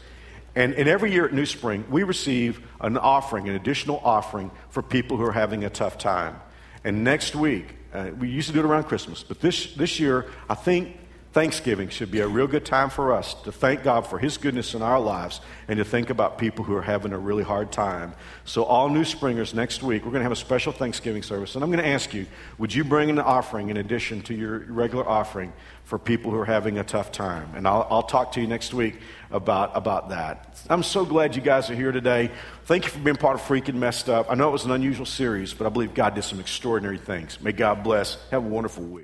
And, 0.54 0.72
and 0.74 0.88
every 0.88 1.12
year 1.12 1.24
at 1.26 1.32
New 1.32 1.46
Spring, 1.46 1.84
we 1.90 2.04
receive 2.04 2.60
an 2.80 2.96
offering, 2.96 3.48
an 3.48 3.56
additional 3.56 4.00
offering 4.04 4.52
for 4.70 4.82
people 4.82 5.16
who 5.16 5.24
are 5.24 5.32
having 5.32 5.64
a 5.64 5.70
tough 5.70 5.98
time. 5.98 6.36
And 6.84 7.02
next 7.02 7.34
week, 7.34 7.74
uh, 7.92 8.10
we 8.18 8.28
used 8.28 8.48
to 8.48 8.54
do 8.54 8.60
it 8.60 8.64
around 8.64 8.84
Christmas, 8.84 9.22
but 9.22 9.40
this, 9.40 9.74
this 9.74 9.98
year, 9.98 10.26
I 10.48 10.54
think 10.54 10.96
Thanksgiving 11.34 11.88
should 11.88 12.12
be 12.12 12.20
a 12.20 12.28
real 12.28 12.46
good 12.46 12.64
time 12.64 12.90
for 12.90 13.12
us 13.12 13.34
to 13.42 13.50
thank 13.50 13.82
God 13.82 14.06
for 14.06 14.20
His 14.20 14.36
goodness 14.36 14.72
in 14.72 14.82
our 14.82 15.00
lives 15.00 15.40
and 15.66 15.78
to 15.78 15.84
think 15.84 16.08
about 16.08 16.38
people 16.38 16.64
who 16.64 16.76
are 16.76 16.82
having 16.82 17.12
a 17.12 17.18
really 17.18 17.42
hard 17.42 17.72
time. 17.72 18.14
So, 18.44 18.62
all 18.62 18.88
new 18.88 19.04
springers 19.04 19.52
next 19.52 19.82
week, 19.82 20.04
we're 20.04 20.12
going 20.12 20.20
to 20.20 20.26
have 20.26 20.30
a 20.30 20.36
special 20.36 20.70
Thanksgiving 20.70 21.24
service. 21.24 21.56
And 21.56 21.64
I'm 21.64 21.72
going 21.72 21.82
to 21.82 21.90
ask 21.90 22.14
you 22.14 22.26
would 22.56 22.72
you 22.72 22.84
bring 22.84 23.10
an 23.10 23.18
offering 23.18 23.68
in 23.68 23.78
addition 23.78 24.22
to 24.22 24.34
your 24.34 24.60
regular 24.60 25.04
offering 25.08 25.52
for 25.82 25.98
people 25.98 26.30
who 26.30 26.38
are 26.38 26.44
having 26.44 26.78
a 26.78 26.84
tough 26.84 27.10
time? 27.10 27.52
And 27.56 27.66
I'll, 27.66 27.84
I'll 27.90 28.04
talk 28.04 28.30
to 28.32 28.40
you 28.40 28.46
next 28.46 28.72
week 28.72 29.00
about, 29.32 29.72
about 29.74 30.10
that. 30.10 30.56
I'm 30.70 30.84
so 30.84 31.04
glad 31.04 31.34
you 31.34 31.42
guys 31.42 31.68
are 31.68 31.74
here 31.74 31.90
today. 31.90 32.30
Thank 32.66 32.84
you 32.84 32.90
for 32.90 33.00
being 33.00 33.16
part 33.16 33.34
of 33.34 33.40
Freaking 33.42 33.74
Messed 33.74 34.08
Up. 34.08 34.30
I 34.30 34.36
know 34.36 34.50
it 34.50 34.52
was 34.52 34.66
an 34.66 34.70
unusual 34.70 35.04
series, 35.04 35.52
but 35.52 35.66
I 35.66 35.70
believe 35.70 35.94
God 35.94 36.14
did 36.14 36.22
some 36.22 36.38
extraordinary 36.38 36.98
things. 36.98 37.40
May 37.40 37.50
God 37.50 37.82
bless. 37.82 38.18
Have 38.30 38.44
a 38.44 38.48
wonderful 38.48 38.84
week. 38.84 39.02